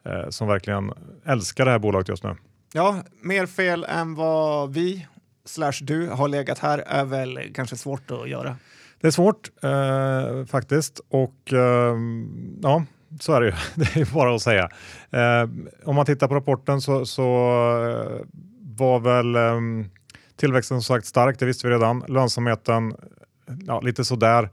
eh, 0.04 0.28
som 0.28 0.48
verkligen 0.48 0.92
älskar 1.24 1.64
det 1.64 1.70
här 1.70 1.78
bolaget 1.78 2.08
just 2.08 2.24
nu. 2.24 2.36
Ja, 2.72 3.02
mer 3.22 3.46
fel 3.46 3.86
än 3.88 4.14
vad 4.14 4.72
vi 4.74 5.06
slash 5.44 5.72
du 5.82 6.08
har 6.08 6.28
legat 6.28 6.58
här 6.58 6.78
är 6.78 7.04
väl 7.04 7.40
kanske 7.54 7.76
svårt 7.76 8.10
att 8.10 8.28
göra. 8.28 8.56
Det 9.00 9.06
är 9.06 9.10
svårt 9.10 9.50
eh, 9.62 10.46
faktiskt 10.46 11.00
och 11.08 11.52
eh, 11.52 11.96
ja, 12.62 12.84
så 13.20 13.32
är 13.32 13.40
det 13.40 13.46
ju. 13.46 13.52
Det 13.74 14.00
är 14.00 14.14
bara 14.14 14.34
att 14.34 14.42
säga. 14.42 14.68
Eh, 15.10 15.48
om 15.84 15.96
man 15.96 16.06
tittar 16.06 16.28
på 16.28 16.34
rapporten 16.34 16.80
så, 16.80 17.06
så 17.06 17.22
eh, 17.88 18.26
var 18.76 19.00
väl 19.00 19.36
ehm, 19.36 19.90
Tillväxten 20.40 20.82
som 20.82 20.94
sagt 20.94 21.06
stark, 21.06 21.38
det 21.38 21.46
visste 21.46 21.68
vi 21.68 21.74
redan. 21.74 22.04
Lönsamheten 22.08 22.94
ja, 23.66 23.80
lite 23.80 24.04
sådär. 24.04 24.48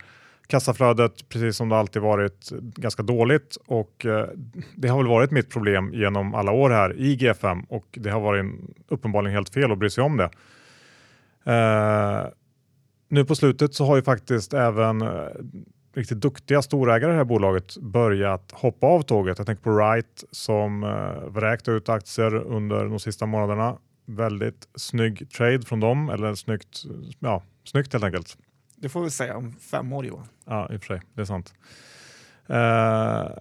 Kassaflödet, 0.47 1.30
precis 1.30 1.58
som 1.58 1.69
det 1.69 1.76
alltid 1.76 2.02
varit, 2.02 2.50
ganska 2.62 3.04
dåligt 3.04 3.58
och 3.65 4.06
eh, 4.06 4.28
det 4.76 4.88
har 4.88 4.97
väl 4.97 5.08
varit 5.08 5.32
mitt 5.32 5.50
problem 5.50 5.93
genom 5.93 6.36
alla 6.36 6.52
år 6.52 6.69
här 6.69 6.97
i 6.97 7.17
G5 7.17 7.65
och 7.69 7.86
det 7.91 8.10
har 8.10 8.19
varit 8.19 8.45
uppenbarligen 8.88 9.34
helt 9.34 9.54
fel 9.54 9.71
att 9.71 9.78
bry 9.78 9.89
sig 9.89 10.04
om 10.04 10.17
det. 10.17 10.30
Eh, 11.54 12.28
nu 13.10 13.26
på 13.26 13.36
slutet 13.36 13.73
så 13.73 13.86
har 13.86 13.95
ju 13.95 14.02
faktiskt 14.02 14.54
även 14.54 15.02
eh, 15.02 15.10
riktigt 15.95 16.21
duktiga 16.21 16.62
storägare 16.62 17.12
i 17.12 17.13
det 17.13 17.17
här 17.17 17.23
bolaget 17.23 17.78
börjat 17.78 18.52
hoppa 18.52 18.88
av 18.88 19.02
tåget. 19.02 19.38
Jag 19.38 19.47
tänker 19.47 19.63
på 19.63 19.71
Wright 19.71 20.23
som 20.32 20.84
eh, 20.84 21.30
vräkte 21.30 21.71
ut 21.71 21.89
aktier 21.89 22.36
under 22.36 22.86
de 22.86 23.00
sista 23.00 23.26
månaderna 23.26 23.78
väldigt 24.08 24.67
snygg 24.76 25.32
trade 25.32 25.62
från 25.62 25.80
dem, 25.80 26.10
eller 26.10 26.36
snyggt, 26.36 26.84
ja, 27.20 27.43
snyggt 27.63 27.93
helt 27.93 28.06
enkelt. 28.06 28.38
Det 28.76 28.89
får 28.89 29.04
vi 29.04 29.10
säga 29.10 29.38
om 29.38 29.56
fem 29.60 29.93
år 29.93 30.06
Johan. 30.06 30.28
Ja, 30.46 30.70
i 30.74 30.78
och 30.78 30.84
för 30.84 30.88
sig, 30.88 31.02
det 31.13 31.22
är 31.22 31.26
sant. 31.26 31.54
Uh, 32.50 33.38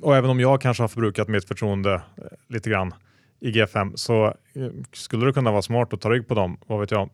och 0.00 0.16
även 0.16 0.30
om 0.30 0.40
jag 0.40 0.60
kanske 0.60 0.82
har 0.82 0.88
förbrukat 0.88 1.28
mitt 1.28 1.44
förtroende 1.44 1.94
uh, 1.94 2.24
lite 2.48 2.70
grann 2.70 2.94
i 3.40 3.50
G5 3.50 3.92
så 3.96 4.34
uh, 4.56 4.70
skulle 4.92 5.26
det 5.26 5.32
kunna 5.32 5.50
vara 5.50 5.62
smart 5.62 5.92
att 5.92 6.00
ta 6.00 6.10
rygg 6.10 6.28
på 6.28 6.34
dem, 6.34 6.58
vad 6.66 6.80
vet 6.80 6.90
jag. 6.90 7.10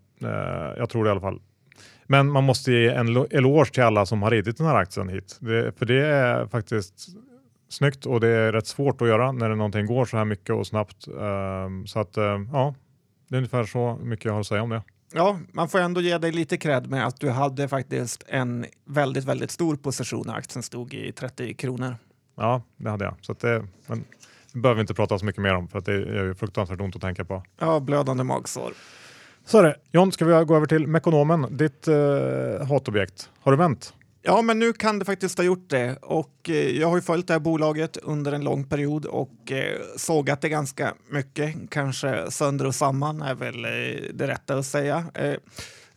jag 0.79 0.91
tror 0.91 1.05
det 1.05 1.09
i 1.09 1.11
alla 1.11 1.21
fall. 1.21 1.41
Men 2.07 2.31
man 2.31 2.45
måste 2.45 2.73
ge 2.73 2.89
en 2.89 3.17
eloge 3.31 3.73
till 3.73 3.83
alla 3.83 4.07
som 4.07 4.23
har 4.23 4.31
ridit 4.31 4.57
den 4.59 4.67
här 4.67 4.75
aktien 4.75 5.09
hit. 5.09 5.39
Det, 5.41 5.79
för 5.79 5.87
det 5.87 6.07
är 6.07 6.47
faktiskt 6.47 7.09
snyggt 7.77 8.07
och 8.07 8.21
det 8.21 8.29
är 8.29 8.53
rätt 8.53 8.67
svårt 8.67 9.03
att 9.03 9.09
göra 9.09 9.33
när 9.33 9.49
någonting 9.49 9.87
går 9.87 10.05
så 10.05 10.17
här 10.17 10.25
mycket 10.25 10.55
och 10.55 10.67
snabbt. 10.67 11.09
Um, 11.09 11.87
så 11.87 11.99
att 11.99 12.19
uh, 12.19 12.25
ja, 12.53 12.75
det 13.29 13.35
är 13.35 13.37
ungefär 13.37 13.65
så 13.65 13.99
mycket 14.03 14.25
jag 14.25 14.33
har 14.33 14.41
att 14.41 14.47
säga 14.47 14.63
om 14.63 14.71
det. 14.71 14.83
Ja, 15.13 15.39
man 15.53 15.69
får 15.69 15.79
ändå 15.79 16.01
ge 16.01 16.19
dig 16.19 16.33
lite 16.33 16.57
cred 16.57 16.91
med 16.91 17.07
att 17.07 17.21
du 17.21 17.31
hade 17.31 17.69
faktiskt 17.69 18.25
en 18.29 18.67
väldigt, 18.85 19.25
väldigt 19.25 19.51
stor 19.51 19.77
position 19.77 20.25
när 20.27 20.35
aktien 20.35 20.63
stod 20.63 20.95
i 20.95 21.13
30 21.13 21.55
kronor. 21.55 21.97
Ja, 22.37 22.63
det 22.77 22.91
hade 22.91 23.05
jag. 23.05 23.15
Så 23.21 23.33
att 23.33 23.41
det, 23.41 23.67
men 23.87 24.05
det 24.53 24.59
behöver 24.59 24.77
vi 24.77 24.81
inte 24.81 24.95
prata 24.95 25.19
så 25.19 25.25
mycket 25.25 25.43
mer 25.43 25.55
om 25.55 25.69
för 25.69 25.79
att 25.79 25.85
det 25.85 25.95
är 25.95 26.35
fruktansvärt 26.35 26.81
ont 26.81 26.97
att 26.97 27.03
tänka 27.03 27.25
på. 27.25 27.43
Ja, 27.59 27.81
blödande 27.81 28.25
magsår. 28.25 28.73
Så 29.45 29.59
är 29.59 29.63
det. 29.63 29.77
John, 29.93 30.13
ska 30.13 30.25
vi 30.25 30.45
gå 30.45 30.57
över 30.57 30.67
till 30.67 30.87
Mekonomen, 30.87 31.57
ditt 31.57 31.89
eh, 31.89 32.67
hatobjekt. 32.69 33.31
Har 33.41 33.53
du 33.53 33.59
vänt? 33.59 33.95
Ja, 34.29 34.43
men 34.43 34.59
nu 34.59 34.73
kan 34.73 34.99
det 34.99 35.05
faktiskt 35.05 35.39
ha 35.39 35.45
gjort 35.45 35.71
det. 35.71 35.97
Och 36.03 36.51
eh, 36.51 36.55
jag 36.55 36.89
har 36.89 36.97
ju 36.97 37.03
följt 37.03 37.27
det 37.27 37.33
här 37.35 37.41
bolaget 37.41 37.97
under 37.97 38.33
en 38.33 38.45
lång 38.45 38.65
period 38.65 39.07
och 39.07 39.53
eh, 39.53 39.81
sågat 39.97 40.41
det 40.41 40.49
ganska 40.49 40.95
mycket. 41.11 41.55
Kanske 41.71 42.31
sönder 42.31 42.67
och 42.67 42.75
samman 42.75 43.23
är 43.23 43.35
väl 43.35 43.65
eh, 43.65 44.15
det 44.15 44.27
rätta 44.27 44.55
att 44.55 44.67
säga. 44.67 45.05
Eh, 45.15 45.35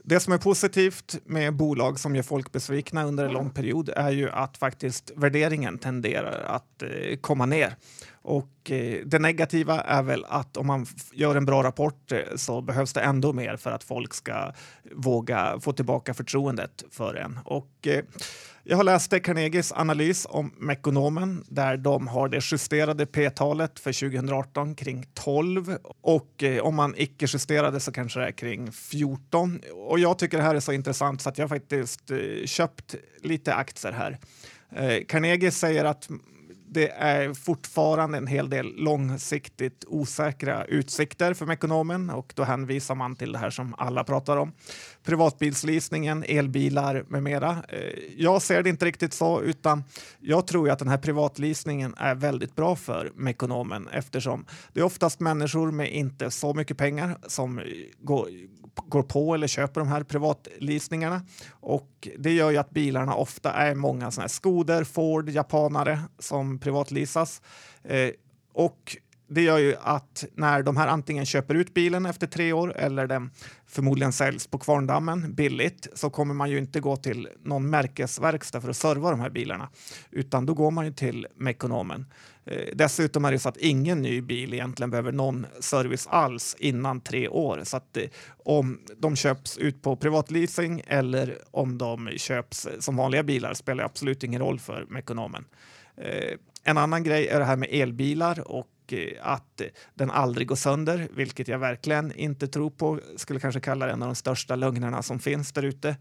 det 0.04 0.20
som 0.20 0.34
är 0.34 0.38
positivt 0.38 1.20
med 1.26 1.54
bolag 1.54 2.00
som 2.00 2.16
gör 2.16 2.24
folk 2.24 2.52
besvikna 2.52 3.04
under 3.04 3.26
en 3.26 3.32
lång 3.32 3.50
period 3.50 3.90
är 3.96 4.12
ju 4.12 4.30
att 4.30 4.58
faktiskt 4.58 5.12
värderingen 5.16 5.78
tenderar 5.78 6.44
att 6.44 6.84
eh, 6.84 7.18
komma 7.22 7.46
ner. 7.46 7.76
Och 8.22 8.72
eh, 8.72 9.06
det 9.06 9.20
negativa 9.20 9.82
är 9.82 10.04
väl 10.04 10.26
att 10.26 10.58
om 10.58 10.68
man 10.68 10.86
gör 11.14 11.36
en 11.36 11.46
bra 11.46 11.64
rapport 11.64 12.12
eh, 12.12 12.20
så 12.36 12.62
behövs 12.62 12.94
det 12.94 13.02
ändå 13.02 13.34
mer 13.34 13.58
för 13.58 13.72
att 13.72 13.84
folk 13.84 14.14
ska 14.14 14.52
våga 14.96 15.60
få 15.60 15.74
tillbaka 15.74 16.14
förtroendet 16.14 16.84
för 16.92 17.16
en. 17.16 17.40
Och 17.46 17.88
eh, 17.88 18.04
jag 18.64 18.78
har 18.78 18.84
läst 18.84 19.22
Carnegies 19.24 19.72
analys 19.72 20.28
om 20.30 20.54
Mekonomen 20.58 21.44
där 21.48 21.78
de 21.78 22.08
har 22.08 22.30
det 22.30 22.40
justerade 22.52 23.06
p-talet 23.06 23.80
för 23.80 24.10
2018 24.10 24.76
kring 24.76 25.06
12 25.14 25.78
och 26.02 26.44
eh, 26.44 26.64
om 26.64 26.76
man 26.76 26.94
icke 26.98 27.26
justerade 27.30 27.80
så 27.80 27.92
kanske 27.92 28.20
det 28.20 28.26
är 28.26 28.32
kring 28.32 28.72
14. 28.72 29.62
Och 29.74 30.00
jag 30.00 30.20
tycker 30.20 30.38
det 30.38 30.44
här 30.44 30.56
är 30.56 30.60
så 30.60 30.72
intressant 30.72 31.22
så 31.22 31.30
att 31.30 31.38
jag 31.38 31.50
faktiskt 31.50 32.12
eh, 32.12 32.18
köpt 32.46 32.96
lite 33.22 33.54
aktier 33.54 33.92
här. 33.92 34.18
Eh, 34.76 35.04
Carnegie 35.08 35.52
säger 35.52 35.86
att 35.86 36.10
det 36.72 36.90
är 36.90 37.34
fortfarande 37.34 38.18
en 38.18 38.28
hel 38.28 38.50
del 38.50 38.76
långsiktigt 38.76 39.86
osäkra 39.88 40.66
utsikter 40.66 41.34
för 41.34 41.46
Mekonomen 41.46 42.10
och 42.10 42.34
då 42.36 42.44
hänvisar 42.44 42.96
man 42.96 43.16
till 43.16 43.32
det 43.32 43.38
här 43.38 43.50
som 43.50 43.76
alla 43.78 44.04
pratar 44.04 44.38
om. 44.38 44.54
Privatbilsleasingen, 45.04 46.24
elbilar 46.28 47.06
med 47.08 47.24
mera. 47.24 47.64
Eh, 47.70 47.80
jag 48.18 48.42
ser 48.42 48.64
det 48.64 48.70
inte 48.70 48.86
riktigt 48.86 49.14
så 49.14 49.42
utan 49.42 49.84
jag 50.20 50.48
tror 50.48 50.70
att 50.70 50.80
den 50.80 50.88
här 50.88 50.98
privatleasingen 50.98 51.94
är 51.98 52.16
väldigt 52.16 52.56
bra 52.56 52.76
för 52.76 53.12
Mekonomen 53.16 53.88
eftersom 53.92 54.46
det 54.74 54.80
är 54.80 54.84
oftast 54.84 55.20
människor 55.20 55.72
med 55.72 55.94
inte 55.94 56.32
så 56.32 56.54
mycket 56.54 56.78
pengar 56.78 57.18
som 57.28 57.62
går, 58.00 58.28
går 58.88 59.04
på 59.04 59.34
eller 59.34 59.48
köper 59.48 59.82
de 59.82 59.88
här 59.88 60.04
privatleasningarna 60.04 61.22
och 61.52 62.08
det 62.18 62.34
gör 62.34 62.52
ju 62.52 62.58
att 62.58 62.70
bilarna 62.70 63.16
ofta 63.16 63.54
är 63.54 63.76
många 63.76 64.12
sådana 64.12 64.24
här 64.24 64.30
Skoder, 64.30 64.84
Ford, 64.84 65.30
japanare 65.30 66.00
som 66.20 66.60
privatleasas. 66.60 67.42
Eh, 67.84 68.10
och 68.54 68.98
det 69.30 69.42
gör 69.42 69.58
ju 69.58 69.76
att 69.82 70.26
när 70.34 70.64
de 70.64 70.78
här 70.78 70.88
antingen 70.88 71.26
köper 71.26 71.56
ut 71.56 71.74
bilen 71.74 72.06
efter 72.06 72.28
tre 72.28 72.54
år 72.54 72.78
eller 72.78 73.08
den 73.08 73.32
förmodligen 73.66 74.14
säljs 74.14 74.48
på 74.48 74.58
Kvarndammen 74.58 75.34
billigt 75.34 75.88
så 75.94 76.10
kommer 76.10 76.34
man 76.34 76.50
ju 76.50 76.58
inte 76.58 76.80
gå 76.80 76.96
till 76.96 77.30
någon 77.44 77.70
märkesverkstad 77.70 78.62
för 78.62 78.70
att 78.70 78.78
serva 78.78 79.12
de 79.12 79.20
här 79.20 79.30
bilarna 79.30 79.70
utan 80.12 80.46
då 80.46 80.54
går 80.54 80.72
man 80.72 80.86
ju 80.86 80.94
till 80.94 81.28
Mekonomen. 81.36 82.06
Eh, 82.50 82.70
dessutom 82.74 83.26
är 83.26 83.32
det 83.32 83.40
så 83.40 83.50
att 83.50 83.58
ingen 83.58 84.02
ny 84.02 84.22
bil 84.22 84.54
egentligen 84.54 84.90
behöver 84.90 85.12
någon 85.12 85.46
service 85.60 86.08
alls 86.08 86.56
innan 86.60 87.02
tre 87.02 87.28
år. 87.28 87.62
Så 87.64 87.78
att 87.78 87.98
eh, 87.98 88.04
om 88.38 88.80
de 88.98 89.16
köps 89.16 89.58
ut 89.58 89.82
på 89.82 89.96
privatleasing 89.96 90.84
eller 90.88 91.38
om 91.52 91.78
de 91.78 92.10
köps 92.18 92.66
eh, 92.66 92.80
som 92.80 92.96
vanliga 92.96 93.24
bilar 93.24 93.54
spelar 93.54 93.84
absolut 93.84 94.24
ingen 94.24 94.42
roll 94.42 94.60
för 94.60 94.86
Mekonomen. 94.90 95.46
En 96.64 96.78
annan 96.78 97.04
grej 97.04 97.28
är 97.28 97.40
det 97.40 97.46
här 97.46 97.56
med 97.56 97.70
elbilar 97.72 98.52
och 98.52 98.94
att 99.22 99.62
den 99.94 100.12
aldrig 100.12 100.48
går 100.48 100.56
sönder, 100.56 101.08
vilket 101.14 101.48
jag 101.48 101.60
verkligen 101.60 102.12
inte 102.12 102.48
tror 102.48 102.70
på. 102.70 103.00
Skulle 103.16 103.40
kanske 103.40 103.60
kalla 103.60 103.86
det 103.86 103.92
en 103.92 104.02
av 104.02 104.08
de 104.08 104.16
största 104.16 104.56
lögnerna 104.56 105.04
som 105.04 105.20
finns 105.20 105.52
där 105.52 105.64
ute 105.64 105.96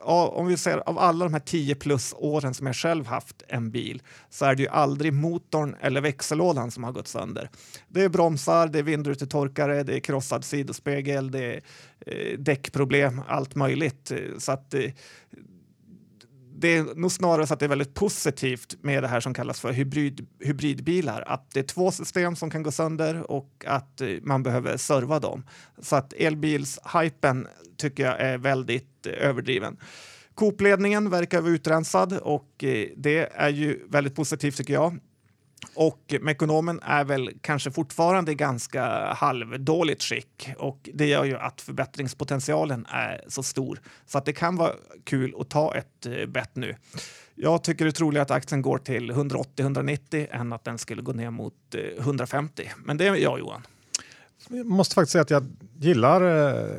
om 0.00 0.46
vi 0.46 0.56
ser 0.56 0.88
av 0.88 0.98
alla 0.98 1.24
de 1.24 1.32
här 1.32 1.40
10 1.40 1.74
plus 1.74 2.14
åren 2.16 2.54
som 2.54 2.66
jag 2.66 2.76
själv 2.76 3.06
haft 3.06 3.42
en 3.48 3.70
bil 3.70 4.02
så 4.30 4.44
är 4.44 4.54
det 4.54 4.62
ju 4.62 4.68
aldrig 4.68 5.12
motorn 5.12 5.76
eller 5.80 6.00
växellådan 6.00 6.70
som 6.70 6.84
har 6.84 6.92
gått 6.92 7.08
sönder. 7.08 7.50
Det 7.88 8.02
är 8.02 8.08
bromsar, 8.08 8.68
det 8.68 8.78
är 8.78 8.82
vindrutetorkare, 8.82 9.82
det 9.82 9.96
är 9.96 10.00
krossad 10.00 10.44
sidospegel, 10.44 11.30
det 11.30 11.44
är 11.44 11.62
eh, 12.06 12.38
däckproblem, 12.38 13.20
allt 13.28 13.54
möjligt. 13.54 14.12
Så 14.38 14.52
att 14.52 14.74
eh, 14.74 14.90
det 16.58 16.76
är 16.76 16.94
nog 16.94 17.12
snarare 17.12 17.46
så 17.46 17.54
att 17.54 17.60
det 17.60 17.66
är 17.66 17.68
väldigt 17.68 17.94
positivt 17.94 18.76
med 18.80 19.02
det 19.02 19.08
här 19.08 19.20
som 19.20 19.34
kallas 19.34 19.60
för 19.60 19.72
hybrid, 19.72 20.26
hybridbilar. 20.40 21.24
Att 21.26 21.50
det 21.50 21.60
är 21.60 21.64
två 21.64 21.90
system 21.90 22.36
som 22.36 22.50
kan 22.50 22.62
gå 22.62 22.70
sönder 22.70 23.30
och 23.30 23.64
att 23.66 24.00
eh, 24.00 24.08
man 24.22 24.42
behöver 24.42 24.76
serva 24.76 25.20
dem. 25.20 25.44
Så 25.78 25.96
att 25.96 26.12
elbilshypen 26.12 27.48
tycker 27.76 28.04
jag 28.04 28.20
är 28.20 28.38
väldigt 28.38 29.06
överdriven. 29.06 29.28
överdriven. 29.28 29.76
Coopledningen 30.34 31.10
verkar 31.10 31.40
vara 31.40 31.52
utrensad 31.52 32.12
och 32.12 32.64
eh, 32.64 32.88
det 32.96 33.32
är 33.34 33.48
ju 33.48 33.86
väldigt 33.88 34.14
positivt 34.14 34.56
tycker 34.56 34.74
jag. 34.74 34.98
Och 35.74 36.14
Mekonomen 36.20 36.80
är 36.82 37.04
väl 37.04 37.30
kanske 37.40 37.70
fortfarande 37.70 38.32
i 38.32 38.34
ganska 38.34 39.12
halvdåligt 39.12 40.02
skick 40.02 40.48
och 40.58 40.88
det 40.94 41.06
gör 41.06 41.24
ju 41.24 41.36
att 41.36 41.60
förbättringspotentialen 41.60 42.86
är 42.88 43.24
så 43.28 43.42
stor 43.42 43.80
så 44.06 44.18
att 44.18 44.24
det 44.24 44.32
kan 44.32 44.56
vara 44.56 44.72
kul 45.04 45.34
att 45.38 45.50
ta 45.50 45.74
ett 45.74 46.06
eh, 46.06 46.26
bett 46.26 46.56
nu. 46.56 46.76
Jag 47.34 47.64
tycker 47.64 47.84
det 47.84 47.90
är 47.90 47.92
troligare 47.92 48.22
att 48.22 48.30
aktien 48.30 48.62
går 48.62 48.78
till 48.78 49.12
180-190 49.12 50.26
än 50.30 50.52
att 50.52 50.64
den 50.64 50.78
skulle 50.78 51.02
gå 51.02 51.12
ner 51.12 51.30
mot 51.30 51.74
eh, 51.74 51.80
150. 51.98 52.70
Men 52.84 52.96
det 52.96 53.06
är 53.06 53.14
jag 53.14 53.38
Johan. 53.38 53.62
Måste 54.48 54.94
faktiskt 54.94 55.12
säga 55.12 55.22
att 55.22 55.30
jag 55.30 55.46
gillar 55.78 56.20
eh, 56.22 56.70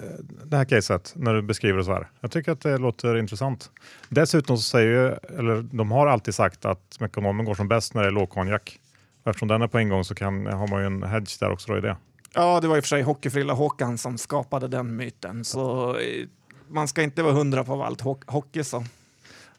det 0.43 0.57
här 0.57 0.65
caset 0.65 1.13
när 1.15 1.33
du 1.33 1.41
beskriver 1.41 1.77
det 1.77 1.83
så 1.83 1.93
här. 1.93 2.07
Jag 2.21 2.31
tycker 2.31 2.51
att 2.51 2.61
det 2.61 2.77
låter 2.77 3.17
intressant. 3.17 3.71
Dessutom 4.09 4.57
så 4.57 4.63
säger 4.63 5.19
eller 5.39 5.61
de 5.61 5.91
har 5.91 6.07
alltid 6.07 6.35
sagt 6.35 6.65
att 6.65 6.97
Mekonomen 6.99 7.45
går 7.45 7.55
som 7.55 7.67
bäst 7.67 7.93
när 7.93 8.01
det 8.01 8.07
är 8.07 8.11
lågkonjak. 8.11 8.79
Eftersom 9.25 9.47
den 9.47 9.61
är 9.61 9.67
på 9.67 9.79
ingång 9.79 10.03
så 10.03 10.15
kan, 10.15 10.45
har 10.45 10.67
man 10.67 10.79
ju 10.79 10.85
en 10.85 11.03
hedge 11.03 11.39
där 11.39 11.51
också 11.51 11.71
då 11.71 11.77
i 11.77 11.81
det. 11.81 11.97
Ja, 12.33 12.59
det 12.61 12.67
var 12.67 12.77
i 12.77 12.79
och 12.79 12.83
för 12.83 12.89
sig 12.89 13.01
Hockeyfrilla 13.01 13.53
Håkan 13.53 13.97
som 13.97 14.17
skapade 14.17 14.67
den 14.67 14.95
myten. 14.95 15.45
Så 15.45 15.89
eh, 15.89 16.27
man 16.67 16.87
ska 16.87 17.01
inte 17.01 17.23
vara 17.23 17.33
hundra 17.33 17.63
på 17.63 17.83
allt 17.83 18.01
hockey 18.25 18.63
så. 18.63 18.83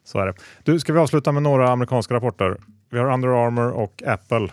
Så 0.05 0.19
är 0.19 0.27
det. 0.27 0.35
Du, 0.63 0.81
ska 0.81 0.93
vi 0.93 0.99
avsluta 0.99 1.33
med 1.33 1.43
några 1.43 1.71
amerikanska 1.71 2.15
rapporter? 2.15 2.57
Vi 2.91 2.99
har 2.99 3.13
Under 3.13 3.47
Armour 3.47 3.71
och 3.71 4.03
Apple. 4.07 4.49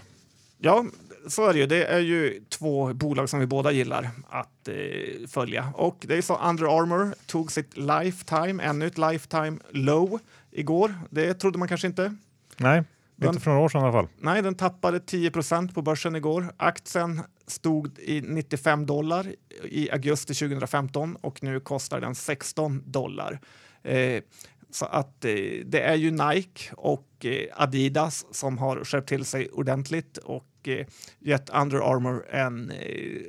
Ja, 0.58 0.86
så 1.28 1.48
är 1.48 1.54
det 1.54 1.60
ju. 1.60 1.66
Det 1.66 1.86
är 1.86 2.00
ju 2.00 2.42
två 2.50 2.94
bolag 2.94 3.30
som 3.30 3.40
vi 3.40 3.46
båda 3.46 3.72
gillar 3.72 4.10
att 4.30 4.68
eh, 4.68 5.28
följa. 5.28 5.74
Och 5.76 5.98
det 6.08 6.18
är 6.18 6.22
så 6.22 6.38
Under 6.38 6.80
Armour 6.80 7.14
tog 7.26 7.52
sitt 7.52 7.78
lifetime, 7.78 8.64
ännu 8.64 8.88
ett 8.88 8.98
lifetime 8.98 9.58
low 9.70 10.20
igår. 10.52 10.94
Det 11.10 11.34
trodde 11.34 11.58
man 11.58 11.68
kanske 11.68 11.88
inte. 11.88 12.16
Nej, 12.58 12.84
den, 13.16 13.30
inte 13.30 13.42
för 13.42 13.52
några 13.52 13.64
år 13.64 13.70
sedan 13.70 13.82
i 13.82 13.84
alla 13.84 13.94
fall. 13.94 14.08
Nej, 14.18 14.42
den 14.42 14.56
tappade 14.56 15.00
10% 15.00 15.74
på 15.74 15.82
börsen 15.82 16.16
igår. 16.16 16.54
Aktien 16.58 17.22
stod 17.48 18.00
i 18.00 18.22
95 18.22 18.86
dollar 18.86 19.36
i 19.64 19.92
augusti 19.92 20.34
2015 20.34 21.16
och 21.16 21.44
nu 21.44 21.60
kostar 21.60 22.02
den 22.02 22.16
16 22.16 22.84
dollar. 22.86 23.40
Eh, 23.84 24.24
så 24.72 24.86
att 24.86 25.26
eh, 25.26 25.34
det 25.66 25.82
är 25.82 25.96
ju 25.96 26.12
Nike 26.12 26.74
och 26.74 27.26
eh, 27.26 27.62
Adidas 27.62 28.26
som 28.32 28.58
har 28.58 28.84
skärpt 28.84 29.10
till 29.10 29.26
sig 29.26 29.50
ordentligt 29.50 30.18
och 30.18 30.46
och 30.66 30.70
eh, 30.70 30.86
gett 31.20 31.49
Under 31.49 31.93
Armour 31.93 32.26
en 32.30 32.72
eh, 32.72 32.78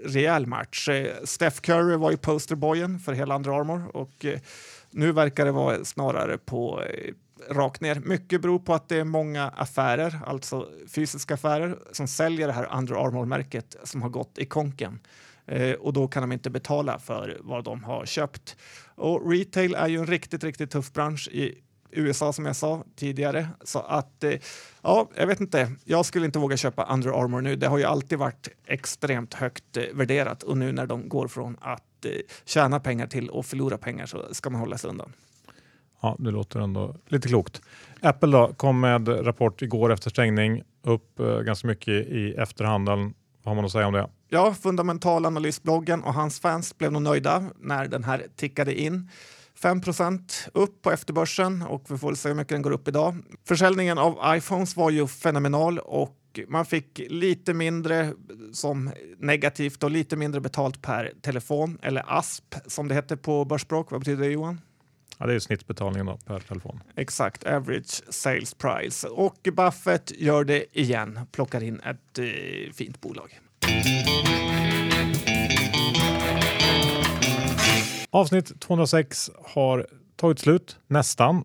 rejäl 0.05 0.47
match. 0.47 0.89
Eh, 0.89 1.25
Steph 1.25 1.61
Curry 1.61 1.97
var 1.97 2.11
ju 2.11 2.17
posterboyen 2.17 2.99
för 2.99 3.13
hela 3.13 3.37
Under 3.37 3.61
Armour 3.61 3.97
och 3.97 4.27
nu 4.91 5.13
verkar 5.13 5.45
det 5.45 5.53
vara 5.53 5.85
snarare 5.85 6.39
på 6.39 6.83
rakt 7.51 7.81
ner. 7.81 7.95
Mycket 7.95 8.43
beror 8.43 8.59
på 8.59 8.75
att 8.75 8.89
det 8.89 8.97
är 8.97 9.05
många 9.05 9.49
affärer, 9.49 10.21
alltså 10.27 10.69
fysiska 10.89 11.35
affärer, 11.35 11.79
som 11.93 12.09
säljer 12.09 12.47
det 12.47 12.53
här 12.53 12.79
Under 12.79 12.95
Armour-märket 12.95 13.77
som 13.85 14.03
har 14.03 14.09
gått 14.09 14.39
i 14.39 14.47
konken. 14.47 14.99
Eh, 15.47 15.73
och 15.73 15.93
då 15.93 16.09
kan 16.09 16.23
de 16.23 16.33
inte 16.33 16.51
betala 16.51 16.99
för 16.99 17.39
vad 17.41 17.65
de 17.65 17.85
har 17.85 18.07
köpt. 18.07 18.57
Och 18.95 19.31
retail 19.31 19.75
är 19.75 19.89
ju 19.89 19.99
en 19.99 20.07
riktigt, 20.07 20.45
riktigt 20.45 20.71
tuff 20.71 20.93
bransch 20.93 21.29
i 21.29 21.59
USA 21.91 22.33
som 22.33 22.47
jag 22.47 22.57
sa 22.57 22.85
tidigare. 22.97 23.49
Så 23.65 23.79
att, 23.79 24.25
eh, 24.25 24.33
ja, 24.83 25.09
jag 25.17 25.27
vet 25.27 25.41
inte. 25.41 25.73
Jag 25.85 26.07
skulle 26.07 26.27
inte 26.27 26.39
våga 26.39 26.57
köpa 26.57 26.85
Under 26.93 27.23
Armour 27.23 27.41
nu. 27.41 27.57
Det 27.57 27.67
har 27.67 27.79
ju 27.79 27.85
alltid 27.85 28.19
varit 28.19 28.49
extremt 28.67 29.35
högt 29.35 29.77
eh, 29.77 29.85
värderat 29.95 30.43
och 30.43 30.59
nu 30.59 30.73
när 30.73 30.87
de 30.87 31.09
går 31.09 31.29
från 31.29 31.57
att 31.61 32.05
eh, 32.05 32.11
tjäna 32.45 32.81
pengar 32.81 33.07
till 33.07 33.31
att 33.35 33.47
förlora 33.47 33.79
pengar 33.79 34.07
så 34.07 34.35
ska 34.35 34.51
man 34.51 34.61
hålla 34.61 34.79
sig 34.79 34.91
undan. 34.91 35.13
Ja, 36.01 36.17
det 36.19 36.31
låter 36.31 36.61
ändå 36.61 36.97
lite 37.09 37.29
klokt. 37.29 37.63
Apple 38.01 38.33
då 38.33 38.55
kom 38.57 38.81
med 38.81 39.27
rapport 39.27 39.63
igår 39.63 39.93
efter 39.93 40.11
stängning 40.11 40.63
upp 40.83 41.21
eh, 41.21 41.41
ganska 41.41 41.69
mycket 41.69 42.07
i 42.07 42.35
efterhandeln. 42.39 43.15
Vad 43.43 43.51
har 43.51 43.55
man 43.55 43.65
att 43.65 43.73
säga 43.73 43.87
om 43.87 43.93
det? 43.93 44.09
Ja, 44.29 44.55
fundamentalanalysbloggen 44.55 46.03
och 46.03 46.15
hans 46.15 46.41
fans 46.41 46.79
blev 46.79 46.93
nog 46.93 47.03
nöjda 47.03 47.45
när 47.61 47.87
den 47.89 48.05
här 48.05 48.27
tickade 48.37 48.81
in. 48.81 49.11
5% 49.63 50.49
upp 50.55 50.83
på 50.83 50.91
efterbörsen 50.93 51.63
och 51.63 51.85
vi 51.89 51.99
får 51.99 52.15
se 52.15 52.29
hur 52.29 52.37
mycket 52.37 52.49
den 52.49 52.63
går 52.63 52.71
upp 52.71 52.89
idag. 52.89 53.17
Försäljningen 53.49 53.99
av 53.99 54.37
iPhones 54.37 54.77
var 54.77 54.91
ju 54.91 55.07
fenomenal 55.07 55.79
och 55.79 56.41
man 56.49 56.67
fick 56.67 57.01
lite 57.09 57.55
mindre 57.55 58.13
som 58.53 58.93
negativt 59.19 59.83
och 59.83 59.91
lite 59.91 60.17
mindre 60.17 60.41
betalt 60.41 60.83
per 60.83 61.13
telefon 61.23 61.79
eller 61.83 62.19
ASP 62.19 62.55
som 62.67 62.89
det 62.89 62.95
heter 62.95 63.17
på 63.17 63.45
börsspråk. 63.45 63.91
Vad 63.91 64.01
betyder 64.01 64.25
det 64.25 64.31
Johan? 64.31 64.61
Ja, 65.19 65.27
det 65.27 65.35
är 65.35 65.39
snittbetalningen 65.39 66.19
per 66.27 66.41
telefon. 66.41 66.81
Exakt, 66.97 67.45
average 67.45 68.03
sales 68.09 68.55
price. 68.55 69.09
Och 69.09 69.49
Buffett 69.53 70.13
gör 70.19 70.45
det 70.45 70.79
igen, 70.79 71.21
plockar 71.33 71.63
in 71.63 71.81
ett 71.81 72.19
eh, 72.19 72.73
fint 72.73 73.01
bolag. 73.01 73.41
Avsnitt 78.17 78.61
206 78.61 79.31
har 79.45 79.87
tagit 80.17 80.39
slut, 80.39 80.79
nästan. 80.87 81.45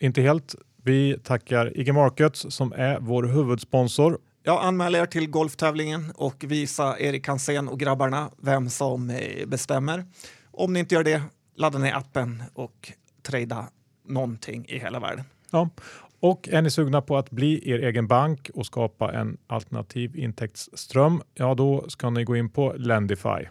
Inte 0.00 0.22
helt. 0.22 0.54
Vi 0.82 1.18
tackar 1.24 1.78
IG 1.78 1.94
Markets 1.94 2.46
som 2.48 2.72
är 2.72 2.98
vår 3.00 3.22
huvudsponsor. 3.22 4.18
Ja, 4.42 4.60
anmäl 4.60 4.94
er 4.94 5.06
till 5.06 5.30
golftävlingen 5.30 6.12
och 6.14 6.44
visa 6.48 6.98
Erik 6.98 7.28
Hansén 7.28 7.68
och 7.68 7.80
grabbarna 7.80 8.30
vem 8.38 8.70
som 8.70 9.10
eh, 9.10 9.46
bestämmer. 9.46 10.04
Om 10.50 10.72
ni 10.72 10.80
inte 10.80 10.94
gör 10.94 11.04
det, 11.04 11.22
ladda 11.54 11.78
ner 11.78 11.94
appen 11.94 12.42
och 12.54 12.92
trada 13.22 13.68
någonting 14.04 14.64
i 14.68 14.78
hela 14.78 15.00
världen. 15.00 15.24
Ja. 15.50 15.70
Och 16.20 16.48
är 16.48 16.62
ni 16.62 16.70
sugna 16.70 17.02
på 17.02 17.16
att 17.16 17.30
bli 17.30 17.70
er 17.70 17.78
egen 17.78 18.06
bank 18.06 18.50
och 18.54 18.66
skapa 18.66 19.12
en 19.12 19.36
alternativ 19.46 20.16
intäktsström, 20.16 21.22
ja 21.34 21.54
då 21.54 21.84
ska 21.88 22.10
ni 22.10 22.24
gå 22.24 22.36
in 22.36 22.50
på 22.50 22.72
Lendify. 22.76 23.46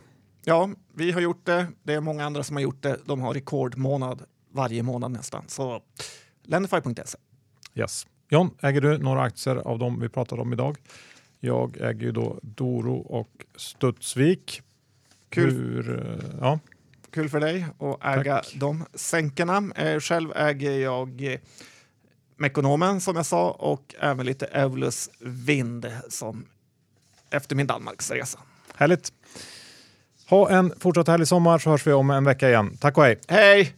Ja, 0.48 0.70
vi 0.94 1.12
har 1.12 1.22
gjort 1.22 1.46
det. 1.46 1.68
Det 1.84 1.94
är 1.94 2.02
många 2.02 2.26
andra 2.26 2.44
som 2.44 2.56
har 2.56 2.64
gjort 2.64 2.82
det. 2.82 3.00
De 3.06 3.22
har 3.22 3.34
rekordmånad 3.34 4.24
varje 4.52 4.84
månad 4.84 5.12
nästan. 5.12 5.44
Så 5.48 5.82
Lendify.se. 6.44 7.18
Yes. 7.76 8.08
John, 8.30 8.50
äger 8.62 8.82
du 8.82 8.98
några 8.98 9.22
aktier 9.22 9.56
av 9.56 9.80
dem 9.80 10.00
vi 10.00 10.10
pratade 10.10 10.42
om 10.42 10.54
idag? 10.54 10.78
Jag 11.40 11.78
äger 11.78 12.02
ju 12.02 12.12
då 12.12 12.40
Doro 12.42 12.96
och 12.96 13.46
Studsvik. 13.56 14.62
Kul. 15.30 15.54
Hur, 15.54 16.00
eh, 16.00 16.38
ja. 16.40 16.60
Kul 17.12 17.30
för 17.30 17.40
dig 17.40 17.66
att 17.80 18.18
äga 18.18 18.36
Tack. 18.36 18.56
de 18.56 18.86
sänkarna. 18.94 19.72
Eh, 19.76 20.00
själv 20.00 20.32
äger 20.36 20.72
jag 20.80 21.34
eh, 21.34 21.40
Mekonomen 22.38 23.02
som 23.02 23.16
jag 23.16 23.26
sa 23.26 23.52
och 23.52 23.96
även 24.00 24.26
lite 24.26 24.46
Evolus 24.46 25.10
Vind 25.20 25.92
som 26.10 26.46
efter 27.30 27.56
min 27.56 27.68
Danmarksresa. 27.68 28.40
Härligt. 28.76 29.14
Ha 30.30 30.50
en 30.50 30.74
fortsatt 30.80 31.08
härlig 31.08 31.28
sommar 31.28 31.60
så 31.60 31.70
hörs 31.70 31.88
vi 31.88 31.94
om 31.94 32.10
en 32.10 32.24
vecka 32.24 32.50
igen. 32.50 32.78
Tack 32.80 32.98
och 32.98 33.04
hej! 33.04 33.20
Hej! 33.28 33.74